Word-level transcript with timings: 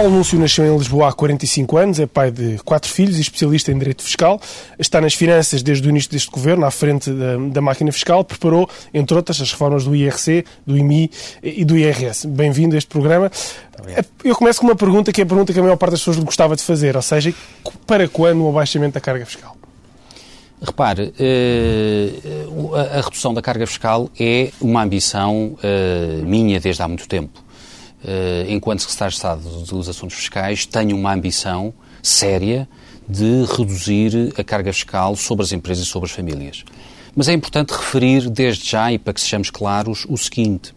Paulo 0.00 0.16
Núncio 0.16 0.38
nasceu 0.38 0.64
em 0.64 0.78
Lisboa 0.78 1.10
há 1.10 1.12
45 1.12 1.76
anos, 1.76 2.00
é 2.00 2.06
pai 2.06 2.30
de 2.30 2.56
quatro 2.64 2.90
filhos 2.90 3.18
e 3.18 3.20
especialista 3.20 3.70
em 3.70 3.78
direito 3.78 4.02
fiscal. 4.02 4.40
Está 4.78 4.98
nas 4.98 5.12
finanças 5.12 5.62
desde 5.62 5.86
o 5.86 5.90
início 5.90 6.10
deste 6.10 6.30
governo, 6.30 6.64
à 6.64 6.70
frente 6.70 7.10
da, 7.10 7.36
da 7.36 7.60
máquina 7.60 7.92
fiscal. 7.92 8.24
Preparou, 8.24 8.66
entre 8.94 9.14
outras, 9.14 9.38
as 9.42 9.52
reformas 9.52 9.84
do 9.84 9.94
IRC, 9.94 10.46
do 10.66 10.78
IMI 10.78 11.10
e 11.42 11.66
do 11.66 11.76
IRS. 11.76 12.26
Bem-vindo 12.26 12.76
a 12.76 12.78
este 12.78 12.88
programa. 12.88 13.30
Eu 14.24 14.34
começo 14.34 14.60
com 14.60 14.68
uma 14.68 14.74
pergunta 14.74 15.12
que 15.12 15.20
é 15.20 15.24
a 15.24 15.26
pergunta 15.26 15.52
que 15.52 15.58
a 15.58 15.62
maior 15.62 15.76
parte 15.76 15.90
das 15.90 16.00
pessoas 16.00 16.16
gostava 16.16 16.56
de 16.56 16.62
fazer, 16.62 16.96
ou 16.96 17.02
seja, 17.02 17.34
para 17.86 18.08
quando 18.08 18.42
o 18.42 18.48
abaixamento 18.48 18.94
da 18.94 19.00
carga 19.02 19.26
fiscal? 19.26 19.54
Repare, 20.62 21.12
eh, 21.18 22.08
a 22.96 23.02
redução 23.02 23.34
da 23.34 23.42
carga 23.42 23.66
fiscal 23.66 24.08
é 24.18 24.50
uma 24.62 24.82
ambição 24.82 25.58
eh, 25.62 26.22
minha 26.24 26.58
desde 26.58 26.80
há 26.80 26.88
muito 26.88 27.06
tempo. 27.06 27.49
Eh, 28.04 28.46
enquanto 28.48 28.80
Secretário 28.80 29.10
de 29.10 29.16
Estado 29.16 29.42
dos 29.64 29.88
Assuntos 29.88 30.16
Fiscais, 30.16 30.64
tenho 30.64 30.96
uma 30.96 31.12
ambição 31.12 31.72
séria 32.02 32.68
de 33.08 33.44
reduzir 33.56 34.32
a 34.38 34.44
carga 34.44 34.72
fiscal 34.72 35.16
sobre 35.16 35.44
as 35.44 35.52
empresas 35.52 35.84
e 35.84 35.88
sobre 35.88 36.08
as 36.08 36.14
famílias. 36.14 36.64
Mas 37.14 37.28
é 37.28 37.32
importante 37.32 37.70
referir 37.70 38.30
desde 38.30 38.70
já, 38.70 38.92
e 38.92 38.98
para 38.98 39.12
que 39.12 39.20
sejamos 39.20 39.50
claros, 39.50 40.06
o 40.08 40.16
seguinte: 40.16 40.72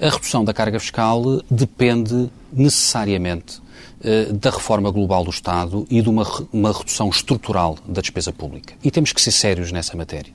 a 0.00 0.08
redução 0.10 0.44
da 0.44 0.52
carga 0.52 0.78
fiscal 0.78 1.22
depende 1.50 2.30
necessariamente 2.52 3.60
eh, 4.02 4.26
da 4.32 4.50
reforma 4.50 4.90
global 4.90 5.24
do 5.24 5.30
Estado 5.30 5.86
e 5.90 6.02
de 6.02 6.08
uma, 6.08 6.24
uma 6.52 6.72
redução 6.72 7.08
estrutural 7.08 7.78
da 7.88 8.00
despesa 8.00 8.32
pública. 8.32 8.74
E 8.84 8.90
temos 8.90 9.12
que 9.12 9.20
ser 9.20 9.32
sérios 9.32 9.72
nessa 9.72 9.96
matéria. 9.96 10.32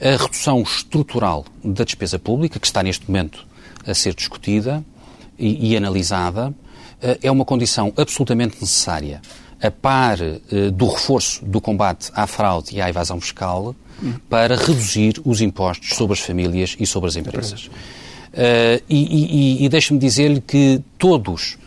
A 0.00 0.16
redução 0.16 0.62
estrutural 0.62 1.44
da 1.62 1.84
despesa 1.84 2.18
pública, 2.18 2.58
que 2.58 2.66
está 2.66 2.82
neste 2.82 3.06
momento 3.06 3.46
a 3.86 3.92
ser 3.92 4.14
discutida, 4.14 4.82
e, 5.40 5.72
e 5.72 5.76
analisada, 5.76 6.54
eh, 7.02 7.18
é 7.22 7.30
uma 7.30 7.44
condição 7.44 7.92
absolutamente 7.96 8.60
necessária, 8.60 9.20
a 9.60 9.70
par 9.70 10.20
eh, 10.20 10.70
do 10.70 10.86
reforço 10.86 11.44
do 11.44 11.60
combate 11.60 12.10
à 12.14 12.26
fraude 12.26 12.76
e 12.76 12.80
à 12.80 12.88
evasão 12.88 13.20
fiscal, 13.20 13.74
para 14.28 14.56
reduzir 14.56 15.20
os 15.24 15.42
impostos 15.42 15.94
sobre 15.94 16.14
as 16.14 16.20
famílias 16.20 16.76
e 16.78 16.86
sobre 16.86 17.08
as 17.08 17.16
empresas. 17.16 17.66
Uh, 17.66 18.80
e, 18.88 19.58
e, 19.58 19.64
e 19.64 19.68
deixe-me 19.68 19.98
dizer-lhe 19.98 20.40
que 20.40 20.80
todos 20.96 21.58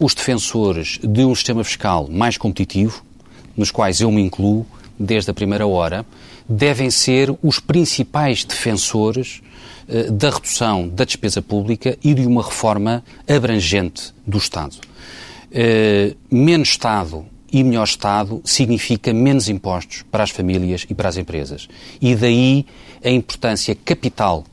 os 0.00 0.14
defensores 0.14 0.98
de 1.00 1.24
um 1.24 1.32
sistema 1.32 1.62
fiscal 1.62 2.08
mais 2.10 2.36
competitivo, 2.36 3.04
nos 3.56 3.70
quais 3.70 4.00
eu 4.00 4.10
me 4.10 4.20
incluo 4.20 4.66
desde 4.98 5.30
a 5.30 5.34
primeira 5.34 5.64
hora, 5.64 6.04
devem 6.50 6.90
ser 6.90 7.32
os 7.42 7.60
principais 7.60 8.44
defensores 8.44 9.40
eh, 9.44 9.49
da 10.12 10.30
redução 10.30 10.88
da 10.88 11.04
despesa 11.04 11.42
pública 11.42 11.98
e 12.02 12.14
de 12.14 12.26
uma 12.26 12.42
reforma 12.42 13.02
abrangente 13.28 14.14
do 14.26 14.38
Estado. 14.38 14.76
Uh, 15.50 16.16
menos 16.30 16.68
Estado 16.68 17.26
e 17.52 17.64
melhor 17.64 17.84
Estado 17.84 18.40
significa 18.44 19.12
menos 19.12 19.48
impostos 19.48 20.04
para 20.10 20.22
as 20.22 20.30
famílias 20.30 20.86
e 20.88 20.94
para 20.94 21.08
as 21.08 21.16
empresas. 21.16 21.68
E 22.00 22.14
daí 22.14 22.64
a 23.04 23.10
importância 23.10 23.74
capital 23.74 24.44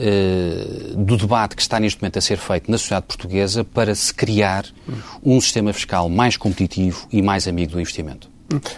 uh, 0.00 0.96
do 0.96 1.16
debate 1.16 1.54
que 1.54 1.62
está 1.62 1.78
neste 1.78 2.00
momento 2.00 2.18
a 2.18 2.22
ser 2.22 2.38
feito 2.38 2.70
na 2.70 2.78
sociedade 2.78 3.06
portuguesa 3.06 3.62
para 3.62 3.94
se 3.94 4.12
criar 4.12 4.64
um 5.24 5.40
sistema 5.40 5.72
fiscal 5.72 6.08
mais 6.08 6.36
competitivo 6.36 7.06
e 7.12 7.22
mais 7.22 7.46
amigo 7.46 7.72
do 7.72 7.80
investimento. 7.80 8.29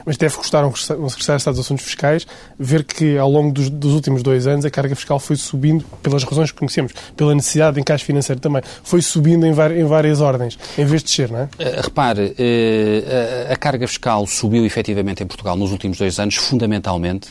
Mas 0.05 0.17
deve 0.17 0.37
custar 0.37 0.65
um 0.65 0.75
secretário 0.75 1.09
de 1.17 1.37
Estado 1.37 1.55
dos 1.55 1.65
Assuntos 1.65 1.85
Fiscais 1.85 2.27
ver 2.59 2.85
que, 2.85 3.17
ao 3.17 3.31
longo 3.31 3.53
dos, 3.53 3.71
dos, 3.71 3.93
últimos 3.93 4.23
dois 4.23 4.47
anos, 4.47 4.65
a 4.65 4.71
carga 4.71 4.95
fiscal 4.95 5.19
foi 5.19 5.37
subindo, 5.37 5.85
pelas 6.03 6.25
razões 6.25 6.51
que 6.51 6.59
conhecemos, 6.59 6.93
pela 7.17 7.35
necessidade 7.35 7.75
de 7.75 7.81
encaixe 7.81 8.05
financeiro 8.05 8.41
também, 8.41 8.63
foi 8.83 9.01
subindo 9.01 9.47
em, 9.47 9.51
em 9.51 9.85
várias 9.85 10.21
ordens, 10.21 10.59
em 10.77 10.85
vez 10.85 11.03
de 11.03 11.09
descer, 11.09 11.31
não 11.31 11.41
é? 11.41 11.45
Uh, 11.45 11.83
repare, 11.83 12.37
uh, 12.39 13.53
a, 13.53 13.57
carga 13.57 13.87
fiscal 13.87 14.27
subiu 14.27 14.67
efetivamente 14.67 15.23
em 15.23 15.27
Portugal 15.27 15.57
nos 15.57 15.73
últimos 15.73 15.99
dois 15.99 16.19
anos, 16.19 16.35
fundamentalmente 16.37 17.29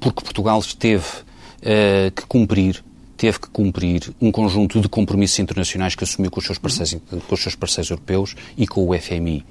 porque 0.00 0.22
Portugal 0.22 0.62
teve 0.78 1.04
uh, 1.04 2.10
que 2.14 2.26
cumprir 2.26 2.82
teve 3.22 3.38
que 3.38 3.48
cumprir 3.50 4.12
um 4.20 4.32
conjunto 4.32 4.80
de 4.80 4.88
compromissos 4.88 5.38
internacionais 5.38 5.94
que 5.94 6.02
assumiu 6.02 6.28
com 6.28 6.40
os 6.40 6.44
seus 6.44 6.58
parceiros, 6.58 6.96
com 7.08 7.34
os 7.36 7.40
seus 7.40 7.54
parceiros 7.54 7.88
europeus 7.88 8.34
e 8.58 8.66
com 8.66 8.84
o 8.84 8.98
FMI. 8.98 9.46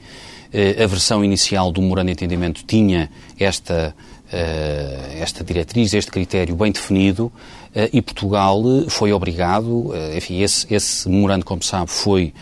Eh, 0.51 0.83
a 0.83 0.87
versão 0.87 1.23
inicial 1.23 1.71
do 1.71 1.81
memorando 1.81 2.07
de 2.07 2.11
entendimento 2.11 2.65
tinha 2.65 3.09
esta, 3.39 3.95
esta 5.19 5.43
diretriz, 5.43 5.93
este 5.93 6.11
critério 6.11 6.55
bem 6.55 6.71
definido, 6.71 7.31
eh, 7.75 7.89
e 7.93 8.01
Portugal 8.01 8.61
foi 8.87 9.11
obrigado, 9.11 9.93
enfim, 10.15 10.41
esse, 10.41 10.73
esse 10.73 11.09
memorando, 11.09 11.45
como 11.45 11.63
sabe, 11.63 11.91
foi 11.91 12.33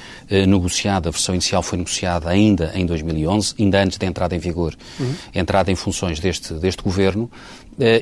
negociado, 0.48 1.08
a 1.08 1.12
versão 1.12 1.34
inicial 1.34 1.64
foi 1.64 1.78
negociada 1.78 2.30
ainda 2.30 2.72
em 2.76 2.86
2011, 2.86 3.56
ainda 3.60 3.84
antes 3.84 3.98
da 3.98 4.06
entrada 4.06 4.36
em 4.36 4.40
vigor, 4.40 4.76
uhum. 5.00 5.14
entrada 5.34 5.72
em 5.72 5.76
funções 5.76 6.20
deste, 6.20 6.54
deste 6.54 6.84
governo, 6.84 7.30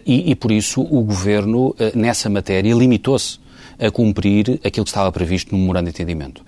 e, 0.06 0.32
e 0.32 0.36
por 0.36 0.52
isso 0.52 0.82
o 0.82 1.02
governo, 1.04 1.76
nessa 1.94 2.30
matéria, 2.30 2.74
limitou-se 2.74 3.40
a 3.80 3.92
cumprir 3.92 4.60
aquilo 4.64 4.84
que 4.84 4.90
estava 4.90 5.12
previsto 5.12 5.54
no 5.54 5.60
memorando 5.60 5.86
de 5.86 5.90
entendimento. 5.92 6.44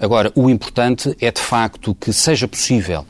Agora, 0.00 0.32
o 0.34 0.48
importante 0.48 1.14
é 1.20 1.30
de 1.30 1.40
facto 1.40 1.94
que 1.94 2.12
seja 2.12 2.48
possível 2.48 3.04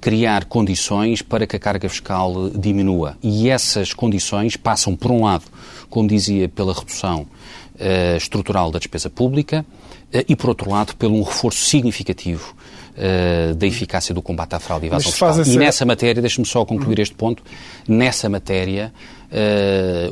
criar 0.00 0.46
condições 0.46 1.22
para 1.22 1.46
que 1.46 1.54
a 1.54 1.58
carga 1.58 1.88
fiscal 1.88 2.50
diminua. 2.50 3.16
E 3.22 3.48
essas 3.48 3.92
condições 3.92 4.56
passam, 4.56 4.96
por 4.96 5.10
um 5.12 5.24
lado, 5.24 5.44
como 5.88 6.08
dizia, 6.08 6.48
pela 6.48 6.72
redução 6.72 7.20
uh, 7.22 8.16
estrutural 8.16 8.70
da 8.70 8.78
despesa 8.78 9.08
pública 9.08 9.64
uh, 10.12 10.24
e, 10.28 10.34
por 10.34 10.48
outro 10.50 10.70
lado, 10.70 10.96
pelo 10.96 11.14
um 11.14 11.22
reforço 11.22 11.64
significativo 11.64 12.54
da 13.56 13.66
eficácia 13.66 14.14
do 14.14 14.20
combate 14.20 14.54
à 14.54 14.60
fraude 14.60 14.84
e 14.84 14.88
evasão 14.88 15.10
fiscal. 15.10 15.42
E 15.46 15.56
nessa 15.56 15.86
matéria, 15.86 16.20
deixe-me 16.20 16.46
só 16.46 16.66
concluir 16.66 16.98
este 16.98 17.14
ponto, 17.14 17.42
nessa 17.88 18.28
matéria, 18.28 18.92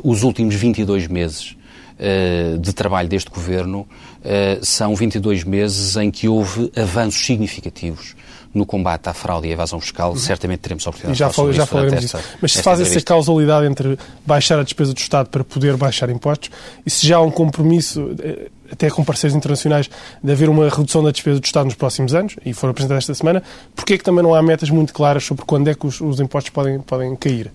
os 0.01 0.23
últimos 0.23 0.55
22 0.55 1.05
meses 1.05 1.55
eh, 2.01 2.55
de 2.57 2.71
trabalho 2.71 3.09
deste 3.09 3.29
governo 3.29 3.85
eh, 4.23 4.57
são 4.61 4.95
22 4.95 5.43
meses 5.43 5.97
em 5.97 6.09
que 6.09 6.29
houve 6.29 6.71
avanços 6.73 7.25
significativos 7.25 8.15
no 8.53 8.65
combate 8.65 9.07
à 9.07 9.13
fraude 9.13 9.47
e 9.47 9.51
à 9.51 9.53
evasão 9.53 9.79
fiscal, 9.79 10.11
uhum. 10.11 10.17
certamente 10.17 10.59
teremos 10.59 10.85
a 10.85 10.89
oportunidade 10.89 11.19
já 11.19 11.27
de 11.27 11.35
falar 11.35 11.51
já 11.51 11.65
falaremos 11.65 12.01
disso. 12.01 12.17
Mas 12.41 12.53
se 12.53 12.63
faz 12.63 12.79
essa 12.79 13.01
causalidade 13.01 13.65
entre 13.65 13.97
baixar 14.25 14.59
a 14.59 14.63
despesa 14.63 14.93
do 14.93 14.97
Estado 14.97 15.29
para 15.29 15.43
poder 15.43 15.77
baixar 15.77 16.09
impostos, 16.09 16.49
e 16.85 16.89
se 16.89 17.05
já 17.05 17.17
há 17.17 17.21
um 17.21 17.31
compromisso, 17.31 18.15
eh, 18.21 18.49
até 18.71 18.89
com 18.89 19.03
parceiros 19.03 19.35
internacionais, 19.35 19.89
de 20.23 20.31
haver 20.31 20.49
uma 20.49 20.67
redução 20.67 21.03
da 21.03 21.11
despesa 21.11 21.39
do 21.39 21.45
Estado 21.45 21.65
nos 21.65 21.75
próximos 21.75 22.13
anos, 22.13 22.35
e 22.45 22.53
foram 22.53 22.71
apresentadas 22.71 23.03
esta 23.03 23.13
semana, 23.13 23.43
porquê 23.75 23.93
é 23.93 23.97
que 23.97 24.03
também 24.03 24.23
não 24.23 24.33
há 24.33 24.41
metas 24.41 24.69
muito 24.69 24.93
claras 24.93 25.23
sobre 25.23 25.45
quando 25.45 25.67
é 25.67 25.75
que 25.75 25.85
os, 25.85 26.01
os 26.01 26.19
impostos 26.19 26.49
podem, 26.49 26.79
podem 26.79 27.15
cair? 27.15 27.51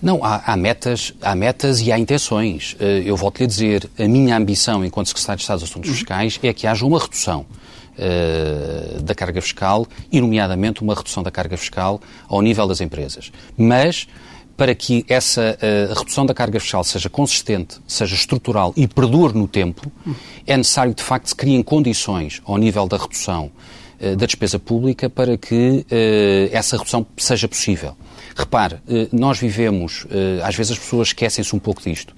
Não, 0.00 0.24
há, 0.24 0.42
há, 0.46 0.56
metas, 0.56 1.12
há 1.20 1.34
metas 1.34 1.80
e 1.80 1.90
há 1.90 1.98
intenções. 1.98 2.76
Eh, 2.78 3.02
eu 3.04 3.16
volto-lhe 3.16 3.44
a 3.44 3.48
dizer, 3.48 3.90
a 3.98 4.06
minha 4.06 4.36
ambição 4.36 4.84
enquanto 4.84 5.08
Secretário 5.08 5.38
de 5.38 5.42
Estado 5.42 5.58
dos 5.58 5.70
Assuntos 5.70 5.90
Fiscais 5.90 6.38
é 6.44 6.52
que 6.52 6.66
haja 6.66 6.86
uma 6.86 7.00
redução 7.00 7.44
da 9.02 9.14
carga 9.14 9.40
fiscal, 9.40 9.86
e 10.10 10.20
nomeadamente 10.20 10.82
uma 10.82 10.94
redução 10.94 11.22
da 11.22 11.30
carga 11.30 11.56
fiscal 11.56 12.00
ao 12.28 12.40
nível 12.40 12.66
das 12.66 12.80
empresas. 12.80 13.32
Mas 13.56 14.06
para 14.56 14.74
que 14.74 15.04
essa 15.08 15.56
uh, 15.56 15.94
redução 15.94 16.26
da 16.26 16.34
carga 16.34 16.58
fiscal 16.58 16.82
seja 16.82 17.08
consistente, 17.08 17.76
seja 17.86 18.16
estrutural 18.16 18.72
e 18.76 18.88
perdure 18.88 19.38
no 19.38 19.46
tempo, 19.46 19.90
é 20.44 20.56
necessário, 20.56 20.92
de 20.92 21.02
facto, 21.02 21.28
se 21.28 21.36
criem 21.36 21.62
condições 21.62 22.42
ao 22.44 22.56
nível 22.56 22.88
da 22.88 22.96
redução 22.96 23.52
uh, 24.00 24.16
da 24.16 24.26
despesa 24.26 24.58
pública 24.58 25.08
para 25.08 25.36
que 25.36 25.86
uh, 25.86 26.50
essa 26.50 26.76
redução 26.76 27.06
seja 27.16 27.46
possível. 27.46 27.94
Repare, 28.38 28.76
eh, 28.88 29.08
nós 29.10 29.40
vivemos, 29.40 30.06
eh, 30.08 30.40
às 30.44 30.54
vezes 30.54 30.70
as 30.70 30.78
pessoas 30.78 31.08
esquecem-se 31.08 31.56
um 31.56 31.58
pouco 31.58 31.82
disto, 31.82 32.14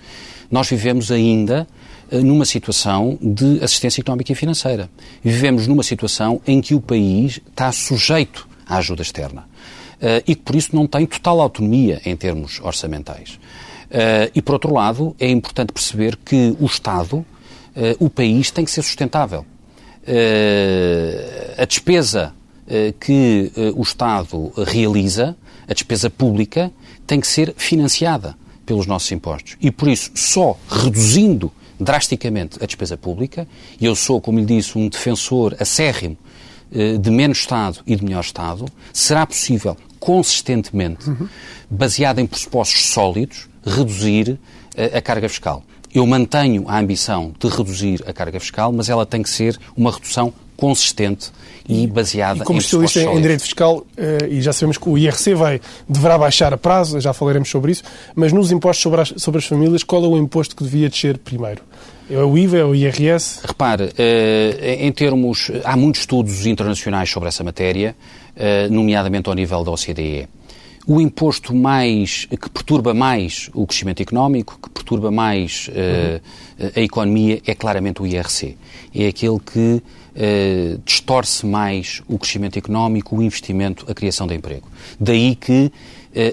nós 0.50 0.68
vivemos 0.68 1.10
ainda 1.10 1.66
eh, 1.66 1.79
numa 2.12 2.44
situação 2.44 3.18
de 3.20 3.62
assistência 3.62 4.00
económica 4.00 4.32
e 4.32 4.34
financeira. 4.34 4.90
Vivemos 5.22 5.66
numa 5.66 5.82
situação 5.82 6.40
em 6.46 6.60
que 6.60 6.74
o 6.74 6.80
país 6.80 7.40
está 7.48 7.70
sujeito 7.72 8.48
à 8.66 8.78
ajuda 8.78 9.02
externa 9.02 9.48
e 10.26 10.34
que 10.34 10.42
por 10.42 10.56
isso 10.56 10.74
não 10.74 10.86
tem 10.86 11.06
total 11.06 11.40
autonomia 11.40 12.00
em 12.04 12.16
termos 12.16 12.60
orçamentais. 12.60 13.38
E 14.34 14.40
por 14.40 14.54
outro 14.54 14.72
lado, 14.72 15.14
é 15.18 15.28
importante 15.28 15.72
perceber 15.72 16.16
que 16.16 16.56
o 16.58 16.66
Estado, 16.66 17.24
o 17.98 18.08
país, 18.08 18.50
tem 18.50 18.64
que 18.64 18.70
ser 18.70 18.82
sustentável. 18.82 19.44
A 21.58 21.64
despesa 21.64 22.32
que 22.98 23.52
o 23.76 23.82
Estado 23.82 24.52
realiza, 24.66 25.36
a 25.68 25.74
despesa 25.74 26.08
pública, 26.08 26.72
tem 27.06 27.20
que 27.20 27.26
ser 27.26 27.54
financiada 27.56 28.36
pelos 28.64 28.86
nossos 28.86 29.10
impostos. 29.10 29.56
E 29.60 29.70
por 29.70 29.88
isso, 29.88 30.12
só 30.14 30.56
reduzindo 30.68 31.52
drasticamente 31.80 32.62
a 32.62 32.66
despesa 32.66 32.96
pública, 32.96 33.48
e 33.80 33.86
eu 33.86 33.96
sou, 33.96 34.20
como 34.20 34.38
lhe 34.38 34.44
disse, 34.44 34.76
um 34.76 34.88
defensor 34.88 35.56
acérrimo 35.58 36.16
de 37.00 37.10
menos 37.10 37.38
Estado 37.38 37.80
e 37.84 37.96
de 37.96 38.04
melhor 38.04 38.20
Estado, 38.20 38.64
será 38.92 39.26
possível 39.26 39.76
consistentemente, 39.98 41.04
baseado 41.68 42.20
em 42.20 42.26
pressupostos 42.26 42.86
sólidos, 42.86 43.48
reduzir 43.66 44.38
a 44.94 45.00
carga 45.00 45.28
fiscal. 45.28 45.64
Eu 45.92 46.06
mantenho 46.06 46.64
a 46.68 46.78
ambição 46.78 47.34
de 47.38 47.48
reduzir 47.48 48.02
a 48.06 48.12
carga 48.12 48.38
fiscal, 48.38 48.72
mas 48.72 48.88
ela 48.88 49.04
tem 49.04 49.22
que 49.22 49.28
ser 49.28 49.58
uma 49.76 49.90
redução 49.90 50.32
consistente 50.56 51.32
e 51.66 51.86
baseada 51.86 52.40
e 52.40 52.44
como 52.44 52.58
em 52.58 52.60
especialista 52.60 53.00
em 53.00 53.20
direito 53.20 53.42
fiscal, 53.42 53.86
eh, 53.96 54.28
e 54.28 54.42
já 54.42 54.52
sabemos 54.52 54.76
que 54.76 54.88
o 54.88 54.98
IRC 54.98 55.34
vai, 55.34 55.60
deverá 55.88 56.18
baixar 56.18 56.52
a 56.52 56.58
prazo, 56.58 57.00
já 57.00 57.14
falaremos 57.14 57.48
sobre 57.48 57.72
isso, 57.72 57.82
mas 58.14 58.30
nos 58.32 58.52
impostos 58.52 58.82
sobre 58.82 59.00
as, 59.00 59.14
sobre 59.16 59.38
as 59.38 59.46
famílias, 59.46 59.82
qual 59.82 60.04
é 60.04 60.08
o 60.08 60.18
imposto 60.18 60.54
que 60.54 60.62
devia 60.62 60.90
descer 60.90 61.16
primeiro? 61.16 61.62
É 62.10 62.18
o 62.18 62.36
IVA, 62.36 62.58
é 62.58 62.64
o 62.64 62.74
IRS? 62.74 63.38
Repare, 63.46 63.92
eh, 63.96 64.78
em 64.80 64.90
termos. 64.90 65.48
Há 65.62 65.76
muitos 65.76 66.00
estudos 66.00 66.44
internacionais 66.44 67.08
sobre 67.08 67.28
essa 67.28 67.44
matéria, 67.44 67.94
eh, 68.34 68.68
nomeadamente 68.68 69.28
ao 69.28 69.34
nível 69.36 69.62
da 69.62 69.70
OCDE. 69.70 70.28
O 70.88 71.00
imposto 71.00 71.54
mais 71.54 72.24
que 72.24 72.50
perturba 72.50 72.92
mais 72.92 73.48
o 73.54 73.64
crescimento 73.64 74.02
económico, 74.02 74.58
que 74.60 74.70
perturba 74.70 75.08
mais 75.12 75.68
uhum. 75.68 76.70
a 76.74 76.80
economia, 76.80 77.40
é 77.46 77.54
claramente 77.54 78.02
o 78.02 78.06
IRC. 78.06 78.56
É 78.92 79.06
aquele 79.06 79.38
que 79.38 79.80
Uh, 80.10 80.76
distorce 80.84 81.46
mais 81.46 82.02
o 82.08 82.18
crescimento 82.18 82.58
económico, 82.58 83.16
o 83.16 83.22
investimento, 83.22 83.86
a 83.88 83.94
criação 83.94 84.26
de 84.26 84.34
emprego. 84.34 84.66
Daí 84.98 85.36
que 85.36 85.66
uh, 85.66 85.72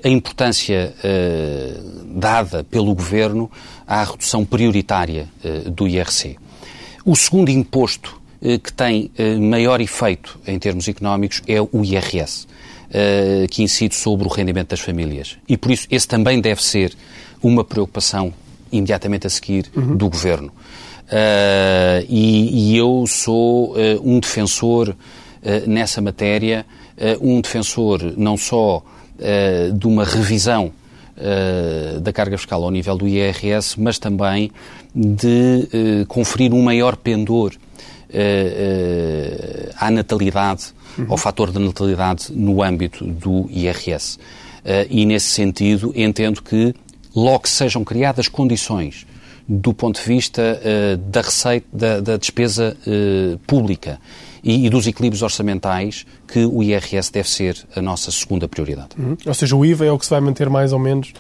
a 0.03 0.09
importância 0.09 0.95
uh, 0.97 2.19
dada 2.19 2.63
pelo 2.63 2.95
Governo 2.95 3.51
à 3.87 4.03
redução 4.03 4.43
prioritária 4.43 5.29
do 5.71 5.87
IRC. 5.87 6.37
O 7.05 7.15
segundo 7.15 7.49
imposto 7.49 8.19
que 8.61 8.71
tem 8.73 9.09
maior 9.39 9.79
efeito 9.81 10.37
em 10.45 10.59
termos 10.59 10.87
económicos 10.87 11.41
é 11.47 11.61
o 11.61 11.83
IRS, 11.83 12.45
que 13.49 13.63
incide 13.63 13.95
sobre 13.95 14.27
o 14.27 14.29
rendimento 14.29 14.69
das 14.69 14.81
famílias. 14.81 15.37
E 15.47 15.55
por 15.55 15.71
isso 15.71 15.87
esse 15.89 16.07
também 16.07 16.41
deve 16.41 16.63
ser 16.63 16.93
uma 17.41 17.63
preocupação 17.63 18.33
imediatamente 18.71 19.25
a 19.25 19.29
seguir 19.29 19.65
uhum. 19.75 19.95
do 19.95 20.09
Governo. 20.09 20.51
E, 22.09 22.73
e, 22.73 22.77
eu 22.77 23.05
sou 23.07 23.75
um 24.03 24.19
defensor 24.19 24.95
nessa 25.65 26.01
matéria, 26.01 26.65
um 27.21 27.39
defensor 27.39 28.13
não 28.17 28.37
só 28.37 28.83
de 29.73 29.87
uma 29.87 30.03
revisão 30.03 30.71
da 32.01 32.13
carga 32.13 32.37
fiscal 32.37 32.63
ao 32.63 32.71
nível 32.71 32.95
do 32.97 33.07
IRS, 33.07 33.79
mas 33.79 33.97
também 33.97 34.51
de 34.93 36.05
conferir 36.07 36.53
um 36.53 36.61
maior 36.61 36.95
pendor 36.95 37.53
à 39.75 39.89
natalidade, 39.89 40.73
uhum. 40.97 41.05
ao 41.09 41.17
fator 41.17 41.51
da 41.51 41.59
natalidade 41.59 42.31
no 42.31 42.61
âmbito 42.61 43.03
do 43.03 43.49
IRS. 43.49 44.19
e 44.89 45.05
nesse 45.05 45.29
sentido 45.29 45.91
entendo 45.95 46.41
que 46.41 46.73
logo 47.15 47.41
que 47.41 47.49
sejam 47.49 47.83
criadas 47.83 48.27
condições 48.27 49.05
do 49.47 49.73
ponto 49.73 50.01
de 50.01 50.05
vista 50.05 50.59
uh, 50.61 50.97
da 50.97 51.21
receita, 51.21 51.65
da, 51.71 51.99
da 52.01 52.17
despesa 52.17 52.75
uh, 52.85 53.37
pública 53.39 53.99
e, 54.47 54.65
e, 54.65 54.69
dos 54.69 54.87
equilíbrios 54.87 55.21
orçamentais, 55.21 56.05
que 56.25 56.45
o 56.45 56.63
IRS 56.63 57.11
deve 57.11 57.29
ser 57.29 57.57
a 57.75 57.81
nossa 57.81 58.09
segunda 58.11 58.47
prioridade. 58.47 58.89
Uhum. 58.97 59.17
Ou 59.25 59.33
seja, 59.33 59.55
o 59.55 59.65
IVA 59.65 59.85
é 59.85 59.91
o 59.91 59.99
que 59.99 60.05
se 60.05 60.09
vai 60.09 60.21
manter 60.21 60.49
mais 60.49 60.71
ou 60.71 60.79
menos 60.79 61.11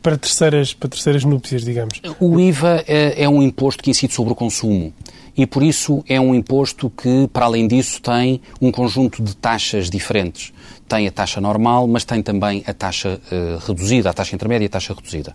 para 0.00 0.16
terceiras, 0.16 0.72
para 0.72 0.88
terceiras 0.88 1.24
núpcias, 1.24 1.64
digamos. 1.64 2.00
O 2.20 2.38
IVA 2.38 2.84
é, 2.86 3.24
é 3.24 3.28
um 3.28 3.42
imposto 3.42 3.82
que 3.82 3.90
incide 3.90 4.14
sobre 4.14 4.32
o 4.32 4.36
consumo 4.36 4.94
e, 5.36 5.44
por 5.46 5.64
isso, 5.64 6.04
é 6.08 6.20
um 6.20 6.32
imposto 6.32 6.88
que, 6.88 7.28
para 7.32 7.46
além 7.46 7.66
disso, 7.66 8.00
tem 8.00 8.40
um 8.60 8.70
conjunto 8.70 9.20
de 9.20 9.36
taxas 9.36 9.90
diferentes. 9.90 10.52
Tem 10.88 11.08
a 11.08 11.10
taxa 11.10 11.40
normal, 11.40 11.88
mas 11.88 12.04
tem 12.04 12.22
também 12.22 12.62
a 12.68 12.72
taxa 12.72 13.20
uh, 13.32 13.66
reduzida, 13.66 14.08
a 14.10 14.14
taxa 14.14 14.36
intermédia 14.36 14.64
e 14.64 14.68
a 14.68 14.70
taxa 14.70 14.94
reduzida. 14.94 15.34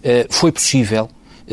Uh, 0.00 0.26
foi 0.28 0.50
possível 0.50 1.08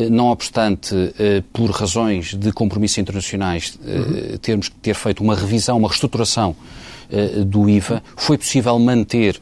não 0.10 0.28
obstante, 0.28 0.94
eh, 1.18 1.44
por 1.52 1.72
razões 1.72 2.34
de 2.34 2.52
compromissos 2.52 3.00
internacionais, 3.00 3.78
uhum. 3.84 4.38
termos 4.38 4.70
que 4.70 4.76
ter 4.76 4.94
feito 4.94 5.24
uma 5.24 5.36
revisão, 5.36 5.78
uma 5.78 5.88
reestruturação 5.88 6.56
do 7.46 7.70
IVA, 7.70 8.04
foi 8.18 8.38
possível 8.38 8.78
manter 8.78 9.40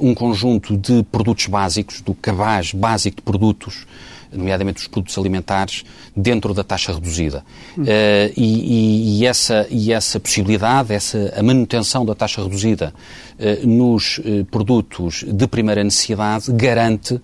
um 0.00 0.14
conjunto 0.14 0.78
de 0.78 1.02
produtos 1.02 1.46
básicos, 1.46 2.00
do 2.00 2.14
cabaz 2.14 2.72
básico 2.72 3.18
de 3.18 3.22
produtos, 3.22 3.86
nomeadamente 4.32 4.80
os 4.80 4.88
produtos 4.88 5.18
alimentares, 5.18 5.84
dentro 6.16 6.54
da 6.54 6.64
taxa 6.64 6.94
reduzida. 6.94 7.44
Uhum. 7.76 7.84
Uh, 7.84 8.32
e, 8.34 9.20
e, 9.20 9.26
essa, 9.26 9.66
e 9.68 9.92
essa 9.92 10.18
possibilidade, 10.18 10.94
essa, 10.94 11.34
a 11.36 11.42
manutenção 11.42 12.06
da 12.06 12.14
taxa 12.14 12.42
reduzida 12.42 12.94
nos 13.62 14.20
produtos 14.50 15.24
de 15.26 15.46
primeira 15.46 15.82
necessidade 15.82 16.52
garante 16.52 17.14
eh, 17.14 17.20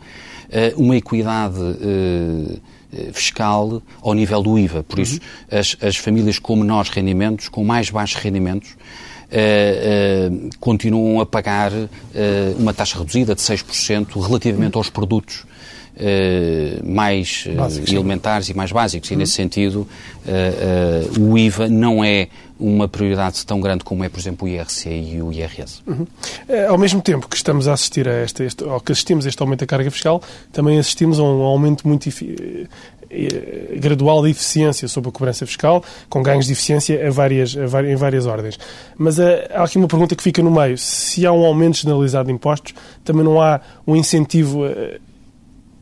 uma 0.76 0.96
equidade 0.96 1.60
eh, 1.60 2.58
eh, 2.92 3.10
fiscal 3.12 3.82
ao 4.00 4.14
nível 4.14 4.42
do 4.42 4.58
IVA. 4.58 4.82
Por 4.82 4.98
isso, 4.98 5.20
uhum. 5.50 5.58
as, 5.58 5.76
as 5.82 5.96
famílias 5.96 6.38
com 6.38 6.56
menores 6.56 6.90
rendimentos, 6.90 7.48
com 7.48 7.64
mais 7.64 7.90
baixos 7.90 8.20
rendimentos, 8.20 8.76
Uh, 9.26 10.30
uh, 10.32 10.50
continuam 10.60 11.20
a 11.20 11.26
pagar 11.26 11.72
uh, 11.72 11.88
uma 12.60 12.72
taxa 12.72 12.96
reduzida 12.96 13.34
de 13.34 13.40
6% 13.40 14.24
relativamente 14.24 14.76
aos 14.76 14.88
produtos 14.88 15.44
mais 16.84 17.46
básicos, 17.56 17.92
elementares 17.92 18.46
sim. 18.46 18.52
e 18.52 18.56
mais 18.56 18.72
básicos. 18.72 19.10
E, 19.10 19.14
uhum. 19.14 19.20
nesse 19.20 19.32
sentido, 19.32 19.88
o 21.18 21.38
IVA 21.38 21.68
não 21.68 22.04
é 22.04 22.28
uma 22.58 22.88
prioridade 22.88 23.44
tão 23.44 23.60
grande 23.60 23.84
como 23.84 24.02
é, 24.02 24.08
por 24.08 24.18
exemplo, 24.18 24.46
o 24.46 24.50
IRC 24.50 24.88
e 24.88 25.22
o 25.22 25.32
IRS. 25.32 25.82
Uhum. 25.86 26.06
Ao 26.68 26.78
mesmo 26.78 27.02
tempo 27.02 27.28
que 27.28 27.36
estamos 27.36 27.68
a 27.68 27.74
assistir 27.74 28.08
a 28.08 28.22
este, 28.22 28.44
este, 28.44 28.64
ou 28.64 28.80
que 28.80 28.92
assistimos 28.92 29.26
a 29.26 29.28
este 29.28 29.40
aumento 29.42 29.60
da 29.60 29.66
carga 29.66 29.90
fiscal, 29.90 30.22
também 30.52 30.78
assistimos 30.78 31.18
a 31.18 31.22
um 31.22 31.42
aumento 31.42 31.86
muito 31.86 32.08
eh, 32.08 32.66
eh, 33.10 33.78
gradual 33.78 34.22
de 34.22 34.30
eficiência 34.30 34.88
sobre 34.88 35.10
a 35.10 35.12
cobrança 35.12 35.46
fiscal, 35.46 35.84
com 36.08 36.22
ganhos 36.22 36.46
de 36.46 36.52
eficiência 36.52 37.06
a 37.06 37.10
várias, 37.10 37.56
a 37.56 37.66
várias, 37.66 37.92
em 37.92 37.96
várias 37.96 38.26
ordens. 38.26 38.58
Mas 38.96 39.18
eh, 39.18 39.50
há 39.54 39.64
aqui 39.64 39.76
uma 39.76 39.88
pergunta 39.88 40.16
que 40.16 40.22
fica 40.22 40.42
no 40.42 40.50
meio. 40.50 40.78
Se 40.78 41.26
há 41.26 41.32
um 41.32 41.44
aumento 41.44 41.76
generalizado 41.76 42.28
de 42.28 42.32
impostos, 42.32 42.74
também 43.04 43.22
não 43.22 43.40
há 43.40 43.60
um 43.86 43.94
incentivo 43.94 44.62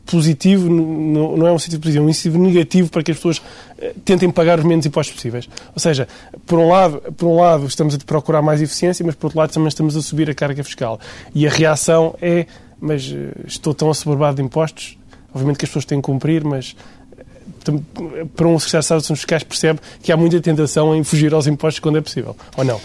positivo, 0.05 0.69
não 0.69 1.47
é 1.47 1.51
um 1.51 1.55
incentivo 1.55 1.81
positivo, 1.81 2.03
é 2.03 2.07
um 2.07 2.09
incentivo 2.09 2.37
negativo 2.37 2.89
para 2.89 3.03
que 3.03 3.11
as 3.11 3.17
pessoas 3.17 3.41
eh, 3.77 3.93
tentem 4.05 4.29
pagar 4.29 4.59
os 4.59 4.65
menos 4.65 4.85
impostos 4.85 5.15
possíveis. 5.15 5.49
Ou 5.73 5.79
seja, 5.79 6.07
por 6.45 6.59
um 6.59 6.69
lado, 6.69 7.01
por 7.17 7.27
um 7.27 7.37
lado 7.39 7.65
estamos 7.65 7.95
a 7.95 7.97
procurar 7.97 8.41
mais 8.41 8.61
eficiência, 8.61 9.05
mas 9.05 9.15
por 9.15 9.27
outro 9.27 9.39
lado 9.39 9.51
também 9.51 9.67
estamos 9.67 9.95
a 9.95 10.01
subir 10.01 10.29
a 10.29 10.35
carga 10.35 10.63
fiscal. 10.63 10.99
E 11.33 11.47
a 11.47 11.49
reação 11.49 12.15
é, 12.21 12.45
mas 12.79 13.11
eh, 13.11 13.31
estou 13.47 13.73
tão 13.73 13.89
assoberbado 13.89 14.37
de 14.37 14.43
impostos, 14.43 14.97
obviamente 15.33 15.57
que 15.57 15.65
as 15.65 15.69
pessoas 15.69 15.85
têm 15.85 15.99
que 15.99 16.05
cumprir, 16.05 16.43
mas 16.43 16.75
eh, 17.17 18.25
para 18.35 18.47
um 18.47 18.59
secretário 18.59 18.99
de 18.99 19.03
Estado 19.03 19.17
Fiscais 19.17 19.43
percebe 19.43 19.79
que 20.03 20.11
há 20.11 20.17
muita 20.17 20.39
tentação 20.39 20.95
em 20.95 21.03
fugir 21.03 21.33
aos 21.33 21.47
impostos 21.47 21.79
quando 21.79 21.97
é 21.97 22.01
possível, 22.01 22.35
ou 22.55 22.63
não? 22.63 22.79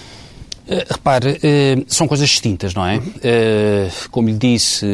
Uh, 0.70 0.86
repare, 0.88 1.30
uh, 1.30 1.84
são 1.88 2.06
coisas 2.06 2.28
distintas, 2.28 2.72
não 2.74 2.86
é? 2.86 2.98
Uh, 2.98 4.08
como 4.12 4.28
lhe 4.28 4.36
disse, 4.36 4.86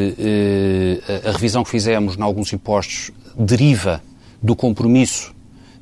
a 1.26 1.32
revisão 1.32 1.62
que 1.62 1.68
fizemos 1.68 2.16
em 2.16 2.22
alguns 2.22 2.50
impostos 2.50 3.10
deriva 3.38 4.02
do 4.42 4.56
compromisso 4.56 5.34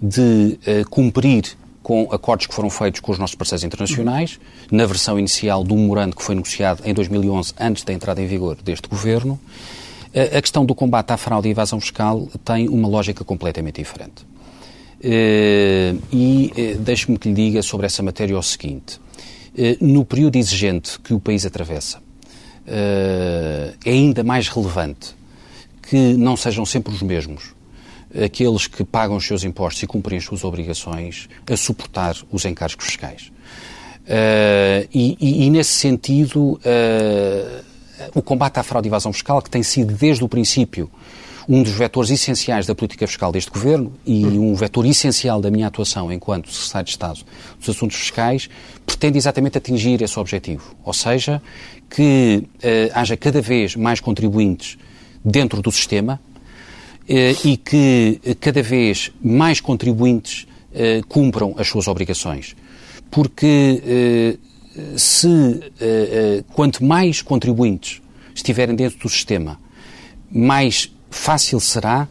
de 0.02 0.58
cumprir 0.90 1.56
com 1.80 2.08
acordos 2.10 2.46
que 2.46 2.54
foram 2.54 2.68
feitos 2.68 3.00
com 3.00 3.12
os 3.12 3.18
nossos 3.18 3.36
parceiros 3.36 3.62
internacionais, 3.62 4.40
na 4.70 4.84
versão 4.84 5.18
inicial 5.18 5.62
do 5.62 5.76
memorando 5.76 6.16
que 6.16 6.22
foi 6.22 6.34
negociado 6.34 6.82
em 6.84 6.92
2011, 6.92 7.54
antes 7.60 7.84
da 7.84 7.92
entrada 7.92 8.20
em 8.20 8.26
vigor 8.26 8.56
deste 8.64 8.88
governo. 8.88 9.38
A 10.14 10.40
questão 10.40 10.64
do 10.64 10.74
combate 10.74 11.12
à 11.12 11.16
fraude 11.16 11.48
e 11.48 11.50
evasão 11.52 11.80
fiscal 11.80 12.28
tem 12.44 12.68
uma 12.68 12.88
lógica 12.88 13.22
completamente 13.22 13.76
diferente. 13.76 14.26
E 15.02 16.76
deixe-me 16.80 17.18
que 17.18 17.28
lhe 17.28 17.34
diga 17.34 17.62
sobre 17.62 17.86
essa 17.86 18.02
matéria 18.02 18.36
o 18.36 18.42
seguinte. 18.42 19.03
Eh, 19.56 19.76
no 19.80 20.04
período 20.04 20.36
exigente 20.36 20.98
que 21.00 21.14
o 21.14 21.20
país 21.20 21.46
atravessa, 21.46 22.02
eh, 22.66 23.74
é 23.84 23.90
ainda 23.90 24.24
mais 24.24 24.48
relevante 24.48 25.14
que 25.82 26.14
não 26.14 26.36
sejam 26.36 26.64
sempre 26.66 26.92
os 26.92 27.02
mesmos 27.02 27.54
aqueles 28.24 28.68
que 28.68 28.84
pagam 28.84 29.16
os 29.16 29.26
seus 29.26 29.42
impostos 29.42 29.82
e 29.82 29.86
cumprem 29.86 30.18
as 30.18 30.24
suas 30.24 30.44
obrigações 30.44 31.28
a 31.50 31.56
suportar 31.56 32.16
os 32.30 32.44
encargos 32.44 32.84
fiscais. 32.84 33.32
Uh, 34.04 34.86
e, 34.94 35.16
e, 35.18 35.46
e, 35.46 35.50
nesse 35.50 35.72
sentido, 35.72 36.60
o 38.14 38.22
combate 38.22 38.58
à 38.58 38.62
fraude 38.62 38.86
e 38.86 38.90
evasão 38.90 39.12
fiscal, 39.12 39.42
que 39.42 39.50
tem 39.50 39.64
sido 39.64 39.94
desde 39.94 40.22
o 40.22 40.28
princípio 40.28 40.88
um 41.48 41.62
dos 41.62 41.72
vetores 41.72 42.10
essenciais 42.10 42.66
da 42.66 42.74
política 42.74 43.06
fiscal 43.06 43.30
deste 43.30 43.50
Governo 43.50 43.92
e 44.06 44.24
um 44.24 44.54
vetor 44.54 44.86
essencial 44.86 45.40
da 45.40 45.50
minha 45.50 45.66
atuação 45.66 46.10
enquanto 46.10 46.50
Secretário 46.50 46.84
de 46.84 46.90
Estado 46.90 47.20
dos 47.58 47.68
Assuntos 47.68 47.96
Fiscais, 47.96 48.48
pretende 48.86 49.18
exatamente 49.18 49.58
atingir 49.58 50.00
esse 50.02 50.18
objetivo. 50.18 50.74
Ou 50.84 50.92
seja, 50.92 51.42
que 51.90 52.44
eh, 52.62 52.90
haja 52.94 53.16
cada 53.16 53.40
vez 53.40 53.76
mais 53.76 54.00
contribuintes 54.00 54.78
dentro 55.24 55.60
do 55.60 55.70
sistema 55.70 56.20
eh, 57.08 57.34
e 57.44 57.56
que 57.56 58.20
cada 58.40 58.62
vez 58.62 59.12
mais 59.22 59.60
contribuintes 59.60 60.46
eh, 60.74 61.02
cumpram 61.08 61.54
as 61.58 61.68
suas 61.68 61.88
obrigações. 61.88 62.56
Porque 63.10 64.38
se 64.96 65.60
quanto 66.52 66.82
mais 66.82 67.22
contribuintes 67.22 68.02
estiverem 68.34 68.74
dentro 68.74 68.98
do 68.98 69.08
sistema, 69.08 69.60
mais 70.28 70.90
fácil 71.14 71.60
será 71.60 72.08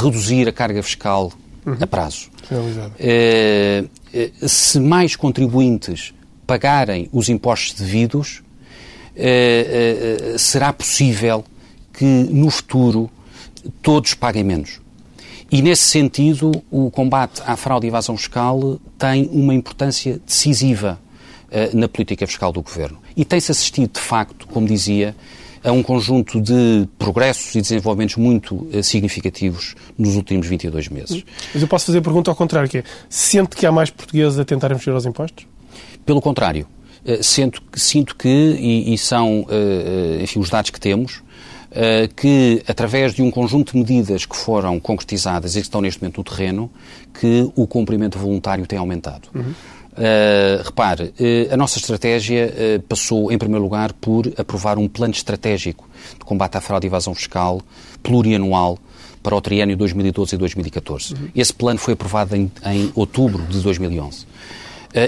reduzir 0.00 0.48
a 0.48 0.52
carga 0.52 0.82
fiscal 0.82 1.32
uhum. 1.64 1.76
a 1.80 1.86
prazo. 1.86 2.30
se 4.46 4.80
mais 4.80 5.14
contribuintes 5.14 6.12
pagarem 6.46 7.08
os 7.12 7.28
impostos 7.28 7.78
devidos, 7.78 8.42
será 10.38 10.72
possível 10.72 11.44
que 11.92 12.04
no 12.04 12.50
futuro 12.50 13.10
todos 13.82 14.14
paguem 14.14 14.42
menos. 14.42 14.80
E, 15.52 15.62
nesse 15.62 15.82
sentido, 15.82 16.50
o 16.70 16.90
combate 16.90 17.42
à 17.44 17.56
fraude 17.56 17.86
e 17.86 17.88
evasão 17.88 18.16
fiscal 18.16 18.80
tem 18.98 19.28
uma 19.32 19.52
importância 19.52 20.20
decisiva 20.24 20.98
na 21.72 21.88
política 21.88 22.26
fiscal 22.26 22.52
do 22.52 22.62
Governo. 22.62 22.98
E 23.16 23.24
tem-se 23.24 23.50
assistido, 23.50 23.92
de 23.92 24.00
facto, 24.00 24.46
como 24.46 24.66
dizia, 24.66 25.14
a 25.62 25.72
um 25.72 25.82
conjunto 25.82 26.40
de 26.40 26.88
progressos 26.98 27.54
e 27.54 27.60
desenvolvimentos 27.60 28.16
muito 28.16 28.54
uh, 28.54 28.82
significativos 28.82 29.74
nos 29.96 30.16
últimos 30.16 30.46
22 30.46 30.88
meses. 30.88 31.24
Mas 31.52 31.62
eu 31.62 31.68
posso 31.68 31.86
fazer 31.86 31.98
a 31.98 32.02
pergunta 32.02 32.30
ao 32.30 32.36
contrário, 32.36 32.68
que 32.68 32.78
é, 32.78 32.84
sente 33.08 33.56
que 33.56 33.66
há 33.66 33.72
mais 33.72 33.90
portugueses 33.90 34.38
a 34.38 34.44
tentarem 34.44 34.78
fugir 34.78 34.92
aos 34.92 35.06
impostos? 35.06 35.46
Pelo 36.04 36.20
contrário. 36.20 36.66
Uh, 37.04 37.22
sinto, 37.22 37.62
sinto 37.74 38.16
que, 38.16 38.28
e, 38.28 38.94
e 38.94 38.98
são, 38.98 39.46
enfim, 40.22 40.38
os 40.38 40.50
dados 40.50 40.70
que 40.70 40.80
temos, 40.80 41.22
eh, 41.72 42.08
que, 42.16 42.64
através 42.66 43.14
de 43.14 43.22
um 43.22 43.30
conjunto 43.30 43.72
de 43.72 43.78
medidas 43.78 44.26
que 44.26 44.36
foram 44.36 44.80
concretizadas 44.80 45.54
e 45.54 45.60
que 45.60 45.66
estão 45.66 45.80
neste 45.80 46.02
momento 46.02 46.18
no 46.18 46.24
terreno, 46.24 46.70
que 47.14 47.48
o 47.54 47.64
cumprimento 47.64 48.18
voluntário 48.18 48.66
tem 48.66 48.76
aumentado. 48.76 49.28
Uhum. 49.32 49.54
Uh, 49.92 50.62
repare, 50.62 51.12
uh, 51.18 51.52
a 51.52 51.56
nossa 51.56 51.78
estratégia 51.78 52.46
uh, 52.46 52.82
passou, 52.82 53.32
em 53.32 53.36
primeiro 53.36 53.62
lugar, 53.62 53.92
por 53.92 54.32
aprovar 54.36 54.78
um 54.78 54.86
plano 54.86 55.12
estratégico 55.12 55.88
de 56.18 56.24
combate 56.24 56.56
à 56.56 56.60
fraude 56.60 56.86
e 56.86 56.88
evasão 56.88 57.14
fiscal 57.14 57.60
plurianual 58.02 58.78
para 59.22 59.34
o 59.34 59.40
triênio 59.40 59.76
2012 59.76 60.34
e 60.34 60.38
2014. 60.38 61.14
Uhum. 61.14 61.28
Esse 61.34 61.52
plano 61.52 61.78
foi 61.78 61.94
aprovado 61.94 62.36
em, 62.36 62.50
em 62.66 62.92
outubro 62.94 63.42
de 63.42 63.60
2011. 63.60 64.26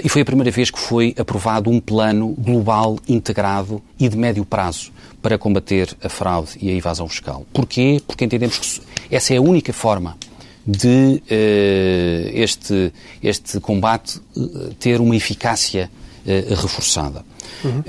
e 0.03 0.07
foi 0.07 0.21
a 0.21 0.25
primeira 0.25 0.51
vez 0.51 0.69
que 0.69 0.77
foi 0.77 1.15
aprovado 1.17 1.69
um 1.69 1.79
plano 1.79 2.35
global, 2.37 2.99
integrado 3.07 3.81
e 3.99 4.07
de 4.07 4.15
médio 4.15 4.45
prazo 4.45 4.91
para 5.21 5.37
combater 5.37 5.97
a 6.03 6.09
fraude 6.09 6.51
e 6.61 6.69
a 6.69 6.73
evasão 6.73 7.07
fiscal. 7.07 7.45
Porquê? 7.51 7.99
Porque 8.05 8.25
entendemos 8.25 8.59
que 8.59 8.81
essa 9.09 9.33
é 9.33 9.37
a 9.37 9.41
única 9.41 9.73
forma 9.73 10.15
de 10.65 11.21
uh, 11.21 12.29
este, 12.33 12.93
este 13.21 13.59
combate 13.59 14.19
uh, 14.35 14.73
ter 14.79 15.01
uma 15.01 15.15
eficácia 15.15 15.89
uh, 16.25 16.55
reforçada. 16.55 17.25
Uhum. 17.63 17.83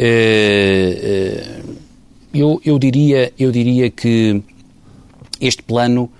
eu, 2.33 2.61
eu, 2.65 2.79
diria, 2.79 3.33
eu 3.39 3.51
diria 3.51 3.91
que 3.91 4.41
este 5.41 5.63
plano 5.63 6.11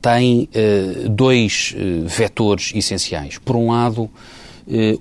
tem 0.00 0.48
dois 1.10 1.74
vetores 2.06 2.72
essenciais. 2.74 3.38
Por 3.38 3.56
um 3.56 3.70
lado, 3.70 4.08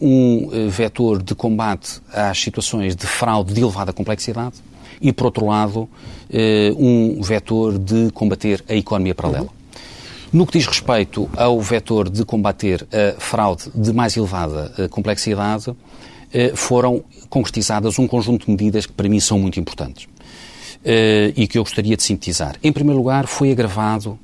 um 0.02 0.68
vetor 0.68 1.22
de 1.22 1.36
combate 1.36 2.02
às 2.12 2.40
situações 2.40 2.96
de 2.96 3.06
fraude 3.06 3.54
de 3.54 3.62
elevada 3.62 3.94
complexidade, 3.94 4.56
e, 5.02 5.12
por 5.12 5.26
outro 5.26 5.46
lado, 5.46 5.88
eh, 6.32 6.74
um 6.78 7.22
vetor 7.22 7.78
de 7.78 8.12
combater 8.12 8.64
a 8.68 8.76
economia 8.76 9.16
paralela. 9.16 9.50
No 10.32 10.46
que 10.46 10.58
diz 10.60 10.68
respeito 10.68 11.28
ao 11.36 11.60
vetor 11.60 12.08
de 12.08 12.24
combater 12.24 12.88
a 12.92 13.20
fraude 13.20 13.64
de 13.74 13.92
mais 13.92 14.16
elevada 14.16 14.72
eh, 14.78 14.88
complexidade, 14.88 15.76
eh, 16.32 16.52
foram 16.54 17.04
concretizadas 17.30 17.98
um 17.98 18.08
conjunto 18.08 18.46
de 18.46 18.52
medidas 18.52 18.86
que 18.86 18.94
para 18.94 19.10
mim 19.10 19.20
são 19.20 19.40
muito 19.40 19.60
importantes 19.60 20.08
e 21.36 21.46
que 21.46 21.58
eu 21.58 21.64
gostaria 21.64 21.98
de 21.98 22.02
sintetizar. 22.02 22.56
Em 22.64 22.72
primeiro 22.72 22.98
lugar, 22.98 23.28
foi 23.28 23.52
agravado, 23.52 24.18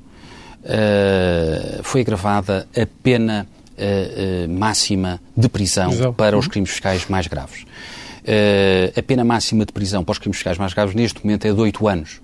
foi 1.84 2.00
agravada 2.00 2.66
a 2.74 2.88
pena 3.04 3.46
máxima 4.50 5.20
de 5.36 5.50
prisão 5.50 5.92
Exato. 5.92 6.14
para 6.14 6.38
os 6.38 6.48
crimes 6.48 6.70
fiscais 6.70 7.08
mais 7.10 7.28
graves. 7.28 7.66
A 8.98 9.04
pena 9.04 9.26
máxima 9.26 9.66
de 9.66 9.74
prisão 9.74 10.02
para 10.02 10.14
os 10.14 10.18
crimes 10.18 10.38
fiscais 10.38 10.58
mais 10.58 10.74
graves 10.74 10.96
neste 10.96 11.24
momento 11.26 11.46
é 11.46 11.52
de 11.52 11.60
8 11.60 11.88
anos, 11.90 12.22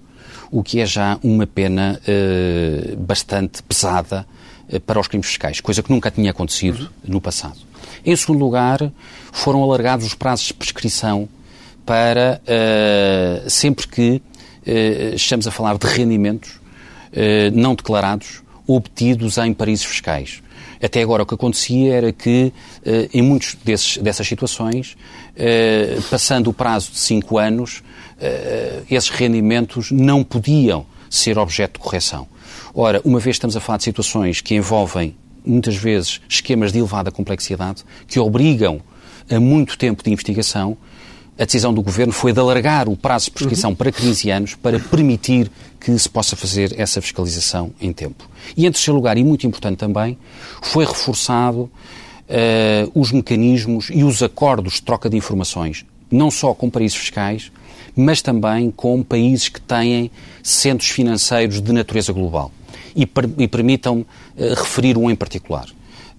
o 0.52 0.62
que 0.62 0.80
é 0.80 0.86
já 0.86 1.18
uma 1.24 1.48
pena 1.48 2.00
uh, 2.02 2.98
bastante 2.98 3.64
pesada 3.64 4.28
uh, 4.68 4.80
para 4.82 5.00
os 5.00 5.08
crimes 5.08 5.28
fiscais, 5.28 5.62
coisa 5.62 5.82
que 5.82 5.90
nunca 5.90 6.12
tinha 6.12 6.32
acontecido 6.32 6.90
no 7.04 7.22
passado. 7.22 7.58
Em 8.06 8.16
segundo 8.16 8.40
lugar, 8.40 8.92
foram 9.32 9.64
alargados 9.64 10.06
os 10.06 10.14
prazos 10.14 10.48
de 10.48 10.54
prescrição 10.54 11.30
para 11.86 12.42
sempre 13.48 13.88
que 13.88 14.22
estamos 15.14 15.48
a 15.48 15.52
falar 15.52 15.78
de 15.78 15.86
rendimentos 15.88 16.60
não 17.54 17.76
declarados 17.76 18.42
obtidos 18.68 19.38
em 19.38 19.54
paraísos 19.54 19.86
fiscais. 19.86 20.42
Até 20.82 21.02
agora 21.02 21.24
o 21.24 21.26
que 21.26 21.36
acontecia 21.36 21.94
era 21.94 22.12
que, 22.12 22.52
eh, 22.84 23.08
em 23.14 23.22
muitas 23.22 23.56
dessas 23.98 24.28
situações, 24.28 24.98
eh, 25.36 26.00
passando 26.10 26.50
o 26.50 26.54
prazo 26.54 26.92
de 26.92 26.98
cinco 26.98 27.38
anos, 27.38 27.84
eh, 27.84 27.91
esses 28.90 29.10
rendimentos 29.10 29.92
não 29.92 30.24
podiam 30.24 30.86
ser 31.10 31.38
objeto 31.38 31.80
de 31.80 31.80
correção. 31.80 32.28
Ora, 32.74 33.02
uma 33.04 33.20
vez 33.20 33.36
estamos 33.36 33.58
a 33.58 33.60
falar 33.60 33.78
de 33.78 33.84
situações 33.84 34.42
que 34.42 34.56
envolvem, 34.56 35.16
muitas 35.46 35.76
vezes, 35.76 36.22
esquemas 36.30 36.72
de 36.72 36.80
elevada 36.80 37.12
complexidade, 37.12 37.84
que 38.08 38.20
obrigam 38.20 38.82
a 39.30 39.40
muito 39.40 39.78
tempo 39.78 40.04
de 40.04 40.12
investigação, 40.12 40.78
a 41.42 41.46
decisão 41.46 41.74
do 41.74 41.82
Governo 41.82 42.14
foi 42.14 42.34
de 42.34 42.40
alargar 42.40 42.88
o 42.88 42.96
prazo 42.96 43.26
de 43.26 43.32
prescrição 43.32 43.72
uhum. 43.72 43.76
para 43.76 43.92
15 43.92 44.30
anos 44.30 44.56
para 44.56 44.80
permitir 44.80 45.50
que 45.80 45.98
se 45.98 46.08
possa 46.08 46.36
fazer 46.36 46.80
essa 46.80 47.02
fiscalização 47.02 47.74
em 47.82 47.92
tempo. 47.92 48.30
E, 48.56 48.68
em 48.68 48.72
terceiro 48.72 48.96
lugar, 48.96 49.18
e 49.18 49.24
muito 49.24 49.48
importante 49.48 49.78
também, 49.78 50.18
foi 50.62 50.86
reforçado 50.86 51.62
uh, 51.62 51.72
os 52.94 53.12
mecanismos 53.12 53.90
e 53.92 54.04
os 54.04 54.22
acordos 54.22 54.74
de 54.74 54.84
troca 54.84 55.10
de 55.10 55.18
informações, 55.18 55.84
não 56.12 56.30
só 56.30 56.54
com 56.54 56.70
países 56.70 56.96
fiscais, 56.96 57.52
mas 57.96 58.22
também 58.22 58.72
com 58.72 59.04
países 59.04 59.50
que 59.50 59.62
têm 59.62 60.12
centros 60.44 60.90
financeiros 60.90 61.62
de 61.62 61.72
natureza 61.72 62.14
global. 62.14 62.52
E, 62.96 63.06
per 63.06 63.30
e 63.38 63.48
permitam 63.48 64.00
uh, 64.00 64.06
referir 64.56 64.98
um 64.98 65.10
em 65.10 65.16
particular. 65.16 65.66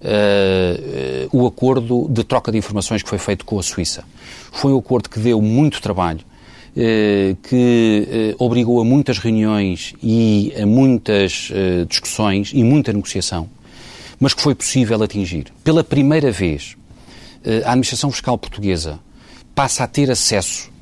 Uh, 0.03 1.29
o 1.31 1.47
acordo 1.47 2.07
de 2.09 2.25
troca 2.25 2.51
de 2.51 2.57
informações 2.57 3.01
que 3.01 3.07
foi 3.07 3.17
feito 3.17 3.45
com 3.45 3.57
a 3.57 3.63
Suíça. 3.63 4.03
Foi 4.51 4.73
um 4.73 4.77
acordo 4.77 5.09
que 5.09 5.17
deu 5.17 5.41
muito 5.41 5.81
trabalho, 5.81 6.19
uh, 6.19 7.35
que 7.47 8.33
uh, 8.37 8.43
obrigou 8.43 8.81
a 8.81 8.83
muitas 8.83 9.17
reuniões 9.17 9.93
e 10.03 10.51
a 10.61 10.65
muitas 10.65 11.51
discussões 11.87 12.51
e 12.53 12.63
muita 12.63 12.91
negociação, 12.91 13.49
mas 14.19 14.33
que 14.33 14.41
foi 14.41 14.55
possível 14.55 15.01
atingir. 15.01 15.45
Pela 15.63 15.83
primeira 15.83 16.31
vez, 16.31 16.75
a 17.63 17.69
administração 17.69 18.11
fiscal 18.11 18.37
portuguesa 18.37 18.99
passa 19.55 19.83
a 19.83 19.87
ter 19.87 20.09
acesso 20.09 20.72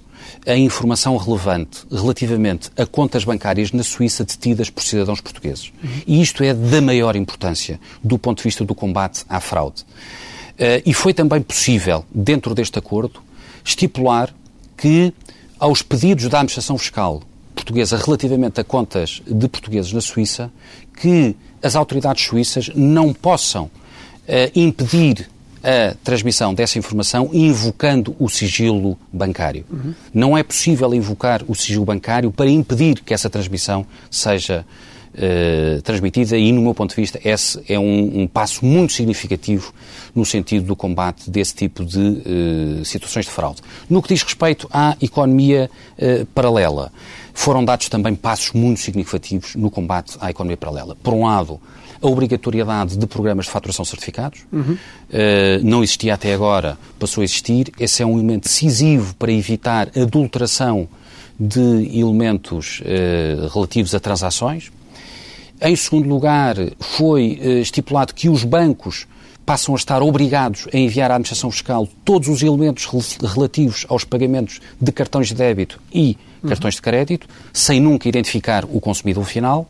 a 0.46 0.56
informação 0.56 1.18
relevante 1.18 1.86
relativamente 1.92 2.70
a 2.78 2.86
contas 2.86 3.24
bancárias 3.24 3.72
na 3.72 3.84
Suíça 3.84 4.24
detidas 4.24 4.70
por 4.70 4.84
cidadãos 4.84 5.22
portugueses. 5.22 5.72
E 6.08 6.22
isto 6.22 6.44
é 6.44 6.54
da 6.54 6.82
maior 6.82 7.16
importância 7.16 7.80
do 8.04 8.18
ponto 8.18 8.38
de 8.38 8.44
vista 8.44 8.66
do 8.66 8.74
combate 8.74 9.24
à 9.30 9.40
fraude. 9.40 9.82
Uh, 9.82 10.82
e 10.86 10.94
foi 10.94 11.14
também 11.14 11.42
possível, 11.42 12.06
dentro 12.14 12.54
deste 12.54 12.78
acordo, 12.78 13.22
estipular 13.64 14.34
que, 14.78 15.14
aos 15.60 15.82
pedidos 15.82 16.28
da 16.28 16.40
administração 16.40 16.78
fiscal 16.78 17.22
portuguesa 17.54 17.98
relativamente 17.98 18.60
a 18.60 18.64
contas 18.64 19.22
de 19.28 19.48
portugueses 19.48 19.94
na 19.94 20.02
Suíça, 20.02 20.52
que 21.00 21.36
as 21.62 21.76
autoridades 21.76 22.26
suíças 22.26 22.70
não 22.76 23.14
possam 23.14 23.66
uh, 23.66 23.72
impedir 24.56 25.30
a 25.64 25.96
transmissão 26.04 26.54
dessa 26.54 26.78
informação 26.78 27.30
invocando 27.34 28.16
o 28.20 28.30
sigilo 28.30 28.98
bancário. 29.12 29.66
Uhum. 29.70 29.94
Não 30.14 30.38
é 30.38 30.44
possível 30.44 30.94
invocar 30.94 31.44
o 31.48 31.56
sigilo 31.56 31.86
bancário 31.86 32.32
para 32.32 32.50
impedir 32.50 33.02
que 33.02 33.14
essa 33.14 33.30
transmissão 33.30 33.86
seja 34.10 34.66
uh, 35.14 35.82
transmitida 35.82 36.38
e, 36.38 36.52
no 36.52 36.62
meu 36.62 36.74
ponto 36.74 36.92
de 36.92 36.96
vista, 36.96 37.20
esse 37.24 37.62
é 37.68 37.80
um, 37.80 38.22
um, 38.22 38.28
passo 38.28 38.66
muito 38.66 38.94
significativo 38.94 39.74
no 40.16 40.26
sentido 40.26 40.66
do 40.66 40.76
combate 40.76 41.30
desse 41.30 41.56
tipo 41.56 41.86
de 41.86 42.00
uh, 42.00 42.86
situações 42.86 43.26
de 43.26 43.32
fraude. 43.32 43.62
No 43.90 44.02
que 44.02 44.10
diz 44.10 44.24
respeito 44.24 44.68
à 44.72 44.96
economia 45.02 45.70
uh, 45.98 46.26
paralela, 46.28 46.92
foram 47.34 47.64
dados 47.64 47.88
também 47.90 48.16
passos 48.16 48.52
muito 48.54 48.80
significativos 48.80 49.56
no 49.56 49.70
combate 49.70 50.18
à 50.20 50.30
economia 50.30 50.58
paralela. 50.58 50.98
Por 51.02 51.14
um 51.14 51.26
lado, 51.26 51.60
a 52.02 52.08
obrigatoriedade 52.08 52.98
de 52.98 53.06
programas 53.06 53.46
de 53.46 53.52
faturação 53.52 53.86
certificados. 53.86 54.42
Uhum. 54.52 54.74
Uh, 54.74 55.64
não 55.64 55.84
existia 55.84 56.14
até 56.14 56.34
agora, 56.34 56.78
passou 56.98 57.22
a 57.22 57.26
existir. 57.26 57.72
Esse 57.80 58.02
é 58.02 58.06
um 58.06 58.14
elemento 58.14 58.44
decisivo 58.44 59.16
para 59.16 59.32
evitar 59.32 59.90
adulteração 59.96 60.88
de 61.40 62.00
elementos 62.00 62.82
uh, 62.82 63.48
relativos 63.54 63.94
a 63.96 64.00
transações. 64.00 64.72
Em 65.62 65.76
segundo 65.76 66.10
lugar, 66.10 66.56
foi 66.80 67.40
uh, 67.42 67.50
estipulado 67.60 68.14
que 68.14 68.30
os 68.30 68.44
bancos 68.44 69.08
passam 69.46 69.74
a 69.74 69.78
estar 69.78 70.02
obrigados 70.02 70.68
a 70.72 70.78
enviar 70.78 71.12
à 71.12 71.16
administração 71.16 71.52
fiscal 71.52 71.88
todos 72.06 72.30
os 72.30 72.42
elementos 72.44 72.88
relativos 73.22 73.86
aos 73.90 74.04
pagamentos 74.04 74.62
de 74.80 74.92
cartões 74.92 75.28
de 75.28 75.36
débito 75.36 75.80
e 75.94 76.18
uhum. 76.42 76.50
cartões 76.50 76.76
de 76.76 76.82
crédito, 76.82 77.28
sem 77.52 77.80
nunca 77.80 78.08
identificar 78.08 78.66
o 78.66 78.80
consumidor 78.80 79.26
final. 79.26 79.68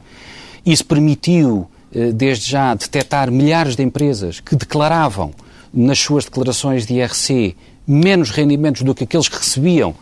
Isso 0.66 0.86
permitiu 0.86 1.68
desde 2.14 2.50
já, 2.50 2.74
detectar 2.74 3.32
milhares 3.32 3.76
de 3.76 3.84
empresas 3.84 4.40
que 4.40 4.56
declaravam 4.56 5.34
nas 5.74 6.00
suas 6.00 6.26
declarações 6.26 6.86
de 6.86 6.96
IRC 6.96 7.56
menos 7.88 8.30
rendimentos 8.30 8.82
do 8.84 8.94
que 8.96 9.04
aqueles 9.04 9.28
que 9.28 9.38
recebiam 9.38 9.96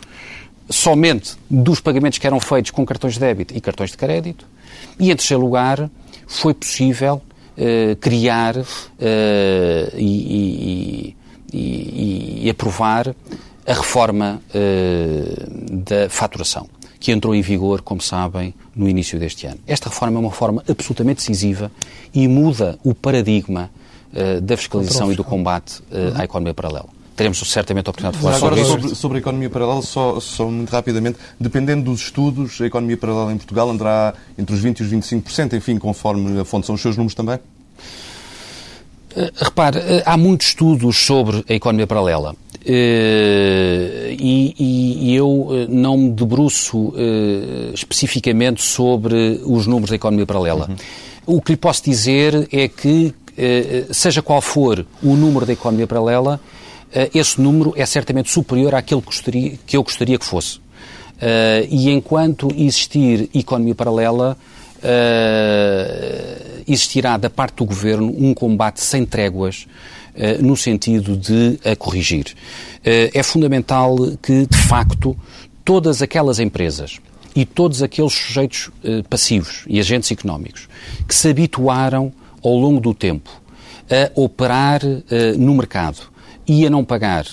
somente 0.70 1.36
dos 1.50 1.80
pagamentos 1.80 2.20
que 2.20 2.28
eram 2.28 2.40
feitos 2.40 2.72
com 2.72 2.86
cartões 2.86 3.16
de 3.16 3.20
débito 3.20 3.58
e 3.58 3.62
cartões 3.62 3.92
de 3.92 3.98
crédito. 3.98 4.46
E, 5.00 5.12
em 5.12 5.16
terceiro 5.16 5.42
lugar, 5.42 5.90
foi 6.28 6.54
possível 6.54 7.22
uh, 7.58 7.96
criar 7.98 8.58
uh, 8.58 8.66
e, 9.96 11.16
e, 11.16 11.16
e, 11.52 12.46
e, 12.46 12.50
aprovar 12.50 13.16
a 13.66 13.74
reforma 13.74 14.42
da 15.72 16.10
faturação 16.10 16.68
que 17.00 17.12
entrou 17.12 17.34
em 17.34 17.42
vigor, 17.42 17.82
como 17.82 18.02
sabem, 18.02 18.54
no 18.76 18.88
início 18.90 19.18
deste 19.18 19.48
ano. 19.48 19.60
Esta 19.66 19.90
reforma 19.90 20.18
é 20.18 20.20
uma 20.20 20.30
reforma 20.30 20.64
absolutamente 20.68 21.18
decisiva 21.18 21.72
e 22.14 22.28
muda 22.28 22.78
o 22.84 22.94
paradigma 22.94 23.70
uh, 24.14 24.42
da 24.42 24.58
fiscalização 24.58 25.12
e 25.12 25.16
do 25.16 25.24
combate 25.24 25.80
uh, 25.92 26.20
à 26.20 26.26
economia 26.26 26.54
paralela. 26.54 26.90
Teremos 27.16 27.40
certamente 27.40 27.88
a 27.88 27.92
oportunidade 27.92 28.18
de 28.18 28.24
falar 28.24 28.38
agora, 28.38 28.56
sobre, 28.64 28.82
sobre, 28.82 28.96
sobre 28.96 29.18
a 29.18 29.20
economia 29.20 29.50
paralela, 29.50 29.82
só, 29.82 30.20
só 30.20 30.48
muito 30.48 30.70
rapidamente, 30.70 31.20
dependendo 31.40 31.84
dos 31.84 32.02
estudos, 32.02 32.60
a 32.62 32.66
economia 32.66 32.98
paralela 32.98 33.34
em 33.34 33.38
Portugal 33.38 33.70
andará 33.70 34.14
entre 34.38 34.56
os 34.56 34.64
20% 34.64 34.80
e 34.80 34.84
os 34.84 34.90
25%, 34.90 35.54
enfim, 35.54 35.78
conforme 35.78 36.40
a 36.40 36.46
fonte 36.46 36.66
são 36.66 36.76
os 36.76 36.82
seus 36.82 36.96
números 36.96 37.16
também? 37.16 37.36
Uh, 39.16 39.32
repare, 39.36 39.80
há 40.06 40.16
muitos 40.18 40.48
estudos 40.48 40.98
sobre 40.98 41.44
a 41.50 41.54
economia 41.54 41.88
paralela. 41.88 42.36
Uh, 42.62 44.12
e, 44.20 44.54
e, 44.60 45.16
eu 45.16 45.48
eh, 45.52 45.66
não 45.70 45.98
me 45.98 46.10
debruço 46.10 46.90
uh, 46.90 47.74
especificamente 47.74 48.62
sobre 48.62 49.40
os 49.46 49.66
números 49.66 49.92
da 49.92 49.96
economia 49.96 50.26
paralela. 50.26 50.68
Uhum. 50.70 51.38
O 51.38 51.42
que 51.42 51.54
lhe 51.54 51.58
posso 51.58 51.84
dizer 51.86 52.50
é 52.52 52.68
que, 52.68 53.14
uh, 53.32 53.94
seja 53.94 54.22
qual 54.22 54.42
for 54.42 54.86
o 55.02 55.16
número 55.16 55.46
da 55.46 55.54
economia 55.54 55.88
paralela, 55.88 56.40
esse 57.14 57.40
número 57.40 57.72
é 57.78 57.86
certamente 57.86 58.32
superior 58.32 58.74
àquele 58.74 59.00
que, 59.00 59.08
gostaria, 59.08 59.54
que 59.66 59.78
eu 59.78 59.84
gostaria 59.84 60.18
que 60.18 60.26
fosse. 60.26 60.60
e 61.70 61.92
enquanto 61.92 62.50
existir 62.58 63.30
economia 63.32 63.76
paralela, 63.76 64.36
existirá 66.68 67.16
da 67.16 67.30
parte 67.30 67.58
do 67.58 67.66
governo 67.66 68.12
um 68.18 68.34
combate 68.34 68.82
sem 68.82 69.06
tréguas 69.06 69.68
eh, 69.68 69.90
no 70.42 70.56
sentido 70.56 71.16
de 71.16 71.60
a 71.64 71.76
corrigir. 71.76 72.36
Eh, 72.84 73.12
é 73.14 73.24
fundamental 73.24 73.96
que, 74.22 74.46
de 74.46 74.58
facto, 74.58 75.16
todas 75.64 76.02
aquelas 76.02 76.40
empresas 76.40 77.00
e 77.36 77.46
todos 77.46 77.82
aqueles 77.82 78.14
sujeitos 78.14 78.70
eh, 78.84 79.04
passivos 79.10 79.64
e 79.68 79.80
agentes 79.80 80.12
económicos 80.12 80.68
que 81.08 81.16
se 81.16 81.30
habituaram 81.30 82.12
ao 82.44 82.56
longo 82.56 82.80
do 82.80 82.94
tempo 82.94 83.30
a 83.90 84.12
operar 84.22 84.82
no 85.36 85.56
mercado 85.56 85.98
e 86.48 86.64
a 86.64 86.70
não 86.70 86.86
pagar 86.86 87.26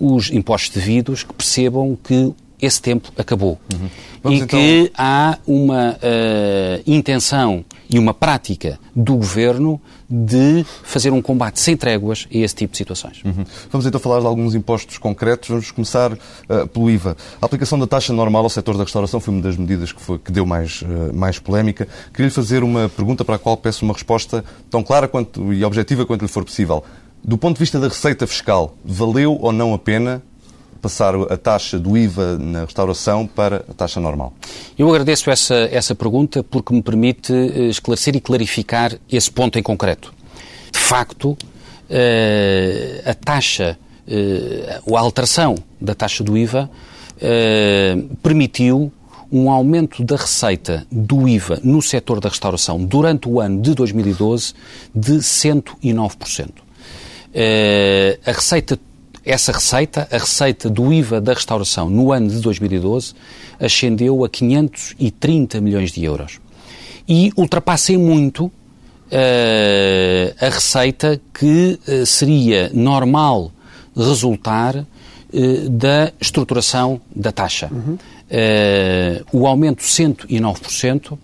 os 0.00 0.28
impostos 0.30 0.70
devidos, 0.70 1.22
que 1.22 1.32
percebam 1.32 1.96
que 2.02 2.34
esse 2.60 2.80
tempo 2.80 3.10
acabou. 3.16 3.58
Uhum. 3.72 4.32
e 4.32 4.36
então... 4.36 4.58
que 4.58 4.92
há 4.96 5.38
uma 5.46 5.92
uh, 5.92 6.82
intenção 6.86 7.64
e 7.88 7.98
uma 7.98 8.12
prática 8.12 8.78
do 8.94 9.16
governo 9.16 9.80
de 10.10 10.64
fazer 10.82 11.12
um 11.12 11.22
combate 11.22 11.60
sem 11.60 11.76
tréguas 11.76 12.26
a 12.32 12.36
esse 12.36 12.54
tipo 12.54 12.72
de 12.72 12.78
situações. 12.78 13.22
Uhum. 13.24 13.44
Vamos 13.70 13.86
então 13.86 14.00
falar 14.00 14.20
de 14.20 14.26
alguns 14.26 14.54
impostos 14.54 14.98
concretos. 14.98 15.48
Vamos 15.48 15.70
começar 15.70 16.12
uh, 16.12 16.66
pelo 16.72 16.90
IVA. 16.90 17.16
A 17.40 17.46
aplicação 17.46 17.78
da 17.78 17.86
taxa 17.86 18.12
normal 18.12 18.42
ao 18.42 18.50
setor 18.50 18.76
da 18.76 18.82
restauração 18.82 19.20
foi 19.20 19.32
uma 19.32 19.42
das 19.42 19.56
medidas 19.56 19.92
que, 19.92 20.00
foi, 20.00 20.18
que 20.18 20.32
deu 20.32 20.44
mais, 20.44 20.82
uh, 20.82 21.14
mais 21.14 21.38
polémica. 21.38 21.86
Queria-lhe 22.12 22.34
fazer 22.34 22.64
uma 22.64 22.88
pergunta 22.88 23.24
para 23.24 23.36
a 23.36 23.38
qual 23.38 23.56
peço 23.56 23.84
uma 23.84 23.94
resposta 23.94 24.44
tão 24.68 24.82
clara 24.82 25.06
quanto, 25.06 25.52
e 25.52 25.64
objetiva 25.64 26.04
quanto 26.04 26.22
lhe 26.22 26.28
for 26.28 26.44
possível. 26.44 26.82
Do 27.22 27.36
ponto 27.36 27.56
de 27.56 27.60
vista 27.60 27.78
da 27.78 27.88
receita 27.88 28.26
fiscal, 28.26 28.74
valeu 28.84 29.38
ou 29.40 29.52
não 29.52 29.74
a 29.74 29.78
pena 29.78 30.22
passar 30.80 31.14
a 31.14 31.36
taxa 31.36 31.78
do 31.78 31.96
IVA 31.96 32.38
na 32.38 32.64
restauração 32.64 33.26
para 33.26 33.64
a 33.68 33.74
taxa 33.74 34.00
normal? 34.00 34.32
Eu 34.78 34.88
agradeço 34.88 35.30
essa, 35.30 35.68
essa 35.70 35.94
pergunta 35.94 36.42
porque 36.42 36.74
me 36.74 36.82
permite 36.82 37.32
eh, 37.32 37.68
esclarecer 37.68 38.16
e 38.16 38.20
clarificar 38.20 38.96
esse 39.10 39.30
ponto 39.30 39.58
em 39.58 39.62
concreto. 39.62 40.12
De 40.72 40.78
facto, 40.78 41.36
eh, 41.88 43.02
a 43.04 43.14
taxa, 43.14 43.78
eh, 44.08 44.80
a 44.94 44.98
alteração 44.98 45.56
da 45.80 45.94
taxa 45.94 46.24
do 46.24 46.36
IVA 46.36 46.70
permitiu 48.22 48.90
um 49.30 49.50
aumento 49.50 50.02
da 50.02 50.16
receita 50.16 50.86
do 50.90 51.28
IVA 51.28 51.60
no 51.62 51.82
setor 51.82 52.18
da 52.18 52.30
restauração 52.30 52.82
durante 52.82 53.28
o 53.28 53.38
ano 53.38 53.60
de 53.60 53.74
2012 53.74 54.54
de 54.94 55.18
109%. 55.18 56.50
A 58.26 58.32
receita 58.32 58.78
essa 59.24 59.52
receita, 59.52 60.08
a 60.10 60.18
receita 60.18 60.70
do 60.70 60.92
IVA 60.92 61.20
da 61.20 61.32
restauração 61.32 61.90
no 61.90 62.12
ano 62.12 62.28
de 62.28 62.40
2012, 62.40 63.14
ascendeu 63.58 64.24
a 64.24 64.28
530 64.28 65.60
milhões 65.60 65.92
de 65.92 66.04
euros. 66.04 66.40
E 67.08 67.32
ultrapassa 67.36 67.92
muito 67.94 68.46
uh, 68.46 68.52
a 70.40 70.48
receita 70.48 71.20
que 71.34 71.78
uh, 71.86 72.06
seria 72.06 72.70
normal 72.72 73.52
resultar 73.96 74.76
uh, 74.76 75.68
da 75.68 76.12
estruturação 76.20 77.00
da 77.14 77.32
taxa. 77.32 77.68
Uhum. 77.70 77.98
o 79.32 79.46
aumento 79.46 79.80
de 79.80 79.86
109% 79.86 81.18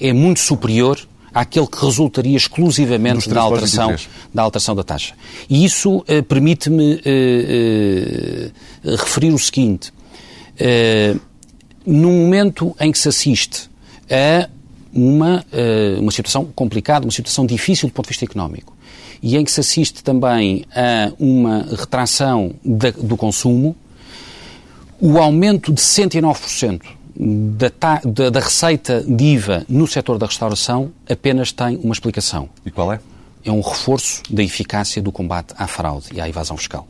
é 0.00 0.12
muito 0.12 0.38
superior 0.38 0.96
àquele 1.36 1.66
que 1.66 1.84
resultaria 1.84 2.34
exclusivamente 2.34 3.28
da 3.28 3.42
alteração, 3.42 3.94
da 4.32 4.42
alteração 4.42 4.74
da 4.74 4.82
taxa. 4.82 5.14
E 5.50 5.66
isso 5.66 5.98
uh, 5.98 6.22
permite-me 6.26 6.94
uh, 6.94 8.48
uh, 8.82 8.96
referir 8.96 9.34
o 9.34 9.38
seguinte. 9.38 9.92
num 11.84 12.24
momento 12.24 12.74
em 12.80 12.90
que 12.90 12.98
se 12.98 13.10
assiste 13.10 13.68
a 14.10 14.48
uma, 14.94 15.44
uma 16.00 16.10
situação 16.10 16.46
complicada, 16.46 17.04
uma 17.04 17.12
situação 17.12 17.44
difícil 17.44 17.86
do 17.86 17.92
ponto 17.92 18.06
de 18.06 18.12
vista 18.12 18.24
económico, 18.24 18.74
e 19.22 19.36
em 19.36 19.44
que 19.44 19.52
se 19.52 19.60
assiste 19.60 20.02
também 20.02 20.64
a 20.74 21.12
uma 21.18 21.66
retração 21.70 22.54
da, 22.64 22.90
do 22.92 23.14
consumo, 23.14 23.76
o 24.98 25.18
aumento 25.18 25.70
de 25.70 25.82
109% 25.82 26.95
da, 27.18 27.70
da, 28.04 28.30
da, 28.30 28.40
receita 28.40 29.02
de 29.02 29.24
IVA 29.24 29.64
no 29.68 29.86
setor 29.86 30.18
da 30.18 30.26
restauração 30.26 30.92
apenas 31.08 31.50
tem 31.50 31.76
uma 31.82 31.92
explicação. 31.92 32.48
E 32.64 32.70
qual 32.70 32.92
é? 32.92 33.00
É 33.44 33.50
um 33.50 33.60
reforço 33.60 34.22
da 34.28 34.42
eficácia 34.42 35.00
do 35.00 35.10
combate 35.10 35.54
à 35.56 35.66
fraude 35.66 36.08
e 36.12 36.20
à 36.20 36.28
evasão 36.28 36.56
fiscal. 36.56 36.86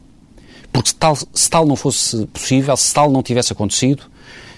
Porque 0.73 0.89
se 0.89 0.95
tal, 0.97 1.17
se 1.17 1.51
tal 1.51 1.67
não 1.67 1.77
fosse 1.77 2.27
possível, 2.27 2.77
se 2.77 2.93
tal 2.93 3.11
não 3.11 3.23
tivesse 3.23 3.53
acontecido, 3.53 4.05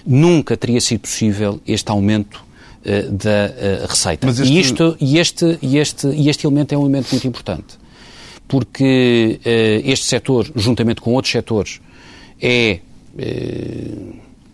nunca 0.05 0.57
teria 0.57 0.81
sido 0.81 1.01
possível 1.01 1.61
este 1.67 1.91
aumento 1.91 2.43
uh, 2.81 3.11
da 3.11 3.83
uh, 3.83 3.87
receita. 3.87 4.27
Este... 4.27 4.43
E, 4.43 4.59
isto, 4.59 4.97
e, 4.99 5.17
este, 5.17 5.59
e, 5.61 5.77
este, 5.77 6.07
e 6.07 6.29
este 6.29 6.47
elemento 6.47 6.73
é 6.73 6.77
um 6.77 6.81
elemento 6.81 7.09
muito 7.11 7.27
importante. 7.27 7.77
Porque 8.47 9.39
uh, 9.45 9.89
este 9.89 10.05
setor, 10.05 10.51
juntamente 10.55 10.99
com 10.99 11.13
outros 11.13 11.31
setores, 11.31 11.79
é 12.41 12.79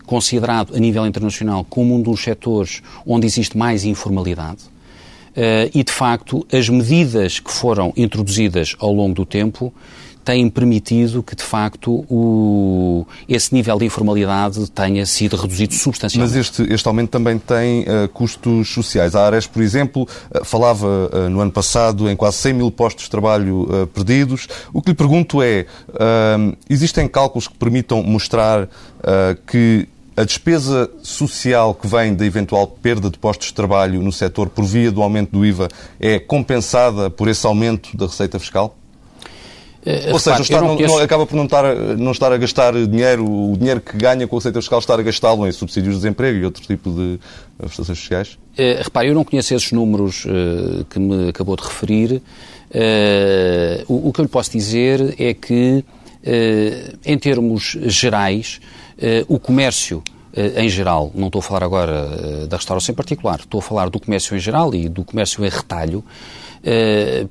considerado 0.05 0.75
a 0.75 0.79
nível 0.79 1.05
internacional 1.05 1.65
como 1.69 1.95
um 1.95 2.01
dos 2.01 2.23
setores 2.23 2.81
onde 3.05 3.25
existe 3.25 3.57
mais 3.57 3.83
informalidade. 3.83 4.75
Uh, 5.35 5.67
e, 5.73 5.83
de 5.83 5.91
facto, 5.91 6.47
as 6.49 6.69
medidas 6.69 7.41
que 7.41 7.51
foram 7.51 7.91
introduzidas 7.97 8.73
ao 8.79 8.93
longo 8.93 9.13
do 9.13 9.25
tempo 9.25 9.73
têm 10.23 10.49
permitido 10.49 11.21
que, 11.21 11.35
de 11.35 11.43
facto, 11.43 12.05
o, 12.09 13.05
esse 13.27 13.53
nível 13.53 13.77
de 13.77 13.85
informalidade 13.85 14.71
tenha 14.71 15.05
sido 15.05 15.35
reduzido 15.35 15.73
substancialmente. 15.73 16.35
Mas 16.35 16.47
este, 16.47 16.73
este 16.73 16.87
aumento 16.87 17.09
também 17.09 17.37
tem 17.37 17.81
uh, 17.81 18.07
custos 18.13 18.69
sociais. 18.69 19.13
A 19.13 19.25
Ares, 19.25 19.45
por 19.45 19.61
exemplo, 19.61 20.03
uh, 20.03 20.45
falava 20.45 21.09
no 21.29 21.41
ano 21.41 21.51
passado 21.51 22.09
em 22.09 22.15
quase 22.15 22.37
100 22.37 22.53
mil 22.53 22.71
postos 22.71 23.03
de 23.03 23.09
trabalho 23.11 23.89
perdidos. 23.93 24.47
O 24.73 24.81
que 24.81 24.91
lhe 24.91 24.95
pergunto 24.95 25.41
é, 25.41 25.65
existem 26.69 27.07
cálculos 27.07 27.47
que 27.47 27.55
permitam 27.55 28.01
mostrar 28.01 28.67
que 29.45 29.87
a 30.17 30.23
despesa 30.23 30.89
social 31.03 31.73
que 31.73 31.87
vem 31.87 32.15
da 32.15 32.25
eventual 32.25 32.67
perda 32.67 33.09
de 33.09 33.17
postos 33.17 33.47
de 33.47 33.53
trabalho 33.53 34.01
no 34.01 34.11
setor 34.11 34.49
por 34.49 34.63
via 34.63 34.91
do 34.91 35.01
aumento 35.01 35.31
do 35.31 35.45
IVA 35.45 35.67
é 35.99 36.19
compensada 36.19 37.09
por 37.09 37.27
esse 37.27 37.45
aumento 37.45 37.95
da 37.97 38.05
receita 38.05 38.39
fiscal? 38.39 38.77
Uh, 39.85 40.13
Ou 40.13 40.19
seja, 40.19 40.41
repare, 40.41 40.65
não, 40.65 40.75
não, 40.75 40.97
acaba 40.97 41.27
por 41.27 41.35
não 41.35 41.43
estar, 41.43 41.75
não 41.75 42.11
estar 42.11 42.31
a 42.31 42.37
gastar 42.37 42.73
dinheiro, 42.87 43.23
o 43.23 43.55
dinheiro 43.55 43.79
que 43.79 43.95
ganha 43.95 44.27
com 44.27 44.35
a 44.35 44.39
receita 44.39 44.59
fiscal, 44.59 44.79
estar 44.79 44.99
a 44.99 45.03
gastá-lo 45.03 45.47
em 45.47 45.51
subsídios 45.51 45.95
de 45.95 46.01
desemprego 46.01 46.39
e 46.39 46.45
outro 46.45 46.63
tipo 46.63 46.89
de 46.89 47.19
prestações 47.55 47.99
sociais? 47.99 48.37
Uh, 48.57 48.81
repare, 48.83 49.09
eu 49.09 49.13
não 49.13 49.23
conheço 49.23 49.53
esses 49.53 49.71
números 49.71 50.25
uh, 50.25 50.83
que 50.85 50.97
me 50.97 51.29
acabou 51.29 51.55
de 51.55 51.63
referir. 51.63 52.21
O, 53.87 54.09
o, 54.09 54.11
que 54.11 54.21
eu 54.21 54.23
lhe 54.23 54.29
posso 54.29 54.51
dizer 54.51 55.15
é 55.19 55.35
que, 55.35 55.85
em 57.03 57.17
termos 57.17 57.77
gerais, 57.83 58.59
eh, 58.97 59.25
o 59.27 59.37
comércio 59.37 60.01
eh, 60.33 60.63
em 60.63 60.69
geral, 60.69 61.11
não 61.13 61.27
estou 61.27 61.39
a 61.39 61.43
falar 61.43 61.63
agora 61.63 62.43
eh, 62.43 62.47
da 62.47 62.57
restauração 62.57 62.93
em 62.93 62.95
particular, 62.95 63.39
estou 63.39 63.59
a 63.59 63.61
falar 63.61 63.89
do 63.89 63.99
comércio 63.99 64.35
em 64.35 64.39
geral 64.39 64.73
e 64.73 64.87
do 64.87 65.03
comércio 65.03 65.45
em 65.45 65.49
retalho, 65.49 66.03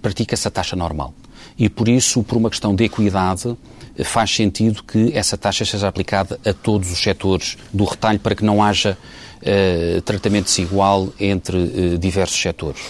pratica-se 0.00 0.46
a 0.46 0.50
taxa 0.50 0.76
normal. 0.76 1.12
E 1.58 1.68
por 1.68 1.88
isso, 1.88 2.22
por 2.22 2.36
uma 2.36 2.48
questão 2.48 2.72
de 2.72 2.84
equidade, 2.84 3.56
faz 4.04 4.30
sentido 4.30 4.84
que 4.84 5.10
essa 5.12 5.36
taxa 5.36 5.64
seja 5.64 5.88
aplicada 5.88 6.38
a 6.46 6.52
todos 6.52 6.92
os 6.92 7.02
setores 7.02 7.58
do 7.72 7.84
retalho 7.84 8.20
para 8.20 8.36
que 8.36 8.44
não 8.44 8.62
haja 8.62 8.96
tratamento 10.04 10.44
desigual 10.44 11.12
entre 11.18 11.98
diversos 11.98 12.40
setores. 12.40 12.80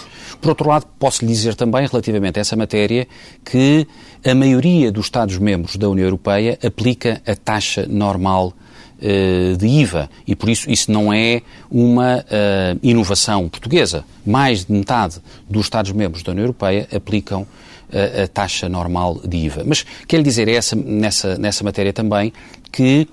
Por 0.45 0.49
outro 0.49 0.69
lado, 0.69 0.85
posso 0.99 1.25
lhe 1.25 1.31
dizer 1.31 1.55
também, 1.55 1.87
relativamente 1.87 2.37
a 2.37 2.41
essa 2.41 2.55
matéria, 2.55 3.07
que 3.43 3.87
a 4.23 4.35
maioria 4.35 4.91
dos 4.91 5.07
Estados-membros 5.07 5.75
da 5.75 5.89
União 5.89 6.05
Europeia 6.05 6.59
aplica 6.63 7.19
a 7.25 7.35
taxa 7.35 7.87
normal 7.89 8.53
eh, 9.01 9.55
de 9.57 9.65
IVA 9.65 10.07
e 10.27 10.35
por 10.35 10.47
isso 10.47 10.69
isso 10.69 10.91
não 10.91 11.11
é 11.11 11.41
uma 11.71 12.17
uh, 12.19 12.79
inovação 12.83 13.49
portuguesa. 13.49 14.05
Mais 14.23 14.65
de 14.65 14.71
metade 14.71 15.19
dos 15.49 15.65
Estados-membros 15.65 16.21
da 16.21 16.31
União 16.31 16.43
Europeia 16.43 16.87
aplicam 16.95 17.47
eh, 17.91 18.25
a 18.25 18.27
taxa 18.27 18.69
normal 18.69 19.19
de 19.27 19.37
IVA. 19.37 19.63
Mas 19.65 19.83
quero 20.07 20.21
dizer 20.21 20.47
essa, 20.47 20.75
nessa, 20.75 21.39
nessa 21.39 21.63
matéria 21.63 21.91
também 21.91 22.31
que, 22.71 23.07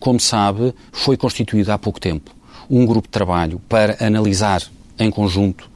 como 0.00 0.18
sabe, 0.18 0.74
foi 0.90 1.16
constituído 1.16 1.70
há 1.70 1.78
pouco 1.78 2.00
tempo 2.00 2.34
um 2.68 2.84
grupo 2.84 3.06
de 3.06 3.12
trabalho 3.12 3.60
para 3.68 4.04
analisar 4.04 4.62
em 4.98 5.10
conjunto 5.10 5.70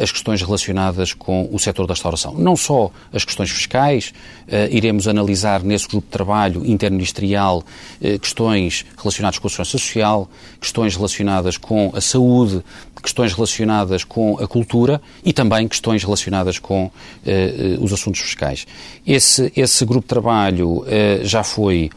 as 0.00 0.12
questões 0.12 0.40
relacionadas 0.40 1.12
com 1.12 1.48
o 1.50 1.58
setor 1.58 1.86
da 1.86 1.94
restauração. 1.94 2.34
Não 2.34 2.56
só 2.56 2.90
as 3.12 3.24
questões 3.24 3.50
fiscais, 3.50 4.12
eh, 4.46 4.68
iremos 4.70 5.08
analisar 5.08 5.62
nesse 5.62 5.88
grupo 5.88 6.06
de 6.06 6.12
trabalho 6.12 6.64
interministerial 6.64 7.64
eh, 8.00 8.18
questões 8.18 8.84
relacionadas 8.96 9.38
com 9.38 9.48
a 9.48 9.50
segurança 9.50 9.70
social, 9.72 10.30
questões 10.60 10.94
relacionadas 10.94 11.56
com 11.56 11.92
a 11.94 12.00
saúde, 12.00 12.62
questões 13.02 13.32
relacionadas 13.32 14.04
com 14.04 14.38
a 14.38 14.46
cultura 14.46 15.02
e 15.24 15.32
também 15.32 15.68
questões 15.68 16.02
relacionadas 16.02 16.58
com 16.58 16.90
os 17.78 17.92
assuntos 17.92 18.22
fiscais. 18.22 18.66
Esse, 19.06 19.52
esse 19.54 19.84
grupo 19.84 20.02
de 20.02 20.08
trabalho 20.08 20.86
já 21.22 21.42
foi 21.42 21.90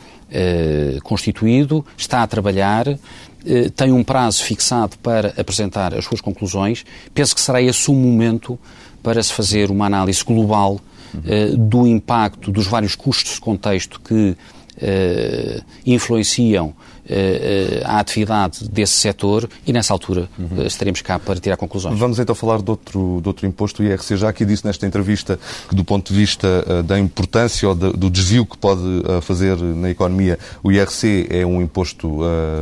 constituído, 1.04 1.86
está 1.98 2.24
a 2.24 2.28
trabalhar. 2.28 2.88
Eh, 2.88 3.70
tem 3.76 3.92
um 3.92 4.04
prazo 4.04 4.44
fixado 4.44 4.98
para 4.98 5.34
apresentar 5.38 5.94
as 5.94 6.04
suas 6.06 6.22
conclusões. 6.22 6.86
Penso 7.14 7.34
que 7.34 7.42
será 7.42 7.62
esse 7.62 7.90
o 7.90 7.94
momento 7.94 8.60
para 9.02 9.22
se 9.24 9.32
fazer 9.32 9.72
uma 9.72 9.86
análise 9.86 10.24
global 10.24 10.82
uhum. 11.14 11.68
do 11.68 11.88
impacto 11.88 12.52
dos 12.52 12.68
vários 12.68 12.96
custos 12.96 13.36
de 13.36 13.40
contexto 13.40 14.02
que 14.02 14.36
influenciam 15.86 16.74
uh, 17.10 17.82
a 17.86 18.00
atividade 18.00 18.68
desse 18.70 18.94
setor 18.94 19.50
e 19.66 19.74
nessa 19.74 19.94
altura 19.94 20.30
uhum. 20.38 20.64
estaremos 20.64 21.02
cá 21.02 21.18
para 21.18 21.40
tirar 21.40 21.58
conclusões. 21.58 21.98
Vamos 21.98 22.20
então 22.20 22.36
falar 22.36 22.62
de 22.62 22.70
outro, 22.70 23.20
de 23.22 23.28
outro 23.28 23.48
imposto, 23.48 23.82
o 23.82 23.86
IRC. 23.86 24.18
Já 24.18 24.30
aqui 24.30 24.46
disse 24.46 24.66
nesta 24.66 24.86
entrevista 24.86 25.40
que 25.70 25.76
do 25.76 25.84
ponto 25.84 26.12
de 26.12 26.20
vista 26.20 26.84
da 26.84 27.00
importância 27.00 27.68
ou 27.68 27.76
do 27.76 28.10
desvio 28.10 28.46
que 28.46 28.58
pode 28.58 28.82
fazer 29.22 29.58
na 29.58 29.90
economia, 29.90 30.38
o 30.64 30.72
IRC 30.72 31.28
é 31.30 31.46
um 31.46 31.62
imposto 31.62 32.22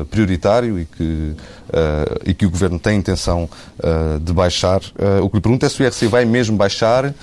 prioritário 0.10 0.80
e 0.80 0.86
que, 0.86 1.36
e 2.26 2.34
que 2.34 2.46
o 2.46 2.50
Governo 2.50 2.80
tem 2.80 2.98
intenção 2.98 3.50
de 4.22 4.34
baixar. 4.34 4.82
o 5.22 5.30
que 5.30 5.38
lhe 5.38 5.42
pergunto 5.42 5.66
é 5.66 5.70
se 5.70 5.82
o 5.82 5.84
IRC 5.84 6.08
vai 6.08 6.26
mesmo 6.26 6.58
baixar 6.58 7.14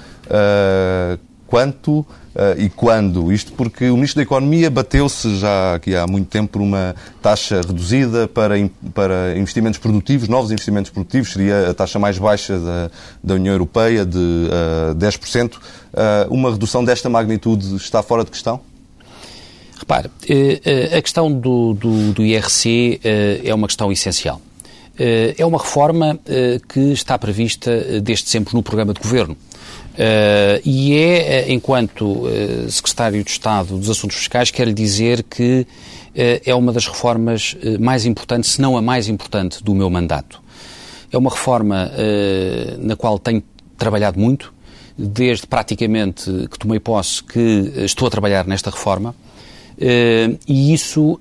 quanto 1.53 2.07
Uh, 2.33 2.59
e 2.59 2.71
quando? 2.71 3.31
Isto 3.31 3.53
porque 3.53 3.91
o 3.91 3.95
Ministro 3.95 4.17
da 4.17 4.23
Economia 4.23 4.71
bateu-se 4.71 5.37
já 5.37 5.75
aqui 5.75 5.95
há 5.95 6.07
muito 6.07 6.29
tempo 6.29 6.53
por 6.53 6.63
uma 6.63 6.97
taxa 7.21 7.61
reduzida 7.61 8.27
para, 8.27 8.55
para 8.95 9.37
investimentos 9.37 9.79
produtivos, 9.79 10.29
novos 10.29 10.51
investimentos 10.51 10.91
produtivos, 10.91 11.31
seria 11.31 11.69
a 11.69 11.75
taxa 11.75 11.99
mais 11.99 12.17
baixa 12.17 12.59
da, 12.59 12.91
da 13.23 13.35
União 13.35 13.53
Europeia, 13.53 14.07
de 14.07 14.17
uh, 14.17 14.95
10%. 14.95 15.57
Uh, 15.57 15.59
uma 16.31 16.53
redução 16.53 16.83
desta 16.83 17.11
magnitude 17.11 17.77
está 17.77 18.03
fora 18.03 18.25
de 18.25 18.31
questão? 18.31 18.59
Repare, 19.79 20.09
eh, 20.27 20.59
eh, 20.65 20.97
a 20.97 21.03
questão 21.03 21.31
do, 21.31 21.75
do, 21.75 22.13
do 22.15 22.25
IRC 22.25 22.99
é 23.45 23.53
uma 23.53 23.67
questão 23.67 23.93
essencial. 23.93 24.41
É 24.97 25.45
uma 25.45 25.59
reforma 25.59 26.19
que 26.69 26.93
está 26.93 27.19
prevista 27.19 28.01
desde 28.01 28.29
sempre 28.29 28.55
no 28.55 28.63
programa 28.63 28.95
de 28.95 29.01
governo. 29.01 29.37
Uh, 29.93 30.57
e 30.65 30.97
é, 30.97 31.51
eh, 31.51 31.53
enquanto 31.53 32.27
uh, 32.27 32.71
Secretário 32.71 33.23
de 33.23 33.31
Estado 33.31 33.77
dos 33.77 33.91
Assuntos 33.91 34.17
Fiscais, 34.17 34.51
quero 34.51 34.73
dizer 34.73 35.23
que 35.23 35.67
uh, 35.67 36.41
é 36.47 36.55
uma 36.55 36.73
das 36.73 36.87
reformas 36.87 37.57
mais 37.79 38.07
importantes, 38.07 38.53
se 38.53 38.61
não 38.61 38.77
a 38.77 38.81
mais 38.81 39.09
importante, 39.09 39.63
do 39.63 39.75
meu 39.75 39.91
mandato. 39.91 40.41
É 41.13 41.19
uma 41.19 41.29
reforma 41.29 41.91
na 42.79 42.97
qual 42.97 43.19
tenho 43.19 43.43
trabalhado 43.77 44.19
muito, 44.19 44.51
desde 44.97 45.47
praticamente 45.47 46.25
que 46.51 46.59
tomei 46.59 46.81
posse 46.81 47.23
que 47.23 47.71
estou 47.85 48.09
a 48.09 48.11
trabalhar 48.11 48.47
nesta 48.47 48.71
reforma. 48.71 49.15
e 49.79 50.73
isso, 50.73 51.21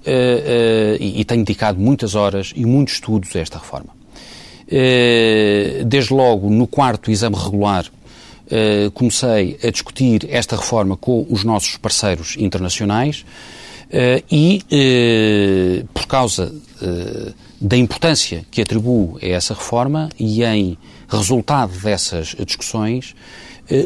e, 0.98 1.20
e 1.20 1.26
tenho 1.26 1.44
dedicado 1.44 1.78
muitas 1.78 2.16
horas 2.16 2.54
e 2.56 2.66
muitos 2.66 2.94
estudos 2.94 3.36
a 3.36 3.40
esta 3.40 3.58
reforma. 3.58 3.90
desde 5.86 6.14
logo 6.14 6.50
no 6.50 6.68
quarto 6.68 7.12
exame 7.12 7.36
regular 7.36 7.92
uh, 8.52 8.92
comecei 8.92 9.58
a 9.64 9.70
discutir 9.70 10.28
esta 10.30 10.56
reforma 10.56 10.98
com 10.98 11.26
os 11.30 11.44
nossos 11.44 11.78
parceiros 11.78 12.36
internacionais 12.38 13.26
uh, 13.88 14.24
e, 14.32 14.62
uh, 14.72 15.88
por 15.94 16.06
causa 16.08 16.54
da 17.62 17.78
importância 17.78 18.44
que 18.50 18.60
atribuo 18.60 19.20
a 19.22 19.26
essa 19.28 19.54
reforma 19.54 20.10
e 20.20 20.44
em 20.44 20.76
resultado 21.08 21.72
dessas 21.80 22.36
discussões, 22.44 23.14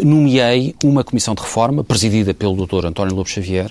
nomeei 0.02 0.74
uma 0.82 1.04
comissão 1.04 1.36
de 1.36 1.42
reforma, 1.42 1.84
presidida 1.84 2.34
pelo 2.34 2.66
Dr. 2.66 2.86
António 2.86 3.14
Lobo 3.14 3.28
Xavier, 3.28 3.70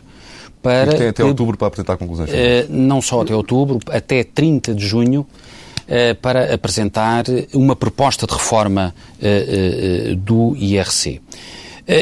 para. 0.61 0.93
E 0.93 0.99
tem 0.99 1.09
até 1.09 1.25
outubro 1.25 1.57
para 1.57 1.69
apresentar 1.69 1.97
conclusões. 1.97 2.29
não 2.69 3.01
só 3.01 3.23
até 3.23 3.35
outubro, 3.35 3.79
até 3.89 4.23
30 4.23 4.75
de 4.75 4.87
junho 4.87 5.27
eh, 5.27 5.44
para 6.21 6.55
apresentar 6.55 7.25
uma 7.53 7.77
proposta 7.77 8.27
de 8.27 8.33
reforma 8.33 8.95
eh, 9.21 10.11
eh, 10.11 10.15
do 10.15 10.57
IRC. 10.57 11.21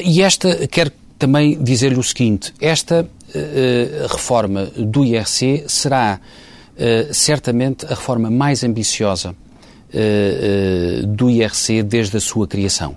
E 0.04 0.22
esta, 0.22 0.66
quero 0.68 0.92
também 1.18 1.60
dizer-lhe 1.60 1.98
o 1.98 2.02
seguinte: 2.02 2.54
esta 2.60 3.08
reforma 4.08 4.66
do 4.76 5.04
IRC 5.04 5.64
será 5.66 6.20
certamente 7.10 7.84
a 7.86 7.90
reforma 7.90 8.30
mais 8.30 8.62
ambiciosa 8.62 9.34
do 11.08 11.28
IRC 11.28 11.82
desde 11.82 12.18
a 12.18 12.20
sua 12.20 12.46
criação. 12.46 12.94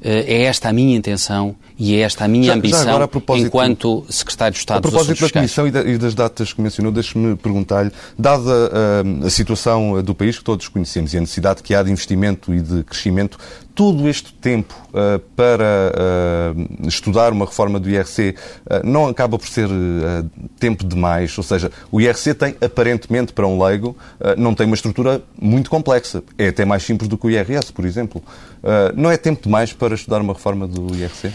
É 0.00 0.44
esta 0.44 0.70
a 0.70 0.72
minha 0.72 0.96
intenção 0.96 1.54
e 1.78 1.96
é 1.96 2.00
esta 2.00 2.24
a 2.24 2.28
minha 2.28 2.46
já, 2.46 2.54
ambição 2.54 2.84
já 2.84 2.90
agora, 2.90 3.04
a 3.04 3.38
enquanto 3.38 4.04
Secretário 4.08 4.52
de 4.52 4.58
Estado 4.58 4.78
A 4.78 4.82
propósito 4.82 5.20
da 5.20 5.30
Comissão 5.30 5.66
e 5.66 5.98
das 5.98 6.14
datas 6.14 6.52
que 6.52 6.60
mencionou, 6.60 6.92
deixe-me 6.92 7.36
perguntar-lhe, 7.36 7.90
dada 8.18 8.42
uh, 8.42 9.26
a 9.26 9.30
situação 9.30 10.02
do 10.02 10.14
país 10.14 10.38
que 10.38 10.44
todos 10.44 10.68
conhecemos 10.68 11.12
e 11.14 11.18
a 11.18 11.20
necessidade 11.20 11.62
que 11.62 11.74
há 11.74 11.82
de 11.82 11.90
investimento 11.90 12.54
e 12.54 12.60
de 12.60 12.84
crescimento, 12.84 13.38
todo 13.74 14.08
este 14.08 14.32
tempo 14.34 14.74
uh, 14.90 15.18
para 15.34 15.92
uh, 16.54 16.86
estudar 16.88 17.32
uma 17.32 17.44
reforma 17.44 17.80
do 17.80 17.90
IRC 17.90 18.34
uh, 18.36 18.86
não 18.86 19.08
acaba 19.08 19.36
por 19.38 19.48
ser 19.48 19.68
tempo 20.58 20.84
demais? 20.84 21.36
Ou 21.36 21.44
seja, 21.44 21.70
o 21.90 22.00
IRC 22.00 22.34
tem, 22.34 22.56
aparentemente, 22.60 23.32
para 23.32 23.46
um 23.46 23.62
leigo, 23.62 23.96
não 24.38 24.54
tem 24.54 24.66
uma 24.66 24.74
estrutura 24.74 25.22
muito 25.40 25.68
complexa. 25.68 26.22
É 26.38 26.48
até 26.48 26.64
mais 26.64 26.82
simples 26.84 27.08
do 27.08 27.18
que 27.18 27.26
o 27.26 27.30
IRS, 27.30 27.72
por 27.72 27.84
exemplo. 27.84 28.22
não 28.94 29.10
é 29.10 29.16
tempo 29.16 29.42
demais 29.42 29.72
para 29.72 29.94
estudar 29.94 30.20
uma 30.20 30.32
reforma 30.32 30.66
do 30.66 30.94
IRC? 30.94 31.32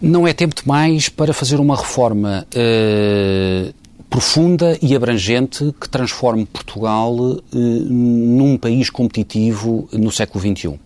Não 0.00 0.26
é 0.26 0.32
tempo 0.32 0.54
demais 0.60 1.08
para 1.08 1.32
fazer 1.32 1.60
uma 1.60 1.76
reforma 1.76 2.46
uh, 2.54 3.74
profunda 4.08 4.78
e 4.80 4.96
abrangente 4.96 5.74
que 5.80 5.88
transforme 5.88 6.46
Portugal 6.46 7.14
uh, 7.14 7.40
num 7.52 8.56
país 8.56 8.90
competitivo 8.90 9.88
no 9.92 10.10
século 10.10 10.40
XXI. 10.40 10.68
Uh, 10.68 10.78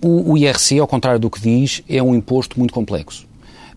o, 0.00 0.32
o 0.32 0.38
IRC, 0.38 0.78
ao 0.78 0.86
contrário 0.86 1.20
do 1.20 1.30
que 1.30 1.40
diz, 1.40 1.82
é 1.88 2.02
um 2.02 2.14
imposto 2.14 2.58
muito 2.58 2.72
complexo. 2.72 3.26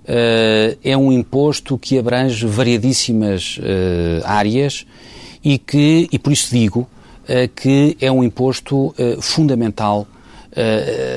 Uh, 0.05 0.77
é 0.83 0.95
um 0.95 1.11
imposto 1.11 1.79
que 1.79 1.97
abrange 1.97 2.45
variadíssimas 2.45 3.57
uh, 3.57 4.23
áreas 4.23 4.85
e 5.43 5.57
que, 5.57 6.07
e 6.11 6.19
por 6.19 6.31
isso 6.31 6.53
digo, 6.53 6.81
uh, 6.81 7.49
que 7.55 7.97
é 7.99 8.11
um 8.11 8.23
imposto 8.23 8.93
fundamental 9.19 10.07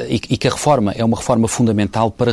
e, 0.09 0.21
e, 0.31 0.37
que 0.37 0.49
a 0.49 0.51
reforma 0.51 0.93
é 0.93 1.05
uma 1.05 1.17
reforma 1.17 1.47
fundamental 1.47 2.11
para 2.11 2.33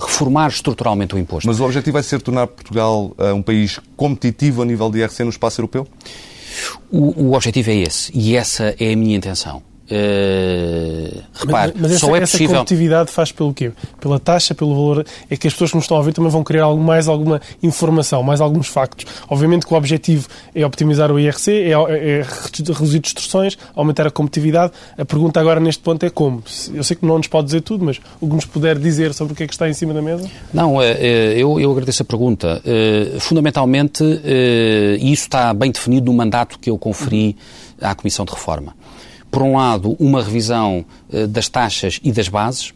reformar 0.00 0.48
estruturalmente 0.48 1.14
o 1.14 1.18
imposto. 1.18 1.46
Mas 1.46 1.60
o 1.60 1.64
objetivo 1.64 1.94
vai 1.94 2.02
ser 2.02 2.20
tornar 2.20 2.46
Portugal 2.46 3.14
um 3.34 3.42
país 3.42 3.80
competitivo 3.96 4.62
a 4.62 4.64
nível 4.64 4.90
de 4.90 4.98
IRC 4.98 5.24
no 5.24 5.30
espaço 5.30 5.60
europeu? 5.60 5.86
O, 6.90 7.28
o 7.28 7.34
objetivo 7.34 7.70
é 7.70 7.76
esse 7.76 8.12
e 8.14 8.36
essa 8.36 8.74
é 8.78 8.92
a 8.92 8.96
minha 8.96 9.16
intenção. 9.16 9.62
Uh, 9.90 11.20
repare, 11.34 11.72
mas, 11.74 11.82
mas 11.82 11.90
essa, 11.90 12.06
só 12.06 12.14
é 12.14 12.20
essa 12.20 12.32
possível... 12.32 12.56
competitividade 12.58 13.10
faz 13.10 13.32
pelo 13.32 13.52
quê? 13.52 13.72
Pela 14.00 14.20
taxa, 14.20 14.54
pelo 14.54 14.72
valor? 14.72 15.04
É 15.28 15.36
que 15.36 15.48
as 15.48 15.52
pessoas 15.52 15.70
que 15.70 15.76
nos 15.76 15.84
estão 15.84 15.96
a 15.96 16.00
ouvir 16.00 16.12
também 16.12 16.30
vão 16.30 16.44
querer 16.44 16.60
algo, 16.60 16.80
mais 16.80 17.08
alguma 17.08 17.40
informação, 17.60 18.22
mais 18.22 18.40
alguns 18.40 18.68
factos. 18.68 19.04
Obviamente 19.28 19.66
que 19.66 19.74
o 19.74 19.76
objetivo 19.76 20.28
é 20.54 20.64
optimizar 20.64 21.10
o 21.10 21.18
IRC, 21.18 21.50
é, 21.50 21.72
é, 21.72 22.20
é 22.20 22.26
reduzir 22.72 23.00
distorções, 23.00 23.58
aumentar 23.74 24.06
a 24.06 24.12
competitividade. 24.12 24.72
A 24.96 25.04
pergunta 25.04 25.40
agora 25.40 25.58
neste 25.58 25.82
ponto 25.82 26.06
é 26.06 26.10
como? 26.10 26.40
Eu 26.72 26.84
sei 26.84 26.96
que 26.96 27.04
não 27.04 27.18
nos 27.18 27.26
pode 27.26 27.46
dizer 27.46 27.62
tudo, 27.62 27.84
mas 27.84 28.00
o 28.20 28.28
que 28.28 28.34
nos 28.34 28.44
puder 28.44 28.78
dizer 28.78 29.12
sobre 29.12 29.32
o 29.32 29.36
que 29.36 29.42
é 29.42 29.46
que 29.48 29.52
está 29.52 29.68
em 29.68 29.74
cima 29.74 29.92
da 29.92 30.00
mesa? 30.00 30.30
Não, 30.54 30.80
eh, 30.80 30.96
eh, 31.00 31.34
eu, 31.36 31.58
eu 31.58 31.72
agradeço 31.72 32.02
a 32.02 32.06
pergunta. 32.06 32.62
Fundamentalmente, 33.18 34.04
isso 35.00 35.24
está 35.24 35.52
bem 35.52 35.72
definido 35.72 36.06
no 36.06 36.16
mandato 36.16 36.58
que 36.58 36.70
eu 36.70 36.78
conferi 36.78 37.36
à 37.80 37.94
Comissão 37.94 38.24
de 38.24 38.32
Reforma 38.32 38.74
por 39.30 39.42
um 39.42 39.56
lado, 39.56 39.96
uma 39.98 40.22
revisão 40.22 40.84
uh, 41.12 41.26
das 41.26 41.48
taxas 41.48 42.00
e 42.02 42.10
das 42.10 42.28
bases, 42.28 42.70
uh, 42.70 42.74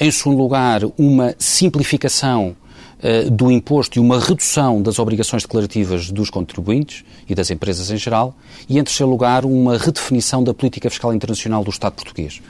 em 0.00 0.10
segundo 0.10 0.38
lugar, 0.38 0.82
uma 0.96 1.34
simplificação 1.38 2.54
uh, 3.02 3.30
do 3.30 3.50
imposto 3.50 3.98
e 3.98 4.00
uma 4.00 4.20
redução 4.20 4.80
das 4.80 4.98
obrigações 4.98 5.42
declarativas 5.42 6.10
dos 6.10 6.30
contribuintes 6.30 7.04
e 7.28 7.34
das 7.34 7.50
empresas 7.50 7.90
em 7.90 7.96
geral, 7.96 8.34
e 8.68 8.78
em 8.78 8.84
terceiro 8.84 9.10
lugar, 9.10 9.44
uma 9.44 9.76
redefinição 9.76 10.42
da 10.42 10.54
política 10.54 10.88
fiscal 10.88 11.12
internacional 11.12 11.64
do 11.64 11.70
Estado 11.70 11.94
português. 11.94 12.40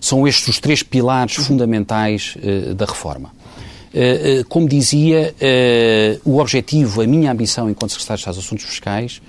São 0.00 0.26
estes 0.28 0.48
os 0.48 0.60
três 0.60 0.82
pilares 0.82 1.34
fundamentais 1.34 2.36
da 2.76 2.84
reforma. 2.84 3.32
Como 4.48 4.68
dizia, 4.68 5.34
o 6.22 6.38
objetivo, 6.38 7.00
a 7.00 7.06
minha 7.06 7.32
ambição 7.32 7.70
enquanto 7.70 7.92
Secretário 7.92 8.18
de 8.18 8.20
Estado 8.20 8.34
dos 8.34 8.44
Assuntos 8.44 8.64
Fiscais, 8.66 9.22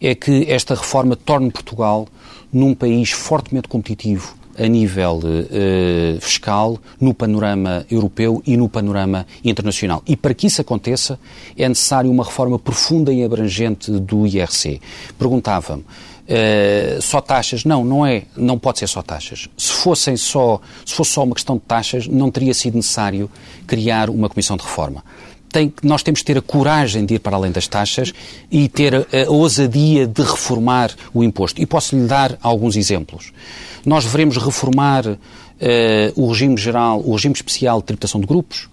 é 0.00 0.14
que 0.14 0.50
esta 0.50 0.74
reforma 0.74 1.16
torne 1.16 1.50
Portugal 1.50 2.06
num 2.52 2.74
país 2.74 3.10
fortemente 3.10 3.68
competitivo 3.68 4.34
a 4.58 4.66
nível 4.66 5.18
uh, 5.18 6.20
fiscal, 6.20 6.78
no 7.00 7.12
panorama 7.12 7.86
europeu 7.90 8.42
e 8.46 8.56
no 8.56 8.68
panorama 8.68 9.26
internacional. 9.44 10.02
E 10.06 10.16
para 10.16 10.34
que 10.34 10.46
isso 10.46 10.60
aconteça, 10.60 11.18
é 11.56 11.68
necessário 11.68 12.10
uma 12.10 12.24
reforma 12.24 12.58
profunda 12.58 13.12
e 13.12 13.22
abrangente 13.22 13.90
do 13.90 14.26
IRC. 14.26 14.80
Perguntava-me, 15.18 15.82
uh, 15.82 17.02
só 17.02 17.20
taxas? 17.20 17.64
Não, 17.64 17.84
não 17.84 18.06
é, 18.06 18.22
não 18.36 18.58
pode 18.58 18.78
ser 18.78 18.86
só 18.86 19.02
taxas. 19.02 19.48
Se 19.56 19.72
fossem 19.72 20.16
só, 20.16 20.60
se 20.84 20.94
fosse 20.94 21.12
só 21.12 21.24
uma 21.24 21.34
questão 21.34 21.56
de 21.56 21.62
taxas, 21.62 22.06
não 22.06 22.30
teria 22.30 22.54
sido 22.54 22.76
necessário 22.76 23.30
criar 23.66 24.08
uma 24.08 24.28
comissão 24.28 24.56
de 24.56 24.62
reforma 24.62 25.04
tem, 25.50 25.72
nós 25.82 26.02
temos 26.02 26.20
que 26.20 26.26
ter 26.26 26.38
a 26.38 26.42
coragem 26.42 27.04
de 27.04 27.14
ir 27.14 27.18
para 27.18 27.36
além 27.36 27.50
das 27.50 27.66
taxas 27.66 28.12
e 28.50 28.68
ter 28.68 28.94
a, 28.94 28.98
a 29.26 29.30
ousadia 29.30 30.06
de 30.06 30.22
reformar 30.22 30.94
o 31.12 31.22
imposto. 31.22 31.60
E 31.60 31.66
posso 31.66 31.96
lhe 31.96 32.06
dar 32.06 32.38
alguns 32.42 32.76
exemplos. 32.76 33.32
Nós 33.84 34.04
devemos 34.04 34.36
reformar 34.36 35.06
uh, 35.06 35.16
o 36.14 36.28
regime 36.28 36.56
geral, 36.56 37.02
o 37.04 37.12
regime 37.12 37.34
especial 37.34 37.80
de 37.80 37.86
tributação 37.86 38.20
de 38.20 38.26
grupos, 38.26 38.68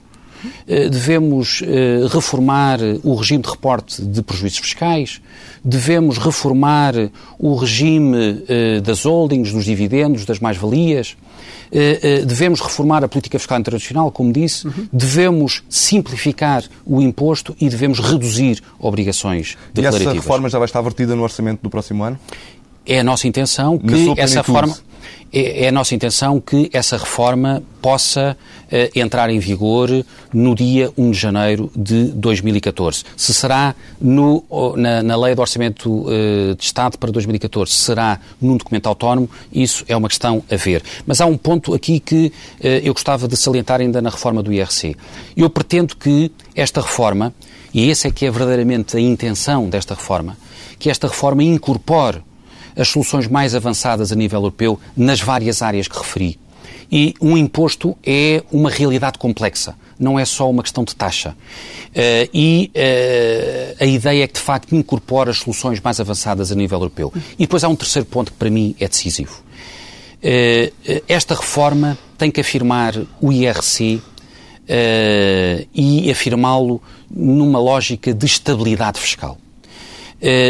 devemos 0.89 1.61
uh, 1.61 2.07
reformar 2.07 2.79
o 3.03 3.15
regime 3.15 3.41
de 3.41 3.49
reporte 3.49 4.01
de 4.01 4.21
prejuízos 4.21 4.59
fiscais, 4.59 5.21
devemos 5.63 6.17
reformar 6.17 6.93
o 7.39 7.55
regime 7.55 8.43
das 8.83 9.05
holdings, 9.05 9.51
dos 9.51 9.65
dividendos, 9.65 10.25
das 10.25 10.39
mais-valias, 10.39 11.15
eh, 11.75 11.99
eh, 12.03 12.25
devemos 12.25 12.61
reformar 12.61 13.03
a 13.03 13.07
política 13.07 13.39
fiscal 13.39 13.59
internacional, 13.59 14.11
como 14.11 14.31
disse, 14.31 14.67
uhum. 14.67 14.87
devemos 14.93 15.63
simplificar 15.67 16.63
o 16.85 17.01
imposto 17.01 17.55
e 17.59 17.67
devemos 17.67 17.97
reduzir 17.99 18.61
obrigações 18.77 19.57
declarativas. 19.73 20.13
E 20.13 20.17
essa 20.17 20.23
reforma 20.23 20.49
já 20.49 20.59
vai 20.59 20.67
estar 20.67 20.81
vertida 20.81 21.15
no 21.15 21.23
orçamento 21.23 21.63
do 21.63 21.71
próximo 21.71 22.03
ano? 22.03 22.19
É 22.85 22.99
a 22.99 23.03
nossa 23.03 23.27
intenção 23.27 23.79
que 23.79 24.13
essa 24.17 24.41
reforma 24.41 24.77
é, 25.31 25.65
é, 25.65 25.67
a 25.67 25.71
nossa 25.71 25.95
intenção 25.95 26.39
que 26.39 26.69
essa 26.71 26.97
reforma 26.97 27.63
possa 27.81 28.37
uh, 28.37 28.99
entrar 28.99 29.29
em 29.29 29.39
vigor 29.39 29.89
no 30.31 30.53
dia 30.53 30.91
1 30.97 31.11
de 31.11 31.17
janeiro 31.17 31.71
de 31.75 32.05
2014. 32.05 33.03
Se 33.17 33.33
será 33.33 33.75
no, 33.99 34.43
na, 34.77 35.01
na 35.01 35.17
Lei 35.17 35.33
do 35.33 35.41
Orçamento 35.41 35.89
uh, 35.89 36.55
de 36.55 36.63
Estado 36.63 36.97
para 36.97 37.11
2014, 37.11 37.71
será 37.71 38.19
num 38.39 38.57
documento 38.57 38.87
autónomo, 38.87 39.29
isso 39.51 39.83
é 39.87 39.97
uma 39.97 40.07
questão 40.07 40.43
a 40.51 40.55
ver. 40.55 40.83
Mas 41.05 41.19
há 41.19 41.25
um 41.25 41.37
ponto 41.37 41.73
aqui 41.73 41.99
que 41.99 42.27
uh, 42.27 42.67
eu 42.83 42.93
gostava 42.93 43.27
de 43.27 43.35
salientar 43.35 43.81
ainda 43.81 44.01
na 44.01 44.11
reforma 44.11 44.43
do 44.43 44.53
IRC. 44.53 44.95
Eu 45.35 45.49
pretendo 45.49 45.95
que 45.95 46.31
esta 46.55 46.79
reforma, 46.79 47.33
e 47.73 47.89
essa 47.89 48.07
é 48.07 48.11
que 48.11 48.25
é 48.25 48.31
verdadeiramente 48.31 48.95
a 48.95 48.99
intenção 48.99 49.67
desta 49.67 49.95
reforma, 49.95 50.37
que 50.77 50.89
esta 50.89 51.07
reforma 51.07 51.43
incorpore 51.43 52.21
as 52.75 52.87
soluções 52.87 53.27
mais 53.27 53.55
avançadas 53.55 54.11
a 54.11 54.15
nível 54.15 54.39
europeu 54.39 54.79
nas 54.95 55.21
várias 55.21 55.61
áreas 55.61 55.87
que 55.87 55.97
referi. 55.97 56.39
E 56.91 57.15
um 57.19 57.35
imposto 57.35 57.97
é 58.05 58.43
uma 58.51 58.69
realidade 58.69 59.17
complexa, 59.17 59.75
não 59.97 60.19
é 60.19 60.25
só 60.25 60.47
uma 60.47 60.61
questão 60.61 60.83
de 60.83 60.95
taxa. 60.95 61.31
Uh, 61.89 62.29
e 62.31 62.71
uh, 62.75 63.83
a 63.83 63.85
ideia 63.85 64.23
é 64.23 64.27
que, 64.27 64.35
de 64.35 64.39
facto, 64.39 64.75
incorpora 64.75 65.31
as 65.31 65.37
soluções 65.37 65.79
mais 65.79 65.99
avançadas 65.99 66.51
a 66.51 66.55
nível 66.55 66.77
europeu. 66.77 67.11
E 67.33 67.43
depois 67.47 67.63
há 67.63 67.67
um 67.67 67.75
terceiro 67.75 68.05
ponto 68.05 68.31
que, 68.31 68.37
para 68.37 68.49
mim, 68.49 68.75
é 68.79 68.87
decisivo. 68.87 69.41
Uh, 70.19 71.01
esta 71.07 71.33
reforma 71.33 71.97
tem 72.15 72.29
que 72.29 72.41
afirmar 72.41 72.93
o 73.19 73.31
IRC 73.31 73.99
e 75.73 76.09
afirmá-lo 76.09 76.81
numa 77.11 77.59
lógica 77.59 78.13
de 78.13 78.25
estabilidade 78.25 78.97
fiscal. 78.97 79.37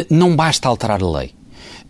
não 0.08 0.36
basta 0.36 0.68
alterar 0.68 1.02
a 1.02 1.10
lei. 1.10 1.34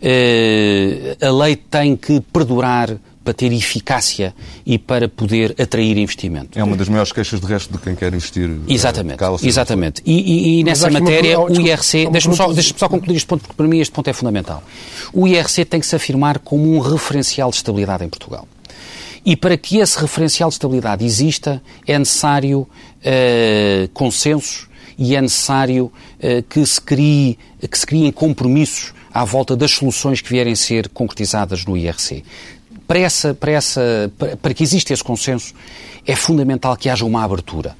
Eh, 0.06 1.16
a 1.18 1.30
lei 1.30 1.56
tem 1.56 1.96
que 1.96 2.20
perdurar 2.20 2.94
para 3.24 3.32
ter 3.32 3.50
eficácia 3.54 4.34
e 4.66 4.78
para 4.78 5.08
poder 5.08 5.54
atrair 5.58 5.96
investimento. 5.96 6.58
É 6.58 6.62
uma 6.62 6.76
das 6.76 6.90
maiores 6.90 7.10
queixas 7.10 7.40
de 7.40 7.46
resto 7.46 7.72
de 7.72 7.78
quem 7.78 7.94
quer 7.94 8.12
investir. 8.12 8.50
Eh, 8.50 8.74
exatamente, 8.74 9.24
exatamente. 9.42 10.02
E, 10.04 10.12
e, 10.12 10.60
e 10.60 10.64
nessa 10.64 10.90
matéria 10.90 11.40
o 11.40 11.50
IRC, 11.58 12.10
deixe-me 12.10 12.36
só, 12.36 12.52
deixe 12.52 12.74
só 12.76 12.86
concluir 12.86 13.16
este 13.16 13.26
ponto, 13.26 13.40
porque 13.40 13.54
para 13.54 13.66
mim 13.66 13.80
este 13.80 13.92
ponto 13.94 14.10
é 14.10 14.12
fundamental. 14.12 14.62
O 15.10 15.26
IRC 15.26 15.64
tem 15.64 15.80
que 15.80 15.86
se 15.86 15.96
afirmar 15.96 16.38
como 16.40 16.76
um 16.76 16.80
referencial 16.80 17.48
de 17.48 17.56
estabilidade 17.56 18.04
em 18.04 18.08
Portugal. 18.10 18.46
E 19.24 19.34
para 19.34 19.56
que 19.56 19.78
esse 19.78 19.98
referencial 19.98 20.50
de 20.50 20.56
estabilidade 20.56 21.02
exista, 21.02 21.62
é 21.86 21.98
necessário 21.98 22.60
uh, 22.60 23.88
consensos 23.94 24.68
e 24.98 25.14
é 25.16 25.20
necessário 25.20 25.86
uh, 25.86 26.42
que, 26.48 26.64
se 26.64 26.80
crie, 26.80 27.38
que 27.70 27.78
se 27.78 27.86
criem 27.86 28.10
compromissos 28.12 28.92
à 29.12 29.24
volta 29.24 29.56
das 29.56 29.70
soluções 29.70 30.20
que 30.20 30.28
vierem 30.28 30.54
ser 30.54 30.88
concretizadas 30.88 31.64
no 31.64 31.76
IRC. 31.76 32.24
Para, 32.86 32.98
essa, 32.98 33.32
para, 33.34 33.52
essa, 33.52 34.12
para, 34.42 34.52
que 34.52 34.62
exista 34.62 34.92
esse 34.92 35.04
consenso, 35.04 35.54
é 36.06 36.14
fundamental 36.14 36.76
que 36.76 36.88
haja 36.88 37.04
uma 37.04 37.22
abertura. 37.24 37.76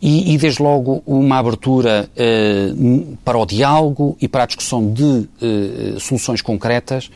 E, 0.00 0.34
e, 0.34 0.38
desde 0.38 0.60
logo, 0.60 1.00
uma 1.06 1.38
abertura 1.38 2.10
uh, 2.16 3.16
para 3.24 3.38
o 3.38 3.46
diálogo 3.46 4.16
e 4.20 4.26
para 4.26 4.42
a 4.42 4.46
discussão 4.46 4.92
de 4.92 5.02
uh, 5.04 6.00
soluções 6.00 6.42
concretas 6.42 7.08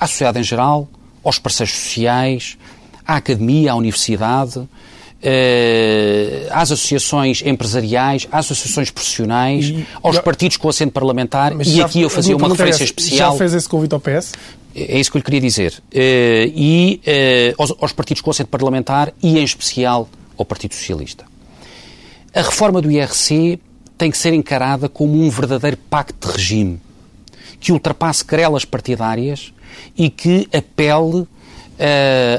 à 0.00 0.06
sociedade 0.06 0.38
em 0.38 0.42
geral, 0.42 0.88
aos 1.22 1.38
parceiros 1.38 1.74
sociais, 1.74 2.56
à 3.06 3.16
academia, 3.16 3.72
à 3.72 3.74
universidade, 3.74 4.66
uh, 5.24 6.48
às 6.50 6.70
associações 6.70 7.42
empresariais, 7.44 8.28
às 8.30 8.46
associações 8.46 8.90
profissionais, 8.90 9.66
e, 9.66 9.86
aos 10.02 10.18
partidos 10.18 10.56
com 10.56 10.68
assento 10.68 10.92
parlamentar, 10.92 11.52
e 11.66 11.82
aqui 11.82 12.02
eu 12.02 12.10
fazia 12.10 12.36
uma 12.36 12.48
referência 12.48 12.84
é 12.84 12.86
especial. 12.86 13.32
Já 13.32 13.38
fez 13.38 13.54
esse 13.54 13.68
convite 13.68 13.94
ao 13.94 14.00
PS? 14.00 14.32
É 14.74 14.98
isso 14.98 15.10
que 15.10 15.16
eu 15.16 15.20
lhe 15.20 15.24
queria 15.24 15.40
dizer. 15.40 15.72
Uh, 15.92 16.52
e 16.54 17.00
uh, 17.06 17.62
aos, 17.62 17.72
aos, 17.80 17.92
partidos 17.92 18.20
com 18.20 18.30
assento 18.30 18.48
parlamentar 18.48 19.12
e, 19.22 19.38
em 19.38 19.44
especial, 19.44 20.08
ao 20.36 20.44
Partido 20.44 20.74
Socialista. 20.74 21.24
A 22.34 22.42
reforma 22.42 22.82
do 22.82 22.90
IRC 22.90 23.60
tem 23.96 24.10
que 24.10 24.18
ser 24.18 24.34
encarada 24.34 24.88
como 24.88 25.14
um 25.22 25.30
verdadeiro 25.30 25.76
pacto 25.88 26.28
de 26.28 26.34
regime 26.34 26.80
que 27.60 27.72
ultrapasse 27.72 28.24
querelas 28.24 28.64
partidárias 28.64 29.54
e 29.96 30.10
que 30.10 30.46
apele 30.52 31.26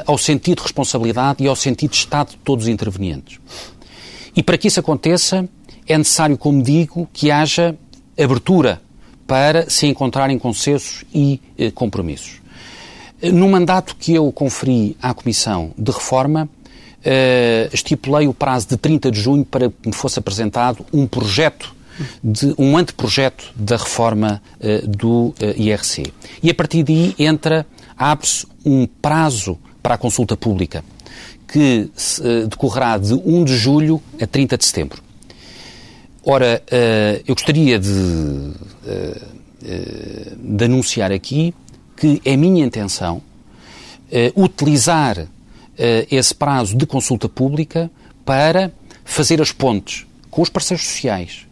ao 0.06 0.16
sentido 0.16 0.58
de 0.58 0.62
responsabilidade 0.62 1.42
e 1.42 1.48
ao 1.48 1.56
sentido 1.56 1.90
de 1.90 1.96
Estado 1.96 2.30
de 2.30 2.36
todos 2.38 2.64
os 2.64 2.68
intervenientes. 2.68 3.38
E 4.34 4.42
para 4.42 4.58
que 4.58 4.68
isso 4.68 4.80
aconteça, 4.80 5.48
é 5.86 5.96
necessário, 5.96 6.36
como 6.36 6.62
digo, 6.62 7.08
que 7.12 7.30
haja 7.30 7.76
abertura 8.18 8.80
para 9.26 9.68
se 9.68 9.86
encontrarem 9.86 10.38
consensos 10.38 11.04
e 11.12 11.40
eh, 11.58 11.70
compromissos. 11.70 12.40
No 13.22 13.48
mandato 13.48 13.96
que 13.96 14.14
eu 14.14 14.30
conferi 14.30 14.96
à 15.00 15.14
Comissão 15.14 15.72
de 15.76 15.90
Reforma, 15.90 16.48
eh, 17.02 17.70
estipulei 17.72 18.26
o 18.26 18.34
prazo 18.34 18.68
de 18.68 18.76
30 18.76 19.10
de 19.12 19.20
junho 19.20 19.44
para 19.44 19.70
que 19.70 19.88
me 19.88 19.94
fosse 19.94 20.18
apresentado 20.18 20.84
um 20.92 21.06
projeto, 21.06 21.74
de, 22.22 22.52
um 22.58 22.76
anteprojeto 22.76 23.52
da 23.54 23.76
reforma 23.76 24.42
eh, 24.60 24.82
do 24.86 25.32
eh, 25.40 25.54
IRC. 25.56 26.12
E 26.42 26.50
a 26.50 26.54
partir 26.54 26.82
daí 26.82 27.14
entra, 27.18 27.64
abre-se 27.96 28.46
um 28.64 28.86
prazo 28.86 29.58
para 29.82 29.94
a 29.94 29.98
consulta 29.98 30.36
pública, 30.36 30.84
que 31.46 31.90
eh, 32.22 32.46
decorrerá 32.46 32.98
de 32.98 33.14
1 33.14 33.44
de 33.44 33.56
julho 33.56 34.02
a 34.20 34.26
30 34.26 34.58
de 34.58 34.64
setembro. 34.64 35.02
Ora, 36.24 36.62
eh, 36.70 37.22
eu 37.26 37.34
gostaria 37.34 37.78
de, 37.78 38.52
eh, 38.86 39.22
de 40.36 40.64
anunciar 40.64 41.12
aqui 41.12 41.54
que 41.96 42.20
é 42.24 42.36
minha 42.36 42.64
intenção 42.64 43.22
utilizar 44.36 45.26
esse 46.10 46.32
prazo 46.32 46.76
de 46.76 46.86
consulta 46.86 47.28
pública 47.28 47.90
para 48.24 48.70
fazer 49.04 49.42
as 49.42 49.50
pontes 49.50 50.06
com 50.30 50.42
os 50.42 50.48
parceiros 50.48 50.86
sociais, 50.86 51.46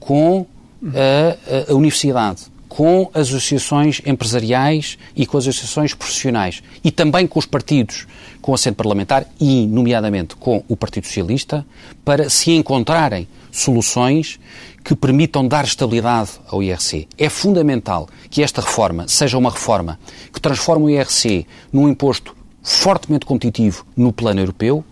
com 0.00 0.46
a, 0.86 1.70
a, 1.70 1.74
universidade, 1.74 2.44
com 2.68 3.10
as 3.14 3.28
associações 3.28 4.00
empresariais 4.04 4.98
e 5.16 5.26
com 5.26 5.38
as 5.38 5.46
associações 5.46 5.94
profissionais 5.94 6.62
e 6.84 6.90
também 6.90 7.26
com 7.26 7.38
os 7.38 7.46
partidos 7.46 8.06
com 8.40 8.54
assento 8.54 8.76
parlamentar 8.76 9.26
e, 9.40 9.66
nomeadamente, 9.66 10.36
com 10.36 10.64
o 10.68 10.76
Partido 10.76 11.06
Socialista, 11.06 11.66
para 12.04 12.30
se 12.30 12.52
encontrarem 12.52 13.28
soluções 13.50 14.38
que 14.84 14.94
permitam 14.94 15.46
dar 15.46 15.64
estabilidade 15.64 16.30
ao 16.48 16.62
IRC. 16.62 17.08
É 17.18 17.28
fundamental 17.28 18.08
que 18.30 18.42
esta 18.42 18.62
reforma 18.62 19.06
seja 19.08 19.36
uma 19.36 19.50
reforma 19.50 19.98
que 20.32 20.40
transforme 20.40 20.84
o 20.86 20.90
IRC 20.90 21.46
num 21.72 21.88
imposto 21.88 22.34
fortemente 22.62 23.26
competitivo 23.26 23.84
no 23.96 24.12
plano 24.12 24.40
europeu, 24.40 24.84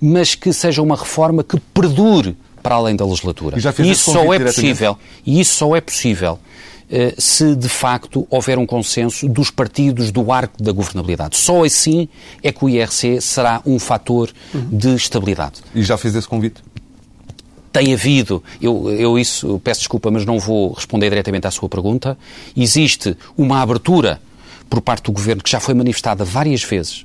mas 0.00 0.34
que 0.34 0.52
seja 0.52 0.82
uma 0.82 0.96
reforma 0.96 1.42
que 1.42 1.58
perdure 1.58 2.36
para 2.62 2.74
além 2.74 2.96
da 2.96 3.04
legislatura. 3.06 3.56
E 3.58 3.90
isso 3.90 4.12
só 4.12 4.34
é 4.34 4.38
possível. 4.38 4.98
E 5.24 5.40
isso 5.40 5.54
só 5.54 5.76
é 5.76 5.80
possível 5.80 6.38
se 7.18 7.54
de 7.54 7.68
facto 7.68 8.26
houver 8.30 8.58
um 8.58 8.64
consenso 8.64 9.28
dos 9.28 9.50
partidos 9.50 10.10
do 10.10 10.32
arco 10.32 10.62
da 10.62 10.72
governabilidade. 10.72 11.36
Só 11.36 11.64
assim 11.64 12.08
é 12.42 12.50
que 12.50 12.64
o 12.64 12.68
IRC 12.68 13.20
será 13.20 13.60
um 13.66 13.78
fator 13.78 14.30
de 14.54 14.94
estabilidade. 14.94 15.60
E 15.74 15.82
já 15.82 15.98
fez 15.98 16.14
esse 16.14 16.26
convite? 16.26 16.62
Tem 17.70 17.92
havido, 17.92 18.42
eu, 18.60 18.90
eu 18.90 19.18
isso 19.18 19.60
peço 19.62 19.80
desculpa, 19.80 20.10
mas 20.10 20.24
não 20.24 20.38
vou 20.38 20.72
responder 20.72 21.10
diretamente 21.10 21.46
à 21.46 21.50
sua 21.50 21.68
pergunta. 21.68 22.16
Existe 22.56 23.16
uma 23.36 23.60
abertura 23.60 24.20
por 24.68 24.80
parte 24.80 25.04
do 25.04 25.12
governo 25.12 25.42
que 25.42 25.50
já 25.50 25.60
foi 25.60 25.74
manifestada 25.74 26.24
várias 26.24 26.62
vezes 26.62 27.04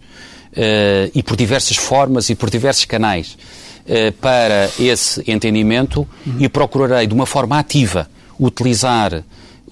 uh, 0.54 1.12
e 1.14 1.24
por 1.24 1.36
diversas 1.36 1.78
formas 1.78 2.30
e 2.30 2.36
por 2.36 2.50
diversos 2.50 2.86
canais 2.86 3.38
uh, 3.86 4.12
para 4.14 4.70
esse 4.80 5.24
entendimento 5.28 6.08
uhum. 6.26 6.38
e 6.40 6.50
procurarei 6.50 7.08
de 7.08 7.14
uma 7.14 7.26
forma 7.26 7.58
ativa 7.58 8.10
utilizar 8.40 9.24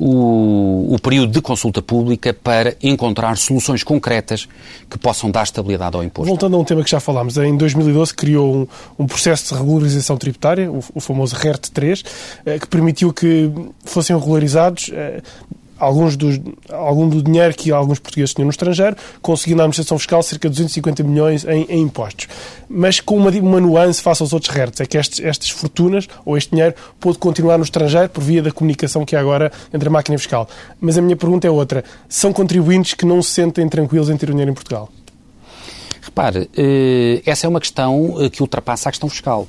o, 0.03 0.95
o, 0.95 0.99
período 0.99 1.31
de 1.31 1.39
consulta 1.39 1.79
pública 1.79 2.33
para 2.33 2.75
encontrar 2.81 3.37
soluções 3.37 3.83
concretas 3.83 4.47
que 4.89 4.97
possam 4.97 5.29
dar 5.29 5.43
estabilidade 5.43 5.95
ao 5.95 6.03
imposto. 6.03 6.27
Voltando 6.27 6.55
a 6.57 6.59
um 6.59 6.63
tema 6.63 6.83
que 6.83 6.89
já 6.89 6.99
falámos, 6.99 7.37
em 7.37 7.55
2012 7.55 8.11
criou 8.15 8.55
um, 8.55 8.67
um 8.97 9.05
processo 9.05 9.53
de 9.53 9.59
regularização 9.59 10.17
tributária, 10.17 10.71
o, 10.71 10.83
o 10.95 10.99
famoso 10.99 11.35
RERT 11.35 11.69
3, 11.69 12.03
eh, 12.47 12.57
que 12.57 12.67
permitiu 12.67 13.13
que 13.13 13.51
fossem 13.85 14.17
regularizados 14.17 14.89
eh, 14.91 15.21
alguns 15.81 16.15
dos, 16.15 16.39
algum 16.69 17.09
do 17.09 17.23
dinheiro 17.23 17.53
que 17.55 17.71
alguns 17.71 17.97
portugueses 17.97 18.33
tinham 18.33 18.45
no 18.45 18.51
estrangeiro, 18.51 18.95
conseguindo 19.21 19.57
na 19.57 19.63
administração 19.63 19.97
fiscal 19.97 20.21
cerca 20.21 20.47
de 20.47 20.53
250 20.53 21.03
milhões 21.03 21.43
em, 21.43 21.65
em 21.67 21.81
impostos. 21.81 22.27
Mas 22.69 22.99
com 22.99 23.17
uma, 23.17 23.31
uma 23.31 23.59
nuance 23.59 24.01
face 24.01 24.21
aos 24.21 24.31
outros 24.31 24.53
RERTs, 24.53 24.79
é 24.79 24.85
que 24.85 24.97
estes, 24.97 25.19
estas 25.19 25.49
fortunas, 25.49 26.07
ou 26.23 26.37
este 26.37 26.51
dinheiro, 26.51 26.75
pôde 26.99 27.17
continuar 27.17 27.57
no 27.57 27.63
estrangeiro 27.63 28.09
por 28.09 28.23
via 28.23 28.43
da 28.43 28.51
comunicação 28.51 29.03
que 29.03 29.15
há 29.15 29.19
agora 29.19 29.51
entre 29.73 29.89
a 29.89 29.91
máquina 29.91 30.17
fiscal. 30.17 30.47
Mas 30.79 30.97
a 30.97 31.01
minha 31.01 31.15
pergunta 31.15 31.47
é 31.47 31.49
outra. 31.49 31.83
São 32.07 32.31
contribuintes 32.31 32.93
que 32.93 33.05
não 33.05 33.21
se 33.21 33.31
sentem 33.31 33.67
tranquilos 33.67 34.09
em 34.09 34.17
ter 34.17 34.29
o 34.29 34.31
dinheiro 34.31 34.51
em 34.51 34.53
Portugal? 34.53 34.89
Repare, 36.01 36.49
eh, 36.55 37.21
essa 37.25 37.47
é 37.47 37.49
uma 37.49 37.59
questão 37.59 38.17
eh, 38.19 38.29
que 38.29 38.41
ultrapassa 38.41 38.89
a 38.89 38.91
questão 38.91 39.09
fiscal. 39.09 39.47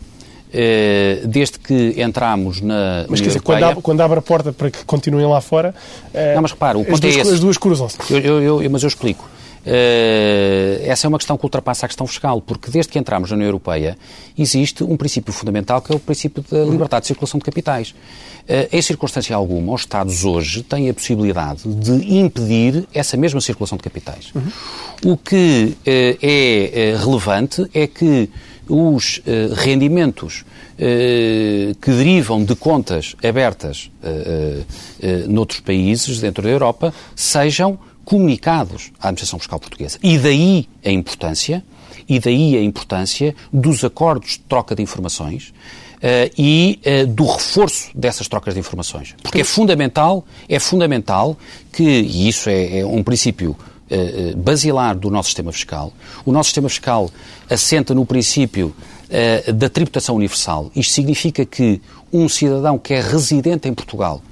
Eh, 0.54 1.22
desde 1.24 1.58
que 1.58 1.94
entramos 1.96 2.60
na. 2.60 3.06
Mas 3.08 3.22
quer 3.22 3.28
dizer, 3.28 3.40
quando 3.40 3.62
abre, 3.62 3.82
quando 3.82 4.00
abre, 4.02 4.18
a 4.18 4.22
porta 4.22 4.52
para 4.52 4.70
que 4.70 4.84
continuem 4.84 5.26
lá 5.26 5.40
fora. 5.40 5.74
Eh, 6.12 6.34
não, 6.34 6.42
mas 6.42 6.50
repara, 6.50 6.76
o 6.76 6.84
ponto 6.84 7.06
é 7.06 7.08
esse. 7.08 7.20
As 7.20 7.40
duas 7.40 7.56
cruzam-se. 7.56 7.96
Eu, 8.10 8.18
eu, 8.18 8.62
eu, 8.62 8.70
mas 8.70 8.82
eu 8.82 8.88
explico. 8.88 9.26
Uh, 9.64 10.82
essa 10.82 11.06
é 11.06 11.08
uma 11.08 11.18
questão 11.18 11.38
que 11.38 11.44
ultrapassa 11.44 11.86
a 11.86 11.88
questão 11.88 12.04
fiscal, 12.06 12.40
porque 12.40 12.68
desde 12.68 12.90
que 12.90 12.98
entramos 12.98 13.30
na 13.30 13.36
União 13.36 13.46
Europeia 13.46 13.96
existe 14.36 14.82
um 14.82 14.96
princípio 14.96 15.32
fundamental 15.32 15.80
que 15.80 15.92
é 15.92 15.94
o 15.94 16.00
princípio 16.00 16.44
da 16.50 16.64
liberdade 16.64 17.02
de 17.02 17.06
circulação 17.06 17.38
de 17.38 17.44
capitais. 17.44 17.90
Uh, 17.90 18.66
em 18.72 18.82
circunstância 18.82 19.36
alguma, 19.36 19.72
os 19.72 19.82
Estados 19.82 20.24
hoje 20.24 20.64
têm 20.64 20.90
a 20.90 20.94
possibilidade 20.94 21.62
de 21.62 22.16
impedir 22.16 22.88
essa 22.92 23.16
mesma 23.16 23.40
circulação 23.40 23.78
de 23.78 23.84
capitais. 23.84 24.32
Uhum. 24.34 25.12
O 25.12 25.16
que 25.16 25.76
uh, 25.78 26.18
é 26.20 26.96
relevante 26.98 27.64
é 27.72 27.86
que 27.86 28.28
os 28.72 29.18
uh, 29.18 29.54
rendimentos 29.54 30.40
uh, 30.40 31.74
que 31.74 31.90
derivam 31.90 32.42
de 32.42 32.56
contas 32.56 33.14
abertas 33.22 33.90
uh, 34.02 35.28
noutros 35.28 35.60
países 35.60 36.20
dentro 36.20 36.42
da 36.42 36.48
Europa 36.48 36.94
sejam 37.14 37.78
comunicados 38.04 38.90
à 38.98 39.08
administração 39.08 39.38
fiscal 39.38 39.60
portuguesa. 39.60 39.98
E 40.02 40.18
daí 40.18 40.68
a 40.84 40.90
importância, 40.90 41.62
e 42.08 42.18
daí 42.18 42.56
a 42.56 42.62
importância 42.62 43.34
dos 43.52 43.84
acordos 43.84 44.32
de 44.32 44.40
troca 44.40 44.74
de 44.74 44.82
informações 44.82 45.52
Uh, 46.02 46.26
e 46.36 46.80
uh, 46.84 47.06
do 47.06 47.24
reforço 47.24 47.90
dessas 47.94 48.26
trocas 48.26 48.54
de 48.54 48.58
informações. 48.58 49.14
Porque 49.22 49.42
é 49.42 49.44
fundamental, 49.44 50.26
é 50.48 50.58
fundamental 50.58 51.38
que, 51.72 51.84
e 51.84 52.28
isso 52.28 52.50
é, 52.50 52.80
é 52.80 52.84
um 52.84 53.04
princípio 53.04 53.56
uh, 53.92 54.36
basilar 54.36 54.96
do 54.96 55.10
nosso 55.10 55.28
sistema 55.28 55.52
fiscal. 55.52 55.92
O 56.24 56.32
nosso 56.32 56.48
sistema 56.48 56.68
fiscal 56.68 57.10
assenta 57.48 57.94
no 57.94 58.06
princípio 58.06 58.74
uh, 59.48 59.52
da 59.52 59.68
tributação 59.68 60.16
universal. 60.16 60.70
Isto 60.74 60.94
significa 60.94 61.44
que 61.44 61.80
um 62.12 62.28
cidadão 62.28 62.78
que 62.78 62.94
é 62.94 63.00
residente 63.00 63.68
em 63.68 63.74
Portugal 63.74 64.22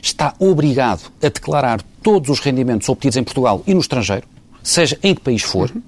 está 0.00 0.34
obrigado 0.38 1.12
a 1.22 1.28
declarar 1.28 1.82
todos 2.02 2.30
os 2.30 2.40
rendimentos 2.40 2.88
obtidos 2.88 3.16
em 3.16 3.22
Portugal 3.22 3.62
e 3.66 3.74
no 3.74 3.80
estrangeiro, 3.80 4.26
seja 4.62 4.98
em 5.02 5.14
que 5.14 5.20
país 5.20 5.42
for, 5.42 5.70
uh, 5.70 5.82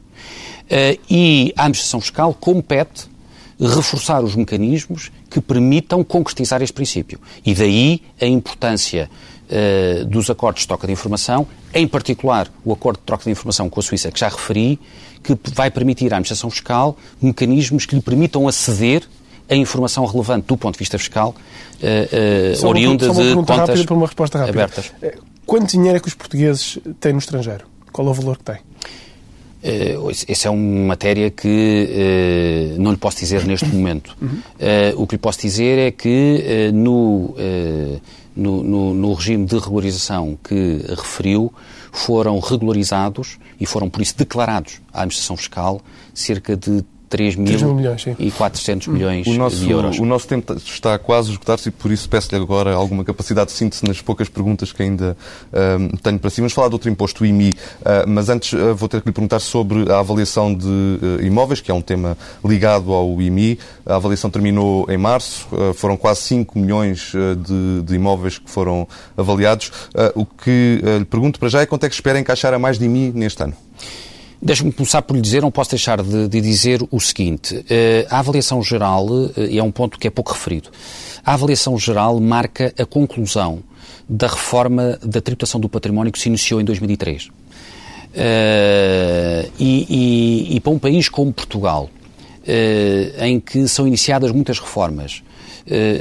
e 1.11 1.53
a 1.57 1.63
administração 1.63 2.01
fiscal 2.01 2.35
compete 2.35 3.15
reforçar 3.59 4.23
os 4.23 4.35
mecanismos 4.35 5.11
que 5.31 5.41
permitam 5.41 6.03
concretizar 6.03 6.63
este 6.63 6.75
princípio. 6.75 7.21
E 7.45 7.55
daí 7.55 8.03
a 8.21 8.27
importância 8.27 9.11
uh, 9.51 10.05
dos 10.05 10.31
acordos 10.31 10.63
de 10.63 10.69
troca 10.69 10.87
de 10.87 10.93
informação, 10.93 11.47
em 11.73 11.87
particular 11.87 12.51
o 12.65 12.73
acordo 12.73 12.99
de 12.99 13.05
troca 13.05 13.25
de 13.25 13.31
informação 13.31 13.69
com 13.69 13.81
a 13.81 13.83
Suíça, 13.83 14.11
que 14.11 14.21
já 14.21 14.29
referi, 14.29 14.79
que 15.23 15.37
vai 15.55 15.71
permitir 15.71 16.13
à 16.13 16.17
administração 16.17 16.51
fiscal 16.51 16.97
mecanismos 17.21 17.87
que 17.87 17.95
lhe 17.95 18.03
permitam 18.03 18.47
aceder 18.47 19.03
a 19.49 19.55
informação 19.55 20.05
relevante 20.07 20.47
do 20.47 20.57
ponto 20.57 20.75
de 20.75 20.79
vista 20.79 20.99
fiscal, 20.99 21.35
uh, 21.83 22.65
uh, 22.65 22.67
oriunda 22.67 23.11
uma, 23.11 23.23
de 23.23 23.35
contas 23.35 23.57
rápida 23.57 23.85
para 23.85 23.95
uma 23.95 24.07
resposta 24.07 24.39
rápida. 24.39 24.65
abertas. 24.65 24.93
Quanto 25.47 25.71
dinheiro 25.71 25.99
é 25.99 26.01
que 26.01 26.09
os 26.09 26.15
portugueses 26.15 26.79
têm 26.99 27.13
no 27.13 27.19
estrangeiro? 27.19 27.67
Qual 27.93 28.09
é 28.09 28.11
o 28.11 28.15
valor 28.15 28.39
que 28.39 28.45
têm? 28.45 28.59
Uh, 29.65 30.11
essa 30.29 30.49
é 30.49 30.51
uma 30.51 30.89
matéria 30.89 31.31
que 31.31 31.89
uh, 32.77 32.83
não 32.83 32.91
lhe 32.91 32.99
posso 32.99 33.17
dizer 33.19 33.47
neste 33.47 33.67
momento. 33.67 34.15
Uhum. 34.21 34.29
Uh, 34.29 35.03
o 35.03 35.07
que 35.07 35.15
lhe 35.15 35.19
posso 35.19 35.41
dizer 35.41 35.79
é 35.79 35.91
que 35.91 36.71
no, 36.75 37.35
no, 38.37 38.63
no, 38.63 38.95
no, 38.95 39.15
regime 39.15 39.47
de 39.47 39.57
regularização 39.59 40.39
que 40.45 40.85
referiu, 40.89 41.51
foram 41.91 42.39
regularizados 42.41 43.39
e 43.59 43.65
foram, 43.65 43.89
por 43.89 44.03
isso, 44.03 44.15
declarados 44.19 44.83
à 44.93 44.99
administração 44.99 45.37
fiscal 45.37 45.81
cerca 46.13 46.55
de 46.55 46.85
3 47.15 47.37
mil, 47.37 47.47
3 47.47 47.63
mil 47.63 47.75
milhões, 47.77 48.07
e 48.19 48.31
400 48.33 48.89
milhões 48.89 49.27
o 49.29 49.35
nosso, 49.35 49.65
de 49.65 49.71
euros. 49.71 49.99
O 50.01 50.05
nosso 50.05 50.27
tempo 50.27 50.53
está 50.55 50.99
quase 50.99 51.29
a 51.29 51.33
esgotar-se 51.33 51.69
e 51.69 51.73
por 51.73 51.93
isso 51.93 52.09
peço-lhe 52.09 52.43
agora 52.43 52.75
alguma 52.75 53.05
capacidade 53.05 53.51
de 53.51 53.57
síntese 53.57 53.85
nas 53.87 54.03
poucas 54.03 54.29
perguntas 54.29 54.73
que 54.73 54.83
ainda 54.83 55.17
uh, 55.53 55.97
tenho 55.99 56.19
para 56.19 56.29
si. 56.29 56.41
Vamos 56.41 56.53
falar 56.53 56.67
de 56.67 56.75
outro 56.75 56.91
imposto, 56.91 57.23
o 57.23 57.27
IMI, 57.27 57.51
uh, 57.51 58.09
mas 58.09 58.29
antes 58.29 58.53
uh, 58.53 58.75
vou 58.75 58.89
ter 58.89 59.01
que 59.01 59.09
lhe 59.09 59.13
perguntar 59.13 59.39
sobre 59.39 59.93
a 59.93 60.01
avaliação 60.01 60.53
de 60.53 60.99
imóveis, 61.23 61.61
que 61.61 61.71
é 61.71 61.75
um 61.75 61.81
tema 61.81 62.19
ligado 62.45 62.93
ao 62.93 63.23
IMI. 63.23 63.61
A 63.87 63.95
avaliação 63.95 64.29
terminou 64.29 64.85
em 64.91 64.97
março, 64.97 65.47
foram 65.75 65.97
quase 65.97 66.23
5 66.23 66.59
milhões 66.59 67.13
de, 67.13 67.83
de, 67.83 67.95
imóveis 67.95 68.39
que 68.39 68.51
foram 68.51 68.89
avaliados. 69.17 69.71
o 70.15 70.25
que 70.25 70.81
lhe 70.99 71.05
pergunto 71.05 71.39
para 71.39 71.49
já 71.49 71.61
é 71.61 71.67
quanto 71.67 71.85
é 71.85 71.89
que 71.89 71.95
espera 71.95 72.19
encaixar 72.19 72.53
a 72.55 72.59
mais 72.59 72.79
de 72.79 72.87
IMI 72.87 73.13
neste 73.13 73.43
ano? 73.43 73.55
Deixe-me 74.45 74.71
começar 74.71 75.01
por 75.01 75.17
lhe 75.17 75.23
dizer, 75.23 75.41
não 75.41 75.51
posso 75.51 75.71
deixar 75.71 76.03
de, 76.03 76.29
de 76.29 76.41
dizer 76.41 76.83
o 76.91 77.01
seguinte. 77.01 77.65
a 78.11 78.19
avaliação 78.19 78.63
geral, 78.63 79.09
e 79.37 79.59
é 79.59 79.63
um 79.63 79.73
ponto 79.73 79.99
que 79.99 80.07
é 80.07 80.11
pouco 80.11 80.33
referido, 80.33 80.69
a 81.25 81.33
avaliação 81.33 81.79
geral 81.79 82.21
marca 82.21 82.73
a 82.79 82.85
conclusão 82.85 83.63
da 84.09 84.27
reforma 84.27 84.99
da 85.03 85.21
tributação 85.21 85.59
do 85.59 85.69
património 85.69 86.13
que 86.13 86.19
se 86.19 86.29
iniciou 86.29 86.61
em 86.61 86.65
2003. 86.65 87.31
Uh, 88.15 89.51
e, 89.59 89.87
e, 90.49 90.57
e, 90.57 90.61
para 90.61 90.73
um 90.73 90.79
país 90.79 91.09
como 91.09 91.33
Portugal, 91.33 91.91
uh, 91.91 93.25
em 93.25 93.41
que 93.41 93.67
são 93.67 93.89
iniciadas 93.89 94.31
muitas 94.31 94.61
reformas, 94.61 95.23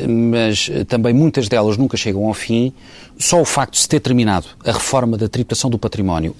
mas 0.07 0.69
também 0.87 1.13
muitas 1.13 1.47
delas 1.47 1.77
nunca 1.77 1.95
chegam 1.95 2.25
ao 2.25 2.33
fim, 2.33 2.73
só 3.17 3.41
o 3.41 3.45
facto 3.45 3.73
de 3.73 3.79
se 3.79 3.87
ter 3.87 3.99
terminado 3.99 4.47
a 4.65 4.71
reforma 4.71 5.17
da 5.17 5.29
tributação 5.29 5.69
do 5.69 5.77
património 5.77 6.35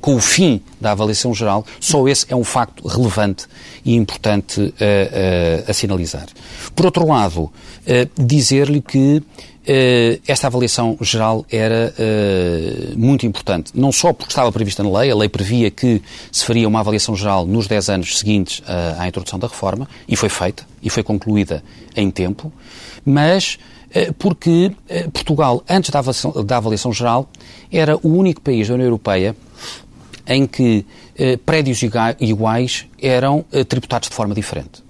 com 0.00 0.16
o 0.16 0.20
fim 0.20 0.60
da 0.80 0.92
avaliação 0.92 1.32
geral, 1.34 1.64
só 1.80 2.06
esse 2.08 2.26
é 2.28 2.36
um 2.36 2.44
facto 2.44 2.86
relevante 2.86 3.46
e 3.84 3.94
importante 3.94 4.74
a 5.66 5.72
sinalizar. 5.72 6.26
Por 6.74 6.86
outro 6.86 7.06
lado, 7.06 7.50
dizer-lhe 8.16 8.80
que 8.80 9.22
eh, 9.38 9.57
esta 10.26 10.46
avaliação 10.46 10.96
geral 11.02 11.44
era 11.50 11.92
uh, 11.98 12.98
muito 12.98 13.26
importante, 13.26 13.72
não 13.74 13.92
só 13.92 14.14
porque 14.14 14.32
estava 14.32 14.50
prevista 14.50 14.82
na 14.82 14.98
lei, 14.98 15.10
a 15.10 15.14
lei 15.14 15.28
previa 15.28 15.70
que 15.70 16.00
se 16.32 16.44
faria 16.44 16.66
uma 16.66 16.80
avaliação 16.80 17.14
geral 17.14 17.46
nos 17.46 17.66
10 17.66 17.90
anos 17.90 18.18
seguintes 18.18 18.60
uh, 18.60 18.98
à 18.98 19.06
introdução 19.06 19.38
da 19.38 19.46
reforma, 19.46 19.86
e 20.08 20.16
foi 20.16 20.30
feita, 20.30 20.66
e 20.82 20.88
foi 20.88 21.02
concluída 21.02 21.62
em 21.94 22.10
tempo, 22.10 22.52
mas 23.04 23.58
porque 24.18 24.70
Portugal, 25.14 25.64
antes 25.66 25.90
da 25.90 26.56
avaliação, 26.58 26.92
geral, 26.92 27.26
era 27.72 27.96
o 27.96 28.08
único 28.10 28.38
país 28.38 28.68
da 28.68 28.74
União 28.74 28.86
Europeia 28.86 29.34
em 30.26 30.46
que 30.46 30.84
prédios 31.46 31.80
iguais 32.20 32.84
eram 33.00 33.46
tributados 33.66 34.10
de 34.10 34.14
forma 34.14 34.34
diferente. 34.34 34.84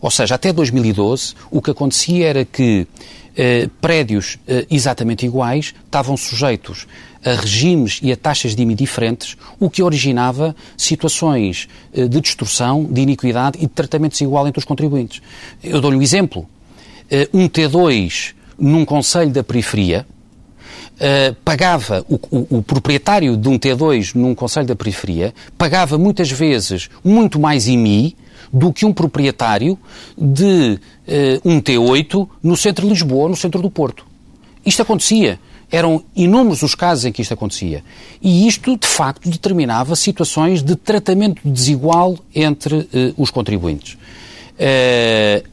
Ou 0.00 0.10
seja, 0.10 0.36
até 0.36 0.52
2012, 0.52 1.34
o 1.50 1.60
que 1.60 1.72
acontecia 1.72 2.28
era 2.28 2.44
que 2.44 2.86
eh, 3.38 3.68
prédios 3.80 4.36
eh, 4.48 4.66
exatamente 4.68 5.24
iguais 5.24 5.72
estavam 5.84 6.16
sujeitos 6.16 6.88
a 7.24 7.34
regimes 7.34 8.00
e 8.02 8.10
a 8.10 8.16
taxas 8.16 8.54
de 8.54 8.62
IMI 8.62 8.74
diferentes, 8.74 9.36
o 9.60 9.70
que 9.70 9.82
originava 9.82 10.56
situações 10.76 11.68
eh, 11.94 12.08
de 12.08 12.20
distorção, 12.20 12.84
de 12.84 13.00
iniquidade 13.00 13.58
e 13.58 13.62
de 13.62 13.68
tratamento 13.68 14.12
desigual 14.12 14.48
entre 14.48 14.58
os 14.58 14.64
contribuintes. 14.64 15.22
Eu 15.62 15.80
dou-lhe 15.80 15.96
um 15.96 16.02
exemplo. 16.02 16.48
Eh, 17.08 17.28
um 17.32 17.48
T2 17.48 18.34
num 18.58 18.84
conselho 18.84 19.30
da 19.30 19.44
periferia, 19.44 20.04
Uh, 20.98 21.32
pagava, 21.44 22.04
o, 22.08 22.16
o, 22.28 22.58
o, 22.58 22.62
proprietário 22.62 23.36
de 23.36 23.48
um 23.48 23.56
T2 23.56 24.16
num 24.16 24.34
conselho 24.34 24.66
da 24.66 24.74
periferia, 24.74 25.32
pagava 25.56 25.96
muitas 25.96 26.28
vezes 26.28 26.90
muito 27.04 27.38
mais 27.38 27.68
IMI 27.68 28.16
do 28.52 28.72
que 28.72 28.84
um 28.84 28.92
proprietário 28.92 29.78
de 30.16 30.78
uh, 31.06 31.48
um 31.48 31.60
T8 31.60 32.28
no 32.42 32.56
centro 32.56 32.84
de 32.86 32.92
Lisboa, 32.92 33.28
no 33.28 33.36
centro 33.36 33.60
do 33.60 33.70
Porto. 33.70 34.06
Isto 34.64 34.82
acontecia. 34.82 35.38
Eram 35.70 36.02
inúmeros 36.16 36.62
os 36.62 36.74
casos 36.74 37.04
em 37.04 37.12
que 37.12 37.20
isto 37.20 37.34
acontecia. 37.34 37.84
E 38.22 38.46
isto, 38.48 38.76
de 38.76 38.86
facto, 38.86 39.28
determinava 39.28 39.94
situações 39.94 40.62
de 40.62 40.74
tratamento 40.74 41.42
desigual 41.44 42.18
entre 42.34 42.76
uh, 42.76 42.88
os 43.18 43.30
contribuintes. 43.30 43.94
Uh, 44.54 45.46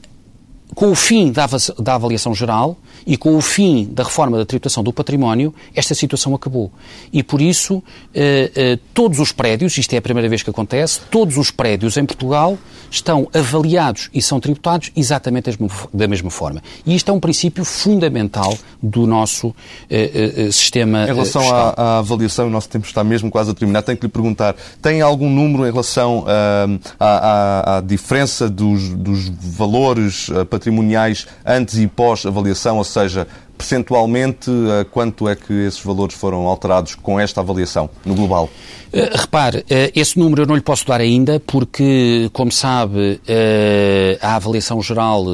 com 0.73 0.91
o 0.91 0.95
fim 0.95 1.31
da, 1.31 1.47
da 1.79 1.95
avaliação 1.95 2.33
geral, 2.33 2.77
e 3.05 3.15
com 3.15 3.35
o 3.35 3.41
fim 3.41 3.87
da 3.91 4.03
reforma 4.03 4.37
da 4.37 4.45
tributação 4.45 4.83
do 4.83 4.91
património, 4.91 5.53
esta 5.75 5.93
situação 5.93 6.33
acabou. 6.33 6.71
E 7.13 7.21
por 7.21 7.41
isso, 7.41 7.83
eh, 8.13 8.51
eh, 8.55 8.79
todos 8.93 9.19
os 9.19 9.31
prédios, 9.31 9.77
isto 9.77 9.93
é 9.93 9.97
a 9.97 10.01
primeira 10.01 10.27
vez 10.27 10.41
que 10.41 10.49
acontece, 10.49 11.01
todos 11.11 11.37
os 11.37 11.51
prédios 11.51 11.97
em 11.97 12.05
Portugal 12.05 12.57
estão 12.89 13.27
avaliados 13.33 14.09
e 14.13 14.21
são 14.21 14.39
tributados 14.39 14.91
exatamente 14.95 15.57
da 15.93 16.07
mesma 16.07 16.29
forma. 16.29 16.61
E 16.85 16.95
isto 16.95 17.11
é 17.11 17.13
um 17.13 17.19
princípio 17.19 17.63
fundamental 17.65 18.57
do 18.81 19.05
nosso 19.05 19.53
eh, 19.89 20.49
sistema 20.51 21.03
Em 21.03 21.07
relação 21.07 21.41
à, 21.53 21.73
à, 21.75 21.97
avaliação, 21.99 22.47
o 22.47 22.49
nosso 22.49 22.69
tempo 22.69 22.85
está 22.85 23.03
mesmo 23.03 23.29
quase 23.29 23.51
a 23.51 23.53
terminar. 23.53 23.83
Tenho 23.83 23.97
que 23.97 24.05
lhe 24.05 24.11
perguntar, 24.11 24.55
tem 24.81 25.01
algum 25.01 25.29
número 25.29 25.67
em 25.67 25.71
relação 25.71 26.25
à, 26.27 26.67
à, 26.99 27.77
à, 27.77 27.81
diferença 27.81 28.49
dos, 28.49 28.89
dos 28.89 29.29
valores 29.29 30.29
patrimoniais 30.49 31.27
antes 31.45 31.77
e 31.77 31.87
pós-avaliação, 31.87 32.77
ou 32.77 32.83
seja, 33.01 33.27
percentualmente, 33.57 34.49
eh, 34.49 34.85
quanto 34.85 35.27
é 35.27 35.35
que 35.35 35.53
esses 35.53 35.79
valores 35.79 36.15
foram 36.15 36.47
alterados 36.47 36.95
com 36.95 37.19
esta 37.19 37.41
avaliação 37.41 37.89
no 38.05 38.15
global? 38.15 38.49
Uh, 38.93 39.17
repare, 39.17 39.59
uh, 39.59 39.63
esse 39.95 40.17
número 40.17 40.43
eu 40.43 40.47
não 40.47 40.55
lhe 40.55 40.61
posso 40.61 40.85
dar 40.87 41.01
ainda, 41.01 41.39
porque, 41.39 42.29
como 42.31 42.51
sabe, 42.51 43.19
uh, 43.27 44.17
a 44.21 44.35
avaliação 44.35 44.81
geral, 44.81 45.25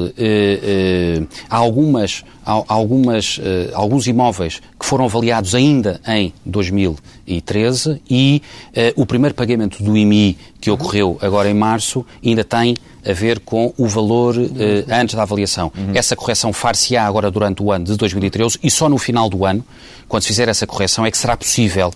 há 1.48 1.56
algumas, 1.56 2.24
há 2.44 2.62
algumas, 2.68 3.40
alguns 3.74 4.06
imóveis 4.06 4.60
que 4.78 4.84
foram 4.84 5.04
avaliados 5.04 5.54
ainda 5.54 6.00
em 6.06 6.32
2013 6.44 8.02
e 8.10 8.42
o 8.96 9.06
primeiro 9.06 9.34
pagamento 9.34 9.82
do 9.82 9.96
IMI 9.96 10.36
que 10.60 10.70
ocorreu 10.70 11.18
agora 11.20 11.50
em 11.50 11.54
março 11.54 12.04
ainda 12.24 12.44
tem 12.44 12.76
a 13.04 13.12
ver 13.12 13.40
com 13.40 13.72
o 13.76 13.86
valor 13.86 14.34
antes 14.88 15.14
da 15.14 15.22
avaliação. 15.22 15.72
Uhum. 15.76 15.92
Essa 15.94 16.14
correção 16.16 16.52
far-se-á 16.52 17.06
agora 17.06 17.30
durante 17.30 17.62
o 17.62 17.70
ano 17.72 17.84
de 17.84 17.96
2013 17.96 18.58
e 18.62 18.70
só 18.70 18.88
no 18.88 18.98
final 18.98 19.28
do 19.28 19.44
ano, 19.44 19.64
quando 20.08 20.22
se 20.22 20.28
fizer 20.28 20.48
essa 20.48 20.66
correção, 20.66 21.06
é 21.06 21.10
que 21.10 21.18
será 21.18 21.36
possível 21.36 21.92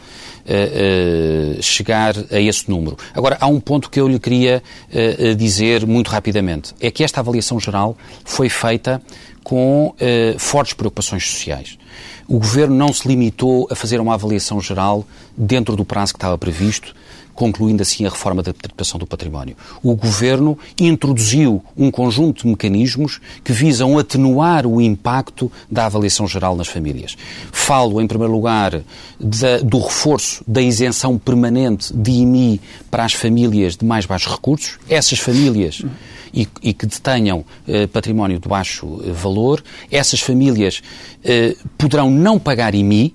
uh, 0.46 1.58
uh, 1.58 1.62
chegar 1.62 2.14
a 2.30 2.40
esse 2.40 2.70
número. 2.70 2.96
Agora, 3.14 3.36
há 3.40 3.46
um 3.46 3.60
ponto 3.60 3.90
que 3.90 4.00
eu 4.00 4.08
lhe 4.08 4.18
queria 4.18 4.62
uh, 4.90 5.34
dizer 5.34 5.86
muito 5.86 6.08
rapidamente. 6.08 6.74
É 6.80 6.90
que 6.90 7.04
esta 7.04 7.20
avaliação 7.20 7.58
geral 7.60 7.96
foi 8.24 8.48
feita 8.48 9.02
com 9.42 9.94
fortes 10.38 10.72
preocupações 10.72 11.24
sociais. 11.24 11.78
O 12.26 12.40
Governo 12.40 12.74
não 12.74 12.92
se 12.92 13.06
limitou 13.06 13.68
a 13.70 13.76
fazer 13.76 14.00
uma 14.00 14.14
avaliação 14.14 14.60
geral 14.60 15.06
dentro 15.36 15.76
do 15.76 15.84
prazo 15.84 16.14
que 16.14 16.16
estava 16.16 16.36
previsto, 16.36 16.92
concluindo 17.36 17.82
assim 17.82 18.06
a 18.06 18.08
reforma 18.08 18.42
da 18.42 18.52
tributação 18.52 18.98
do 18.98 19.06
património. 19.06 19.56
O 19.82 19.94
Governo 19.94 20.58
introduziu 20.80 21.62
um 21.76 21.90
conjunto 21.90 22.42
de 22.42 22.48
mecanismos 22.48 23.20
que 23.44 23.52
visam 23.52 23.98
atenuar 23.98 24.66
o 24.66 24.80
impacto 24.80 25.52
da 25.70 25.86
avaliação 25.86 26.26
geral 26.26 26.56
nas 26.56 26.66
famílias. 26.66 27.16
Falo, 27.52 28.00
em 28.00 28.06
primeiro 28.06 28.32
lugar, 28.32 28.80
da, 29.20 29.58
do 29.58 29.78
reforço 29.78 30.42
da 30.48 30.62
isenção 30.62 31.18
permanente 31.18 31.94
de 31.94 32.10
IMI 32.10 32.60
para 32.90 33.04
as 33.04 33.12
famílias 33.12 33.76
de 33.76 33.84
mais 33.84 34.06
baixos 34.06 34.32
recursos. 34.32 34.78
Essas 34.88 35.18
famílias 35.18 35.84
e, 36.32 36.48
e 36.62 36.72
que 36.72 36.86
detenham 36.86 37.44
eh, 37.68 37.86
património 37.86 38.38
de 38.38 38.48
baixo 38.48 39.00
eh, 39.04 39.12
valor, 39.12 39.62
essas 39.90 40.20
famílias 40.20 40.82
eh, 41.24 41.54
poderão 41.76 42.10
não 42.10 42.38
pagar 42.38 42.74
IMI, 42.74 43.14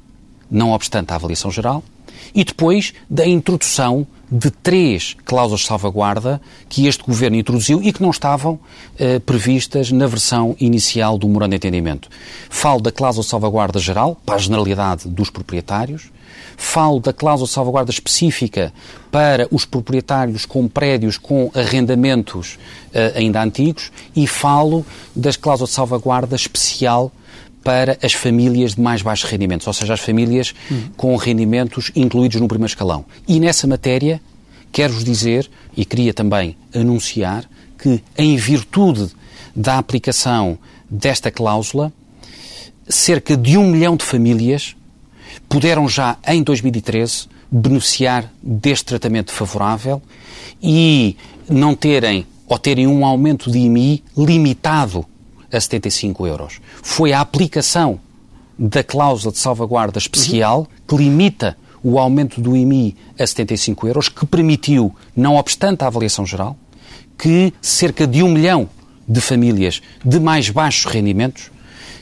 não 0.50 0.72
obstante 0.72 1.12
a 1.12 1.16
avaliação 1.16 1.52
geral, 1.52 1.84
e 2.34 2.44
depois 2.44 2.94
da 3.10 3.26
introdução 3.26 4.08
de 4.32 4.50
três 4.50 5.18
cláusulas 5.26 5.60
de 5.62 5.68
salvaguarda 5.68 6.42
que 6.70 6.88
este 6.88 7.04
Governo 7.04 7.36
introduziu 7.36 7.82
e 7.84 7.92
que 7.92 8.02
não 8.02 8.12
estavam 8.12 8.58
eh, 8.98 9.20
previstas 9.20 9.92
na 9.92 10.08
versão 10.08 10.56
inicial 10.58 11.18
do 11.18 11.28
Morando 11.28 11.50
de 11.50 11.58
Entendimento. 11.58 12.08
Falo 12.50 12.80
da 12.80 12.94
cláusula 12.94 13.26
de 13.26 13.30
salvaguarda 13.30 13.78
geral, 13.78 14.18
para 14.26 14.36
a 14.36 14.38
generalidade 14.38 15.10
dos 15.10 15.30
proprietários, 15.30 16.10
falo 16.56 17.02
da 17.02 17.12
cláusula 17.12 17.48
de 17.48 17.54
salvaguarda 17.54 17.92
específica 17.92 18.72
para 19.12 19.50
os 19.52 19.66
proprietários 19.66 20.46
com 20.46 20.66
prédios 20.66 21.18
com 21.18 21.52
arrendamentos 21.54 22.58
eh, 22.94 23.12
ainda 23.16 23.44
antigos 23.44 23.92
e 24.16 24.26
falo 24.26 24.86
das 25.14 25.36
cláusulas 25.36 25.72
de 25.72 25.76
salvaguarda 25.76 26.38
especial 26.38 27.12
para 27.64 27.98
as 28.02 28.14
famílias 28.14 28.76
de 28.76 28.82
mais 28.82 29.02
baixos 29.02 29.30
rendimentos, 29.30 29.68
ou 29.68 29.74
seja, 29.74 29.94
as 29.94 30.00
famílias 30.00 30.54
com 30.98 31.16
rendimentos 31.16 31.92
incluídos 31.96 32.40
no 32.42 32.48
primeiro 32.48 32.72
escalão. 32.72 33.06
E 33.28 33.40
nessa 33.40 33.68
matéria, 33.68 34.22
quero-vos 34.72 35.04
dizer, 35.04 35.50
e 35.76 35.86
queria 35.86 36.14
também 36.14 36.58
anunciar, 36.74 37.46
que 37.78 38.04
em 38.18 38.36
virtude 38.38 39.12
da 39.56 39.78
aplicação 39.78 40.58
desta 40.90 41.32
cláusula, 41.32 41.92
cerca 42.88 43.38
de 43.38 43.58
um 43.58 43.70
milhão 43.70 43.96
de 43.96 44.04
famílias 44.04 44.76
puderam 45.48 45.88
já 45.88 46.18
em 46.28 46.44
2013 46.44 47.28
beneficiar 47.52 48.32
deste 48.42 48.86
tratamento 48.86 49.32
favorável 49.32 50.02
e 50.62 51.16
não 51.50 51.76
terem 51.76 52.26
ou 52.48 52.58
terem 52.58 52.88
um 52.88 53.06
aumento 53.06 53.50
de 53.50 53.60
IMI 53.60 54.04
limitado 54.18 55.06
a 55.52 55.60
75 55.60 56.28
euros. 56.28 56.60
Foi 56.82 57.14
a 57.14 57.22
aplicação 57.22 58.00
da 58.58 58.84
cláusula 58.84 59.32
de 59.32 59.40
salvaguarda 59.40 59.98
especial 59.98 60.68
que 60.88 60.96
limita 60.96 61.58
o 61.84 61.98
aumento 61.98 62.40
do 62.40 62.56
IMI 62.56 62.96
a 63.18 63.26
75 63.26 63.88
euros, 63.88 64.10
que 64.10 64.26
permitiu, 64.26 64.96
não 65.16 65.36
obstante 65.36 65.84
a 65.84 65.88
avaliação 65.88 66.26
geral, 66.26 66.56
que 67.18 67.54
cerca 67.62 68.06
de 68.06 68.22
um 68.22 68.30
milhão 68.30 68.70
de 69.08 69.20
famílias 69.20 69.82
de 70.04 70.20
mais 70.20 70.50
baixos 70.50 70.92
rendimentos 70.92 71.52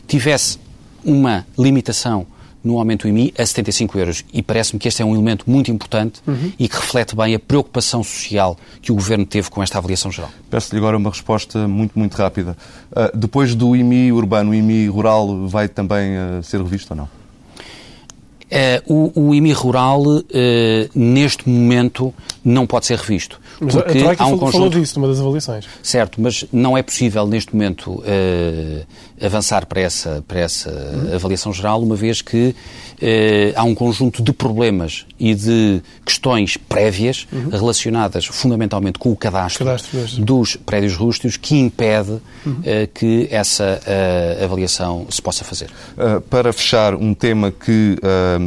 tivesse 0.08 0.60
uma 1.04 1.46
limitação 1.58 2.26
no 2.64 2.78
aumento 2.78 3.04
do 3.04 3.10
IMI 3.10 3.34
a 3.38 3.46
75 3.46 3.98
euros. 3.98 4.26
E 4.34 4.42
parece-me 4.42 4.80
que 4.80 4.88
este 4.88 5.02
é 5.02 5.06
um 5.06 5.14
elemento 5.14 5.50
muito 5.50 5.72
importante 5.72 6.22
uhum. 6.28 6.52
e 6.58 6.68
que 6.68 6.76
reflete 6.76 7.16
bem 7.16 7.36
a 7.36 7.40
preocupação 7.40 8.04
social 8.04 8.58
que 8.82 8.92
o 8.92 8.96
Governo 8.96 9.26
teve 9.26 9.50
com 9.50 9.64
esta 9.64 9.78
avaliação 9.78 10.12
geral. 10.12 10.32
Peço-lhe 10.50 10.78
agora 10.78 10.98
uma 10.98 11.10
resposta 11.10 11.68
muito, 11.68 11.98
muito 11.98 12.16
rápida. 12.16 12.58
Uh, 12.92 13.18
depois 13.18 13.56
do 13.56 13.76
IMI 13.76 14.12
urbano, 14.12 14.52
o 14.52 14.56
IMI 14.56 14.88
rural 14.88 15.48
vai 15.48 15.68
também 15.68 16.12
uh, 16.18 16.44
ser 16.44 16.62
revisto 16.62 16.94
ou 16.94 16.98
não? 16.98 17.19
Uh, 18.50 19.12
o, 19.16 19.28
o 19.28 19.36
IMI 19.36 19.54
rural, 19.54 20.02
uh, 20.02 20.24
neste 20.96 21.48
momento, 21.48 22.12
não 22.44 22.66
pode 22.66 22.88
ser 22.88 22.98
revisto. 22.98 23.40
Mas 23.60 23.76
porque 23.76 24.00
a 24.00 24.24
há 24.24 24.26
um 24.26 24.40
conjunto... 24.40 24.52
falou 24.52 24.70
disso 24.70 25.00
numa 25.00 25.08
das 25.08 25.20
avaliações. 25.20 25.68
Certo, 25.84 26.20
mas 26.20 26.46
não 26.52 26.76
é 26.76 26.82
possível, 26.82 27.28
neste 27.28 27.54
momento, 27.54 27.92
uh, 27.92 28.86
avançar 29.24 29.68
para 29.68 29.82
essa, 29.82 30.24
para 30.28 30.40
essa 30.40 30.72
uhum. 30.72 31.14
avaliação 31.14 31.54
geral, 31.54 31.80
uma 31.84 31.96
vez 31.96 32.24
que 32.24 32.56
há 33.56 33.64
um 33.64 33.74
conjunto 33.76 34.22
de 34.22 34.34
problemas 34.34 35.06
e 35.20 35.34
de 35.34 35.82
questões 36.06 36.58
prévias 36.58 37.28
uhum. 37.32 37.50
relacionadas 37.50 38.26
fundamentalmente 38.26 39.00
com 39.00 39.12
o 39.12 39.16
cadastro, 39.16 39.66
cadastro 39.66 40.00
dos 40.24 40.56
prédios 40.56 40.96
rústicos 40.96 41.38
que 41.38 41.56
impede 41.56 42.20
uhum. 42.46 42.62
que 42.94 43.28
essa 43.32 43.80
avaliação 44.44 45.08
se 45.10 45.22
possa 45.22 45.44
fazer. 45.44 45.70
para 46.30 46.52
fechar, 46.52 46.96
um 46.96 47.14
tema 47.14 47.52
que 47.52 47.98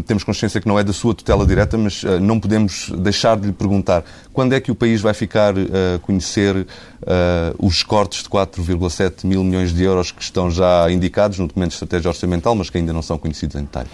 temos 0.06 0.24
consciência 0.24 0.60
que 0.60 0.68
não 0.68 0.78
é 0.78 0.84
da 0.84 0.92
sua 0.92 1.14
tutela 1.14 1.46
direta, 1.46 1.76
mas 1.76 2.02
uh, 2.02 2.20
não 2.20 2.38
podemos 2.38 2.90
deixar 2.98 3.36
de 3.36 3.46
lhe 3.46 3.52
perguntar 3.52 4.04
quando 4.32 4.54
é 4.54 4.60
que 4.60 4.70
o 4.70 4.74
país 4.74 5.00
vai 5.00 5.14
ficar 5.14 5.54
a 5.56 5.60
uh, 5.60 5.98
conhecer 6.00 6.56
uh, 6.56 6.66
os 7.58 7.82
cortes 7.82 8.22
de 8.22 8.28
4,7 8.28 9.26
mil 9.26 9.44
milhões 9.44 9.72
de 9.72 9.82
euros 9.82 10.10
que 10.10 10.22
estão 10.22 10.50
já 10.50 10.90
indicados 10.90 11.38
no 11.38 11.46
documento 11.46 11.70
de 11.70 11.74
estratégia 11.74 12.08
orçamental, 12.08 12.54
mas 12.54 12.70
que 12.70 12.78
ainda 12.78 12.92
não 12.92 13.02
são 13.02 13.18
conhecidos 13.18 13.56
em 13.56 13.62
detalhe. 13.62 13.88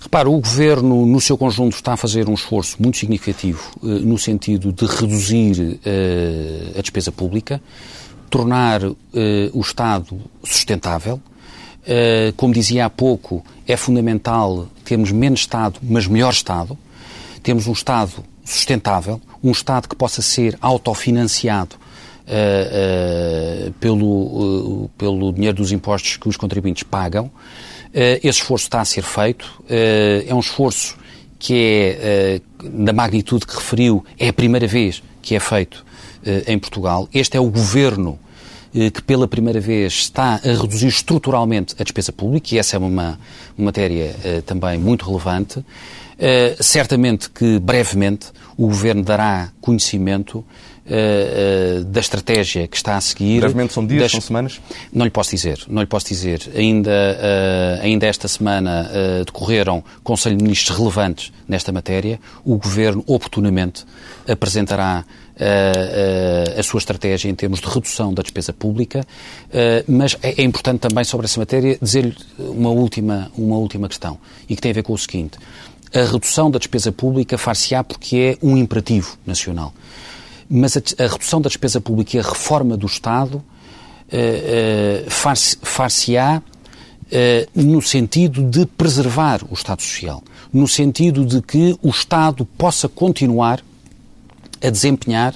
Repara, 0.00 0.28
o 0.30 0.40
Governo, 0.40 1.04
no 1.04 1.20
seu 1.20 1.36
conjunto, 1.36 1.74
está 1.74 1.92
a 1.92 1.96
fazer 1.96 2.28
um 2.28 2.34
esforço 2.34 2.76
muito 2.80 2.96
significativo 2.96 3.60
no 3.82 4.18
sentido 4.18 4.72
de 4.72 4.86
reduzir 4.86 5.78
a 6.76 6.80
despesa 6.80 7.12
pública, 7.12 7.60
tornar 8.30 8.82
o 8.82 9.60
Estado 9.60 10.18
sustentável, 10.42 11.20
eh, 11.86 12.32
como 12.36 12.52
dizia 12.52 12.86
há 12.86 12.90
pouco, 12.90 13.44
é 13.66 13.76
fundamental 13.76 14.68
termos 14.84 15.10
menos 15.12 15.40
Estado, 15.40 15.80
mas 15.82 16.06
melhor 16.06 16.32
Estado. 16.32 16.76
Temos 17.42 17.66
um 17.66 17.72
Estado 17.72 18.12
sustentável, 18.44 19.20
um 19.42 19.50
Estado 19.50 19.88
que 19.88 19.96
possa 19.96 20.20
ser 20.20 20.58
autofinanciado 20.60 21.76
uh, 22.26 23.68
uh, 23.68 23.72
pelo, 23.74 24.90
pelo 24.98 25.32
dinheiro 25.32 25.56
dos 25.56 25.72
impostos 25.72 26.16
que 26.16 26.28
os 26.28 26.36
contribuintes 26.36 26.82
pagam. 26.82 27.30
Esse 27.92 28.40
esforço 28.40 28.66
está 28.66 28.80
a 28.80 28.84
ser 28.84 29.02
feito. 29.02 29.62
é 29.68 30.34
um 30.34 30.40
esforço 30.40 30.96
que 31.38 31.96
é, 31.98 32.40
da 32.62 32.92
magnitude 32.92 33.46
que 33.46 33.54
referiu, 33.54 34.04
é 34.18 34.28
a 34.28 34.32
primeira 34.32 34.66
vez 34.66 35.02
que 35.22 35.34
é 35.34 35.40
feito 35.40 35.84
em 36.46 36.58
Portugal. 36.58 37.08
Este 37.12 37.36
é 37.36 37.40
o 37.40 37.50
governo 37.50 38.18
eh, 38.74 38.90
que 38.90 39.02
pela 39.02 39.26
primeira 39.26 39.58
vez 39.58 39.94
está 39.94 40.34
a 40.34 40.60
reduzir 40.60 40.88
estruturalmente 40.88 41.74
a 41.78 41.82
despesa 41.82 42.12
pública, 42.12 42.54
e 42.54 42.58
essa 42.58 42.76
é 42.76 42.78
uma, 42.78 43.18
uma 43.56 43.64
matéria 43.66 44.14
também 44.46 44.78
muito 44.78 45.06
relevante. 45.06 45.64
Certamente 46.60 47.30
que 47.30 47.58
brevemente 47.58 48.26
o 48.60 48.66
Governo 48.66 49.02
dará 49.02 49.50
conhecimento 49.58 50.44
uh, 50.90 51.84
da 51.84 52.00
estratégia 52.00 52.66
que 52.66 52.76
está 52.76 52.96
a 52.96 53.00
seguir. 53.00 53.40
Brevemente 53.40 53.72
são 53.72 53.86
dias, 53.86 54.02
das... 54.02 54.12
são 54.12 54.20
semanas? 54.20 54.60
Não 54.92 55.04
lhe 55.04 55.10
posso 55.10 55.30
dizer, 55.30 55.60
não 55.68 55.80
lhe 55.80 55.86
posso 55.86 56.08
dizer. 56.08 56.42
Ainda, 56.54 56.90
ainda 57.80 58.06
esta 58.06 58.26
semana 58.28 58.90
decorreram 59.24 59.82
Conselho 60.02 60.36
de 60.36 60.42
Ministros 60.42 60.76
relevantes 60.76 61.32
nesta 61.48 61.72
matéria. 61.72 62.18
O 62.44 62.56
Governo, 62.56 63.02
oportunamente, 63.06 63.84
apresentará 64.28 65.04
a 66.58 66.62
sua 66.62 66.78
estratégia 66.78 67.28
em 67.28 67.34
termos 67.34 67.60
de 67.60 67.66
redução 67.66 68.12
da 68.12 68.22
despesa 68.22 68.52
pública, 68.52 69.04
mas 69.88 70.16
é, 70.22 70.42
é 70.42 70.44
importante 70.44 70.80
também 70.80 71.04
sobre 71.04 71.26
essa 71.26 71.38
matéria 71.40 71.78
dizer-lhe 71.80 72.14
uma 72.38 72.70
última, 72.70 73.30
uma 73.36 73.56
última 73.56 73.88
questão 73.88 74.18
e 74.48 74.54
que 74.54 74.60
tem 74.60 74.70
a 74.70 74.74
ver 74.74 74.82
com 74.82 74.92
o 74.92 74.98
seguinte. 74.98 75.38
A 75.94 76.04
redução 76.04 76.50
da 76.50 76.58
despesa 76.58 76.92
pública 76.92 77.36
far-se-á 77.36 77.82
porque 77.82 78.38
é 78.40 78.46
um 78.46 78.56
imperativo 78.56 79.18
nacional. 79.26 79.72
Mas 80.50 80.76
a, 80.76 80.80
a, 80.98 81.06
redução 81.06 81.40
da 81.40 81.48
despesa 81.48 81.80
pública 81.80 82.16
e 82.16 82.20
a 82.20 82.22
reforma 82.22 82.76
do 82.76 82.86
Estado 82.86 83.36
uh, 83.36 85.06
uh, 85.06 85.10
far-se-á 85.62 86.42
uh, 86.42 87.50
no 87.54 87.80
sentido 87.80 88.42
de 88.42 88.66
preservar 88.66 89.42
o 89.48 89.54
Estado 89.54 89.82
Social, 89.82 90.22
no 90.52 90.66
sentido 90.66 91.24
de 91.24 91.40
que 91.40 91.78
o 91.82 91.88
Estado 91.88 92.44
possa 92.44 92.88
continuar 92.88 93.60
a 94.62 94.70
desempenhar 94.70 95.34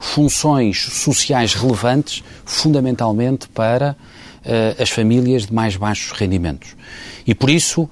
funções 0.00 0.88
sociais 0.92 1.54
relevantes, 1.54 2.22
fundamentalmente 2.44 3.48
para 3.48 3.96
uh, 4.44 4.82
as 4.82 4.90
famílias 4.90 5.46
de 5.46 5.54
mais 5.54 5.76
baixos 5.76 6.12
rendimentos. 6.12 6.76
E 7.26 7.34
por 7.34 7.48
isso, 7.48 7.82
uh, 7.82 7.90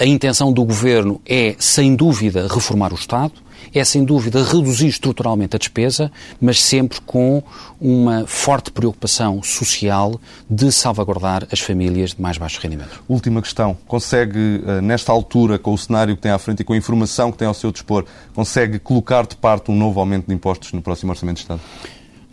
a, 0.00 0.04
a 0.04 0.06
intenção 0.06 0.52
do 0.52 0.64
Governo 0.64 1.20
é, 1.26 1.54
sem 1.58 1.94
dúvida, 1.94 2.46
reformar 2.48 2.92
o 2.92 2.96
Estado, 2.96 3.34
é 3.74 3.84
sem 3.84 4.04
dúvida 4.04 4.42
reduzir 4.42 4.88
estruturalmente 4.88 5.56
a 5.56 5.58
despesa, 5.58 6.10
mas 6.40 6.62
sempre 6.62 7.00
com 7.00 7.42
uma 7.80 8.26
forte 8.26 8.70
preocupação 8.70 9.42
social 9.42 10.20
de 10.48 10.70
salvaguardar 10.72 11.46
as 11.50 11.60
famílias 11.60 12.14
de 12.14 12.22
mais 12.22 12.38
baixos 12.38 12.58
rendimentos. 12.58 12.98
Última 13.08 13.40
questão. 13.40 13.76
Consegue, 13.86 14.62
eh, 14.66 14.80
nesta 14.80 15.12
altura, 15.12 15.58
com 15.58 15.72
o 15.72 15.78
cenário 15.78 16.16
que 16.16 16.22
tem 16.22 16.30
à 16.30 16.38
frente 16.38 16.60
e 16.60 16.64
com 16.64 16.72
a 16.72 16.76
informação 16.76 17.30
que 17.30 17.38
tem 17.38 17.46
ao 17.48 17.54
seu 17.54 17.70
dispor, 17.70 18.04
consegue 18.34 18.78
colocar 18.78 19.26
de 19.26 19.36
parte 19.36 19.70
um 19.70 19.76
novo 19.76 20.00
aumento 20.00 20.26
de 20.26 20.34
impostos 20.34 20.72
no 20.72 20.82
próximo 20.82 21.12
Orçamento 21.12 21.36
de 21.36 21.42
Estado? 21.42 21.60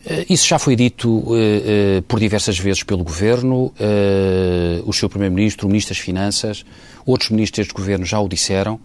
Eh, 0.05 0.25
isso 0.29 0.47
já 0.47 0.59
foi 0.59 0.75
dito 0.75 1.09
uh, 1.09 1.33
uh, 1.33 2.01
por 2.07 2.19
diversas 2.19 2.57
vezes 2.59 2.83
pelo 2.83 3.03
Governo, 3.03 3.65
uh, 3.65 3.73
o 4.85 4.93
seu 4.93 5.09
Primeiro-Ministro, 5.09 5.67
o 5.67 5.69
Ministro 5.69 5.95
das 5.95 6.03
Finanças, 6.03 6.65
outros 7.05 7.31
ministros 7.31 7.65
deste 7.65 7.73
Governo 7.73 8.05
já 8.05 8.19
o 8.19 8.27
disseram 8.27 8.79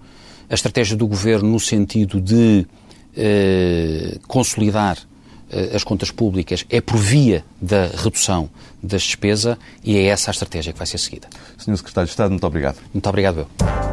a 0.51 0.55
estratégia 0.55 0.97
do 0.97 1.07
governo 1.07 1.49
no 1.49 1.61
sentido 1.61 2.21
de 2.21 2.67
eh, 3.17 4.19
consolidar 4.27 4.99
eh, 5.51 5.71
as 5.75 5.85
contas 5.85 6.11
públicas 6.11 6.67
é 6.69 6.81
por 6.81 6.99
via 6.99 7.45
da 7.61 7.87
redução 7.87 8.51
da 8.83 8.97
despesa 8.97 9.57
e 9.85 9.97
é 9.97 10.07
essa 10.07 10.31
a 10.31 10.33
estratégia 10.33 10.73
que 10.73 10.79
vai 10.79 10.87
ser 10.87 10.99
seguida. 10.99 11.29
Senhor 11.57 11.77
Secretário 11.77 12.07
de 12.07 12.11
Estado, 12.11 12.31
muito 12.31 12.47
obrigado. 12.47 12.79
Muito 12.93 13.09
obrigado, 13.09 13.41
eu. 13.41 13.90